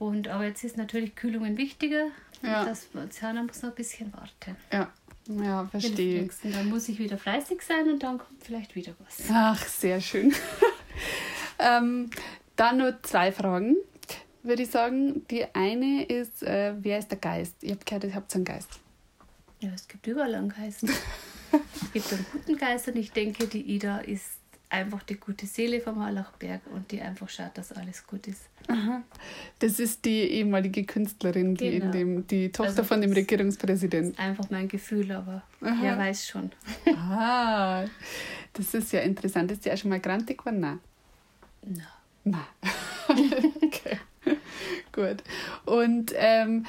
Und, 0.00 0.28
aber 0.28 0.46
jetzt 0.46 0.64
ist 0.64 0.78
natürlich 0.78 1.14
Kühlungen 1.14 1.58
wichtiger. 1.58 2.06
Ja. 2.42 2.64
Das 2.64 2.88
Ozeaner 2.94 3.42
muss 3.42 3.60
noch 3.60 3.68
ein 3.68 3.74
bisschen 3.74 4.10
warten. 4.14 4.56
Ja, 4.72 4.90
ja 5.28 5.66
verstehe. 5.66 6.26
Dann 6.42 6.70
muss 6.70 6.88
ich 6.88 6.98
wieder 6.98 7.18
fleißig 7.18 7.60
sein 7.60 7.86
und 7.86 8.02
dann 8.02 8.16
kommt 8.16 8.42
vielleicht 8.42 8.74
wieder 8.74 8.94
was. 8.98 9.26
Ach, 9.30 9.62
sehr 9.62 10.00
schön. 10.00 10.32
ähm, 11.58 12.08
dann 12.56 12.78
nur 12.78 13.02
zwei 13.02 13.30
Fragen, 13.30 13.76
würde 14.42 14.62
ich 14.62 14.70
sagen. 14.70 15.26
Die 15.28 15.44
eine 15.54 16.04
ist, 16.04 16.44
äh, 16.44 16.72
wer 16.78 16.98
ist 16.98 17.10
der 17.10 17.18
Geist? 17.18 17.56
Ich 17.60 17.70
habe 17.70 17.84
gehört, 17.84 18.04
ihr 18.04 18.14
habt 18.14 18.34
einen 18.34 18.46
Geist. 18.46 18.80
Ja, 19.60 19.68
es 19.74 19.86
gibt 19.86 20.06
überall 20.06 20.34
einen 20.34 20.48
Geist. 20.48 20.82
es 21.52 21.92
gibt 21.92 22.10
einen 22.10 22.24
guten 22.32 22.56
Geist 22.56 22.88
und 22.88 22.96
ich 22.96 23.12
denke, 23.12 23.46
die 23.48 23.60
Ida 23.60 23.98
ist 23.98 24.39
einfach 24.70 25.02
die 25.02 25.16
gute 25.16 25.46
Seele 25.46 25.80
vom 25.80 26.02
Hallachberg 26.02 26.62
und 26.72 26.90
die 26.90 27.00
einfach 27.00 27.28
schaut, 27.28 27.58
dass 27.58 27.72
alles 27.72 28.06
gut 28.06 28.26
ist. 28.28 28.48
Aha. 28.68 29.02
Das 29.58 29.80
ist 29.80 30.04
die 30.04 30.20
ehemalige 30.20 30.84
Künstlerin, 30.84 31.56
die 31.56 31.70
genau. 31.70 31.86
in 31.86 31.92
dem, 31.92 32.26
die 32.26 32.52
Tochter 32.52 32.70
also 32.70 32.84
von 32.84 33.00
dem 33.00 33.12
Regierungspräsidenten. 33.12 34.12
Das 34.12 34.24
ist 34.24 34.30
einfach 34.30 34.50
mein 34.50 34.68
Gefühl, 34.68 35.10
aber 35.12 35.42
Aha. 35.60 35.76
wer 35.80 35.98
weiß 35.98 36.28
schon. 36.28 36.52
ah, 36.96 37.84
das 38.52 38.72
ist 38.74 38.92
ja 38.92 39.00
interessant. 39.00 39.50
Ist 39.50 39.64
die 39.64 39.72
auch 39.72 39.76
schon 39.76 39.90
mal 39.90 40.00
grantig 40.00 40.38
geworden? 40.38 40.60
Nein. 40.60 40.80
Nein. 41.62 41.86
Nein. 42.24 42.42
okay. 43.62 43.98
Gut. 44.92 45.22
Und 45.66 46.12
ähm, 46.16 46.66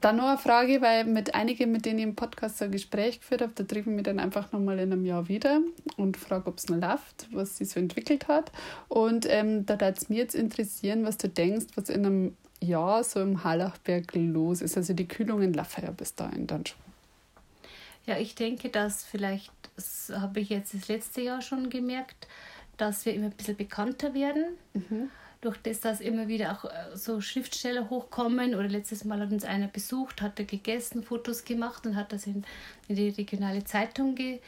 dann 0.00 0.16
noch 0.16 0.28
eine 0.28 0.38
Frage, 0.38 0.80
weil 0.80 1.04
mit 1.04 1.34
einigen, 1.34 1.72
mit 1.72 1.84
denen 1.84 1.98
ich 1.98 2.04
im 2.04 2.16
Podcast 2.16 2.58
so 2.58 2.64
ein 2.64 2.72
Gespräch 2.72 3.20
geführt 3.20 3.42
habe, 3.42 3.52
da 3.54 3.64
treffen 3.64 3.96
wir 3.96 4.02
dann 4.02 4.18
einfach 4.18 4.52
nochmal 4.52 4.78
in 4.78 4.92
einem 4.92 5.04
Jahr 5.04 5.28
wieder 5.28 5.60
und 5.96 6.16
frage, 6.16 6.46
ob 6.46 6.58
es 6.58 6.68
noch 6.68 6.78
läuft, 6.78 7.28
was 7.32 7.58
sich 7.58 7.68
so 7.68 7.80
entwickelt 7.80 8.28
hat. 8.28 8.50
Und 8.88 9.26
ähm, 9.28 9.66
da 9.66 9.74
würde 9.80 9.96
es 9.96 10.08
mir 10.08 10.18
jetzt 10.18 10.34
interessieren, 10.34 11.04
was 11.04 11.18
du 11.18 11.28
denkst, 11.28 11.66
was 11.74 11.88
in 11.88 12.06
einem 12.06 12.36
Jahr 12.60 13.04
so 13.04 13.20
im 13.20 13.44
Hallachberg 13.44 14.14
los 14.14 14.62
ist. 14.62 14.76
Also 14.76 14.94
die 14.94 15.08
Kühlungen 15.08 15.52
laufen 15.52 15.84
ja 15.84 15.90
bis 15.90 16.14
dahin 16.14 16.46
dann 16.46 16.66
schon. 16.66 16.78
Ja, 18.06 18.18
ich 18.18 18.34
denke, 18.34 18.70
dass 18.70 19.04
vielleicht, 19.04 19.52
das 19.76 20.12
habe 20.14 20.40
ich 20.40 20.48
jetzt 20.48 20.74
das 20.74 20.88
letzte 20.88 21.20
Jahr 21.20 21.42
schon 21.42 21.70
gemerkt, 21.70 22.26
dass 22.76 23.04
wir 23.04 23.14
immer 23.14 23.26
ein 23.26 23.32
bisschen 23.32 23.56
bekannter 23.56 24.14
werden. 24.14 24.44
Mhm 24.72 25.10
durch 25.40 25.56
das, 25.58 25.80
dass 25.80 26.00
immer 26.00 26.28
wieder 26.28 26.52
auch 26.52 26.64
äh, 26.64 26.96
so 26.96 27.20
Schriftsteller 27.20 27.88
hochkommen 27.88 28.54
oder 28.54 28.68
letztes 28.68 29.04
Mal 29.04 29.20
hat 29.20 29.32
uns 29.32 29.44
einer 29.44 29.68
besucht, 29.68 30.20
hat 30.20 30.38
er 30.38 30.44
gegessen, 30.44 31.02
Fotos 31.02 31.44
gemacht 31.44 31.86
und 31.86 31.96
hat 31.96 32.12
das 32.12 32.26
in, 32.26 32.44
in 32.88 32.96
die 32.96 33.08
regionale 33.08 33.64
Zeitung 33.64 34.14
ge, 34.14 34.40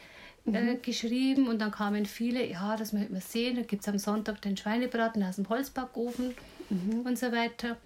äh, 0.45 0.49
mhm. 0.49 0.55
äh, 0.55 0.75
geschrieben 0.75 1.47
und 1.47 1.59
dann 1.59 1.71
kamen 1.71 2.05
viele, 2.05 2.45
ja, 2.45 2.75
das 2.77 2.93
möchten 2.93 3.13
wir 3.13 3.21
sehen, 3.21 3.55
da 3.55 3.63
gibt 3.63 3.81
es 3.81 3.89
am 3.89 3.97
Sonntag 3.97 4.41
den 4.41 4.55
Schweinebraten 4.55 5.23
aus 5.23 5.37
dem 5.37 5.49
Holzbackofen 5.49 6.35
mhm. 6.69 7.01
und 7.01 7.17
so 7.17 7.31
weiter. 7.31 7.77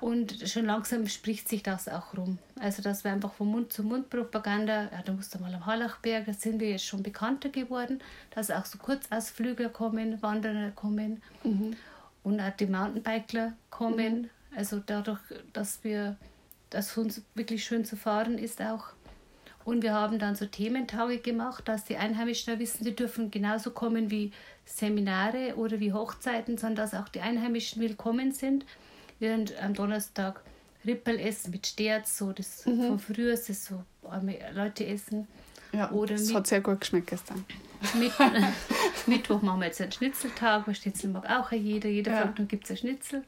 Und 0.00 0.48
schon 0.48 0.64
langsam 0.64 1.06
spricht 1.08 1.46
sich 1.46 1.62
das 1.62 1.86
auch 1.86 2.16
rum. 2.16 2.38
Also 2.58 2.80
das 2.80 3.04
war 3.04 3.12
einfach 3.12 3.34
von 3.34 3.48
Mund 3.48 3.70
zu 3.70 3.82
Mund 3.82 4.08
Propaganda. 4.08 4.84
Ja, 4.84 5.02
da 5.04 5.12
musst 5.12 5.34
du 5.34 5.38
mal 5.40 5.52
am 5.52 5.66
Hallachberg, 5.66 6.24
da 6.24 6.32
sind 6.32 6.58
wir 6.58 6.70
jetzt 6.70 6.86
schon 6.86 7.02
bekannter 7.02 7.50
geworden, 7.50 8.00
dass 8.30 8.50
auch 8.50 8.64
so 8.64 8.78
Kurzausflüge 8.78 9.68
kommen, 9.68 10.22
Wanderer 10.22 10.70
kommen. 10.70 11.22
Mhm 11.44 11.76
und 12.22 12.40
auch 12.40 12.50
die 12.50 12.66
Mountainbikler 12.66 13.54
kommen. 13.70 14.22
Mhm. 14.22 14.30
Also 14.56 14.82
dadurch, 14.84 15.20
dass 15.52 15.84
wir, 15.84 16.16
dass 16.70 16.92
für 16.92 17.00
uns 17.00 17.22
wirklich 17.34 17.64
schön 17.64 17.84
zu 17.84 17.96
fahren 17.96 18.38
ist 18.38 18.60
auch. 18.60 18.86
Und 19.64 19.82
wir 19.82 19.92
haben 19.92 20.18
dann 20.18 20.34
so 20.34 20.46
Thementage 20.46 21.18
gemacht, 21.18 21.68
dass 21.68 21.84
die 21.84 21.96
Einheimischen 21.96 22.58
wissen, 22.58 22.82
sie 22.82 22.96
dürfen 22.96 23.30
genauso 23.30 23.70
kommen 23.70 24.10
wie 24.10 24.32
Seminare 24.64 25.54
oder 25.56 25.80
wie 25.80 25.92
Hochzeiten, 25.92 26.56
sondern 26.56 26.76
dass 26.76 26.94
auch 26.94 27.08
die 27.08 27.20
Einheimischen 27.20 27.82
willkommen 27.82 28.32
sind. 28.32 28.64
Während 29.18 29.60
am 29.62 29.74
Donnerstag 29.74 30.42
Rippel 30.86 31.20
essen 31.20 31.50
mit 31.50 31.66
Sterz, 31.66 32.16
so 32.16 32.32
das 32.32 32.64
mhm. 32.64 32.86
von 32.86 32.98
früher, 32.98 33.32
das 33.32 33.66
so 33.66 33.82
Leute 34.54 34.86
essen. 34.86 35.28
Ja, 35.72 35.90
oder 35.90 36.14
das 36.14 36.26
mit, 36.26 36.34
hat 36.34 36.46
sehr 36.46 36.60
gut 36.60 36.80
geschmeckt 36.80 37.08
gestern. 37.08 37.44
Mit, 37.98 38.12
Mittwoch 39.06 39.42
machen 39.42 39.60
wir 39.60 39.66
jetzt 39.66 39.80
einen 39.80 39.92
Schnitzeltag, 39.92 40.66
weil 40.66 40.74
Schnitzel 40.74 41.10
mag 41.10 41.28
auch 41.28 41.52
jeder. 41.52 41.88
Jeder 41.88 42.12
ja. 42.12 42.22
fragt, 42.22 42.38
dann 42.38 42.48
gibt 42.48 42.64
es 42.64 42.70
ein 42.70 42.76
Schnitzel. 42.76 43.24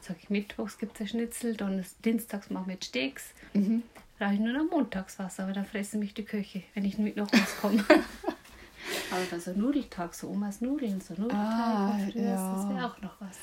Sag 0.00 0.16
ich, 0.20 0.30
Mittwochs 0.30 0.78
gibt 0.78 0.96
es 0.96 1.02
ein 1.02 1.08
Schnitzel, 1.08 1.56
dann 1.56 1.84
Dienstags 2.04 2.50
machen 2.50 2.66
wir 2.66 2.74
jetzt 2.74 2.86
Steaks. 2.86 3.30
Mhm. 3.52 3.82
Brauche 4.18 4.34
ich 4.34 4.40
nur 4.40 4.52
noch 4.52 4.70
Montagswasser, 4.70 5.44
aber 5.44 5.52
dann 5.52 5.64
fressen 5.64 6.00
mich 6.00 6.14
die 6.14 6.24
Köche, 6.24 6.62
wenn 6.74 6.84
ich 6.84 6.98
mit 6.98 7.16
noch 7.16 7.32
was 7.32 7.60
komme. 7.60 7.84
aber 7.88 9.24
bei 9.30 9.38
so 9.38 9.52
Nudeltag, 9.52 10.14
so 10.14 10.28
Omas 10.28 10.60
Nudeln, 10.60 11.00
so 11.00 11.14
Nudeltag, 11.14 11.38
ah, 11.38 11.98
ja. 12.14 12.54
das 12.54 12.68
wäre 12.68 12.86
auch 12.86 13.00
noch 13.00 13.14
was. 13.20 13.38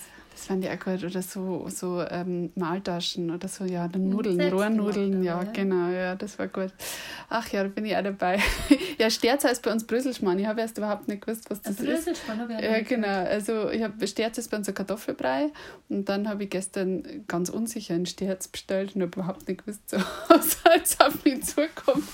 Das 0.47 0.57
ich 0.57 0.69
auch 0.69 0.79
gut. 0.79 1.03
Oder 1.03 1.21
so, 1.21 1.67
so 1.69 2.01
ähm, 2.09 2.51
Maltaschen 2.55 3.31
oder 3.31 3.47
so, 3.47 3.65
ja, 3.65 3.87
dann 3.87 4.09
Nudeln, 4.09 4.41
Rohrnudeln, 4.41 5.23
ja, 5.23 5.43
ja, 5.43 5.51
genau, 5.51 5.89
ja, 5.89 6.15
das 6.15 6.39
war 6.39 6.47
gut. 6.47 6.71
Ach 7.29 7.47
ja, 7.49 7.63
da 7.63 7.69
bin 7.69 7.85
ich 7.85 7.95
auch 7.95 8.03
dabei. 8.03 8.39
ja, 8.97 9.09
Sterz 9.09 9.43
heißt 9.43 9.63
bei 9.63 9.71
uns 9.71 9.85
Bröselschmann. 9.85 10.39
Ich 10.39 10.45
habe 10.45 10.61
erst 10.61 10.77
überhaupt 10.77 11.07
nicht 11.07 11.25
gewusst, 11.25 11.49
was 11.49 11.61
das 11.61 11.79
ist. 11.79 11.85
Bröselschmann 11.85 12.39
habe 12.39 12.53
ich 12.53 12.61
Ja, 12.61 12.81
genau. 12.81 13.25
Also 13.25 13.69
ich 13.69 13.83
habe 13.83 14.07
Sterz 14.07 14.37
ist 14.37 14.49
bei 14.49 14.57
uns 14.57 14.67
ein 14.67 14.73
Kartoffelbrei 14.73 15.51
und 15.89 16.07
dann 16.07 16.29
habe 16.29 16.43
ich 16.43 16.49
gestern 16.49 17.25
ganz 17.27 17.49
unsicher 17.49 17.95
einen 17.95 18.05
Sterz 18.05 18.47
bestellt 18.47 18.95
und 18.95 19.01
habe 19.01 19.19
überhaupt 19.19 19.47
nicht 19.47 19.65
gewusst, 19.65 19.89
so, 19.89 19.97
was 20.29 20.57
jetzt 20.75 21.03
auf 21.03 21.23
mich 21.25 21.43
zukommt. 21.43 22.05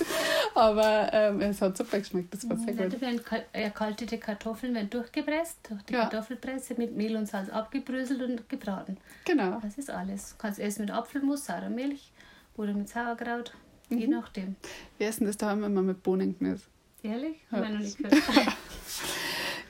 Aber 0.54 1.10
ähm, 1.12 1.40
es 1.40 1.62
hat 1.62 1.76
super 1.76 1.98
geschmeckt, 1.98 2.34
das 2.34 2.48
war 2.48 2.56
sehr 2.56 2.74
ja, 2.74 2.88
gut. 2.88 3.44
Erkaltete 3.52 4.18
Kartoffeln 4.18 4.74
werden 4.74 4.90
durchgepresst, 4.90 5.58
durch 5.68 5.82
die 5.82 5.92
ja. 5.94 6.00
Kartoffelpresse 6.06 6.74
mit 6.76 6.96
Mehl 6.96 7.16
und 7.16 7.26
Salz 7.26 7.50
abgebröselt 7.50 8.15
gebröselt 8.16 8.40
und 8.40 8.48
gebraten. 8.48 8.96
Genau. 9.24 9.60
Das 9.62 9.78
ist 9.78 9.90
alles. 9.90 10.30
Du 10.30 10.36
kannst 10.38 10.58
essen 10.58 10.82
mit 10.82 10.90
Apfelmus, 10.90 11.46
Sauermilch 11.46 12.12
oder 12.56 12.72
mit 12.72 12.88
Sauerkraut, 12.88 13.54
mhm. 13.88 13.98
je 13.98 14.06
nachdem. 14.06 14.56
Wir 14.98 15.08
essen 15.08 15.26
das 15.26 15.36
daheim 15.36 15.64
immer 15.64 15.82
mit 15.82 16.02
Bohnenkniss. 16.02 16.62
Ehrlich? 17.02 17.36
Ja. 17.52 17.62
Ich 17.62 17.70
noch 17.70 17.78
nicht 17.78 17.98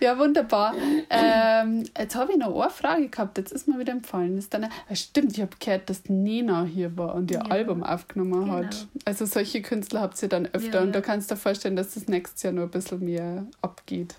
ja, 0.01 0.19
wunderbar. 0.19 0.75
Ähm, 1.11 1.85
jetzt 1.99 2.15
habe 2.15 2.33
ich 2.33 2.39
noch 2.39 2.59
eine 2.59 2.71
Frage 2.71 3.09
gehabt, 3.09 3.37
jetzt 3.37 3.53
ist 3.53 3.69
mir 3.69 3.79
wieder 3.79 3.93
empfallen. 3.93 4.39
Ist 4.39 4.55
dann, 4.55 4.65
äh, 4.65 4.97
stimmt, 4.97 5.33
ich 5.33 5.43
habe 5.43 5.51
gehört, 5.59 5.91
dass 5.91 6.09
Nina 6.09 6.65
hier 6.65 6.97
war 6.97 7.15
und 7.15 7.31
ihr 7.31 7.39
ja. 7.39 7.51
Album 7.51 7.83
aufgenommen 7.83 8.45
genau. 8.45 8.53
hat. 8.55 8.87
Also 9.05 9.27
solche 9.27 9.61
Künstler 9.61 10.01
habt 10.01 10.23
ihr 10.23 10.29
dann 10.29 10.47
öfter 10.47 10.79
ja. 10.79 10.83
und 10.83 10.93
da 10.93 11.01
kannst 11.01 11.31
du 11.31 11.35
dir 11.35 11.41
vorstellen, 11.41 11.77
dass 11.77 11.95
das 11.95 12.09
nächstes 12.09 12.43
Jahr 12.43 12.53
nur 12.53 12.65
ein 12.65 12.71
bisschen 12.71 13.05
mehr 13.05 13.47
abgeht. 13.61 14.15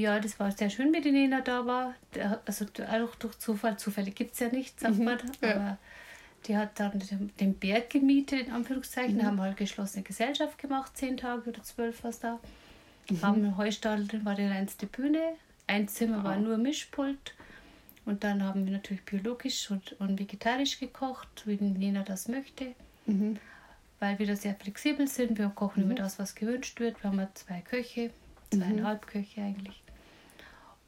Ja, 0.00 0.18
das 0.18 0.38
war 0.40 0.50
sehr 0.52 0.70
schön, 0.70 0.92
wie 0.94 1.00
die 1.00 1.12
Nena 1.12 1.40
da 1.42 1.66
war. 1.66 1.94
Also 2.46 2.64
auch 2.64 3.14
durch 3.16 3.38
Zufall, 3.38 3.78
Zufälle 3.78 4.10
gibt 4.10 4.32
es 4.34 4.40
ja 4.40 4.48
nicht, 4.48 4.80
sagt 4.80 4.96
mhm, 4.98 5.04
man. 5.04 5.18
Ja. 5.42 5.50
Aber 5.54 5.78
Die 6.46 6.56
hat 6.56 6.80
dann 6.80 7.02
den 7.38 7.52
Berg 7.54 7.90
gemietet, 7.90 8.46
in 8.46 8.52
Anführungszeichen, 8.52 9.16
Mhm. 9.18 9.26
haben 9.26 9.40
halt 9.42 9.58
geschlossene 9.58 10.02
Gesellschaft 10.02 10.56
gemacht, 10.56 10.96
zehn 10.96 11.18
Tage 11.18 11.50
oder 11.50 11.62
zwölf 11.62 12.02
was 12.02 12.18
da. 12.20 12.38
Mhm. 13.10 13.22
Haben 13.22 13.44
im 13.44 13.56
Heustall 13.58 14.06
drin 14.06 14.24
war 14.24 14.34
die 14.36 14.46
reinste 14.46 14.86
Bühne, 14.86 15.20
ein 15.66 15.86
Zimmer 15.86 16.24
war 16.24 16.36
nur 16.36 16.56
Mischpult. 16.56 17.34
Und 18.06 18.24
dann 18.24 18.42
haben 18.42 18.64
wir 18.64 18.72
natürlich 18.72 19.04
biologisch 19.04 19.70
und, 19.70 19.92
und 20.00 20.18
vegetarisch 20.18 20.80
gekocht, 20.80 21.28
wie 21.44 21.56
Lena 21.56 22.02
das 22.04 22.26
möchte, 22.28 22.74
Mhm. 23.04 23.38
weil 23.98 24.18
wir 24.18 24.26
da 24.26 24.34
sehr 24.34 24.54
flexibel 24.54 25.06
sind. 25.08 25.36
Wir 25.38 25.50
kochen 25.50 25.82
immer 25.82 25.94
das, 25.94 26.18
was 26.18 26.34
gewünscht 26.34 26.80
wird. 26.80 27.02
Wir 27.02 27.10
haben 27.10 27.18
ja 27.18 27.28
zwei 27.34 27.60
Köche, 27.60 28.10
zweieinhalb 28.50 29.06
Köche 29.06 29.42
eigentlich. 29.42 29.82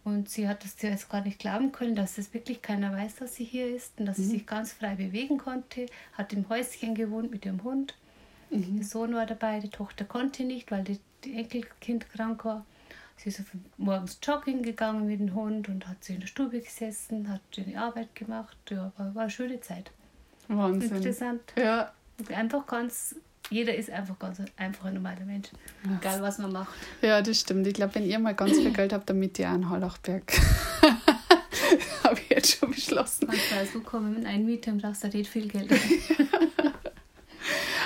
Und 0.04 0.28
sie 0.28 0.48
hat 0.48 0.64
es 0.64 0.76
zuerst 0.76 1.08
gar 1.08 1.22
nicht 1.22 1.38
glauben 1.38 1.70
können, 1.70 1.94
dass 1.94 2.18
es 2.18 2.34
wirklich 2.34 2.60
keiner 2.60 2.92
weiß, 2.92 3.16
dass 3.16 3.36
sie 3.36 3.44
hier 3.44 3.74
ist 3.74 4.00
und 4.00 4.06
dass 4.06 4.16
sie 4.16 4.24
sich 4.24 4.46
ganz 4.46 4.72
frei 4.72 4.96
bewegen 4.96 5.38
konnte. 5.38 5.86
Hat 6.14 6.32
im 6.32 6.48
Häuschen 6.48 6.94
gewohnt 6.94 7.30
mit 7.30 7.46
ihrem 7.46 7.62
Hund. 7.62 7.94
Der 8.50 8.84
Sohn 8.84 9.14
war 9.14 9.26
dabei, 9.26 9.60
die 9.60 9.70
Tochter 9.70 10.04
konnte 10.04 10.44
nicht, 10.44 10.70
weil 10.70 10.82
die, 10.82 10.98
die 11.24 11.34
Enkelkind 11.36 12.10
krank 12.10 12.44
war. 12.44 12.66
Sie 13.16 13.28
ist 13.28 13.42
morgens 13.76 14.18
jogging 14.22 14.62
gegangen 14.62 15.06
mit 15.06 15.20
dem 15.20 15.34
Hund 15.34 15.68
und 15.68 15.86
hat 15.86 16.02
sie 16.02 16.14
in 16.14 16.20
der 16.20 16.26
Stube 16.26 16.60
gesessen, 16.60 17.28
hat 17.28 17.40
ihre 17.56 17.78
Arbeit 17.78 18.14
gemacht. 18.14 18.56
Ja, 18.70 18.92
war, 18.96 19.14
war 19.14 19.22
eine 19.22 19.30
schöne 19.30 19.60
Zeit. 19.60 19.92
Wahnsinn. 20.48 20.96
Interessant. 20.96 21.40
Ja, 21.56 21.92
Einfach 22.30 22.66
ganz, 22.66 23.16
jeder 23.52 23.74
ist 23.74 23.90
einfach 23.90 24.18
ganz 24.18 24.40
einfach 24.56 24.86
ein 24.86 24.94
normaler 24.94 25.24
Mensch. 25.24 25.48
Egal 26.00 26.22
was 26.22 26.38
man 26.38 26.52
macht. 26.52 26.72
ja, 27.02 27.20
das 27.22 27.40
stimmt. 27.40 27.66
Ich 27.66 27.74
glaube, 27.74 27.94
wenn 27.96 28.04
ihr 28.04 28.18
mal 28.18 28.34
ganz 28.34 28.52
viel 28.52 28.72
Geld 28.72 28.92
habt, 28.92 29.08
dann 29.10 29.18
mit 29.18 29.38
ihr 29.38 29.50
einen 29.50 29.68
Hallachberg. 29.68 30.32
Habe 32.04 32.18
ich 32.20 32.30
jetzt 32.30 32.58
schon 32.58 32.70
beschlossen. 32.70 33.26
Manchmal 33.26 33.66
so 33.66 33.80
kommen 33.80 34.14
mit 34.14 34.26
einem 34.26 34.46
Mieter 34.46 34.72
und 34.72 34.82
brauchst 34.82 35.04
du 35.04 35.08
nicht 35.08 35.30
viel 35.30 35.48
Geld. 35.48 35.70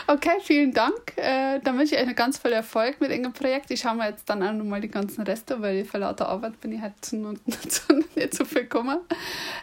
Okay, 0.09 0.39
vielen 0.41 0.73
Dank. 0.73 1.17
Äh, 1.17 1.59
dann 1.61 1.79
wünsche 1.79 1.95
ich 1.95 2.01
euch 2.01 2.07
noch 2.07 2.15
ganz 2.15 2.39
viel 2.39 2.53
Erfolg 2.53 3.01
mit 3.01 3.11
eurem 3.11 3.33
Projekt. 3.33 3.71
Ich 3.71 3.81
schaue 3.81 3.97
mir 3.97 4.09
jetzt 4.09 4.29
dann 4.31 4.43
auch 4.43 4.53
nochmal 4.53 4.81
die 4.81 4.89
ganzen 4.89 5.23
Reste, 5.23 5.61
weil 5.61 5.85
für 5.85 5.99
lauter 5.99 6.29
Arbeit 6.29 6.61
bin 6.61 6.73
ich 6.73 6.81
halt 6.81 6.93
zu, 7.01 7.17
zu, 7.69 8.05
nicht 8.15 8.35
so 8.35 8.45
viel 8.45 8.63
gekommen. 8.63 8.99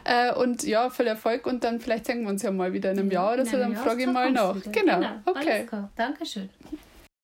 Äh, 0.03 0.33
und 0.33 0.63
ja, 0.63 0.89
viel 0.89 1.07
Erfolg 1.07 1.47
und 1.47 1.63
dann 1.63 1.79
vielleicht 1.79 2.05
sehen 2.05 2.23
wir 2.23 2.29
uns 2.29 2.41
ja 2.41 2.51
mal 2.51 2.73
wieder 2.73 2.91
in 2.91 2.99
einem 2.99 3.11
Jahr 3.11 3.33
oder 3.33 3.43
In 3.43 3.47
so. 3.47 3.57
Dann 3.57 3.75
frage 3.75 4.01
ich 4.01 4.07
mal 4.07 4.31
nach. 4.31 4.55
Genau. 4.71 4.95
Alles 4.95 5.19
Okay. 5.25 5.65
Dankeschön. 5.95 6.49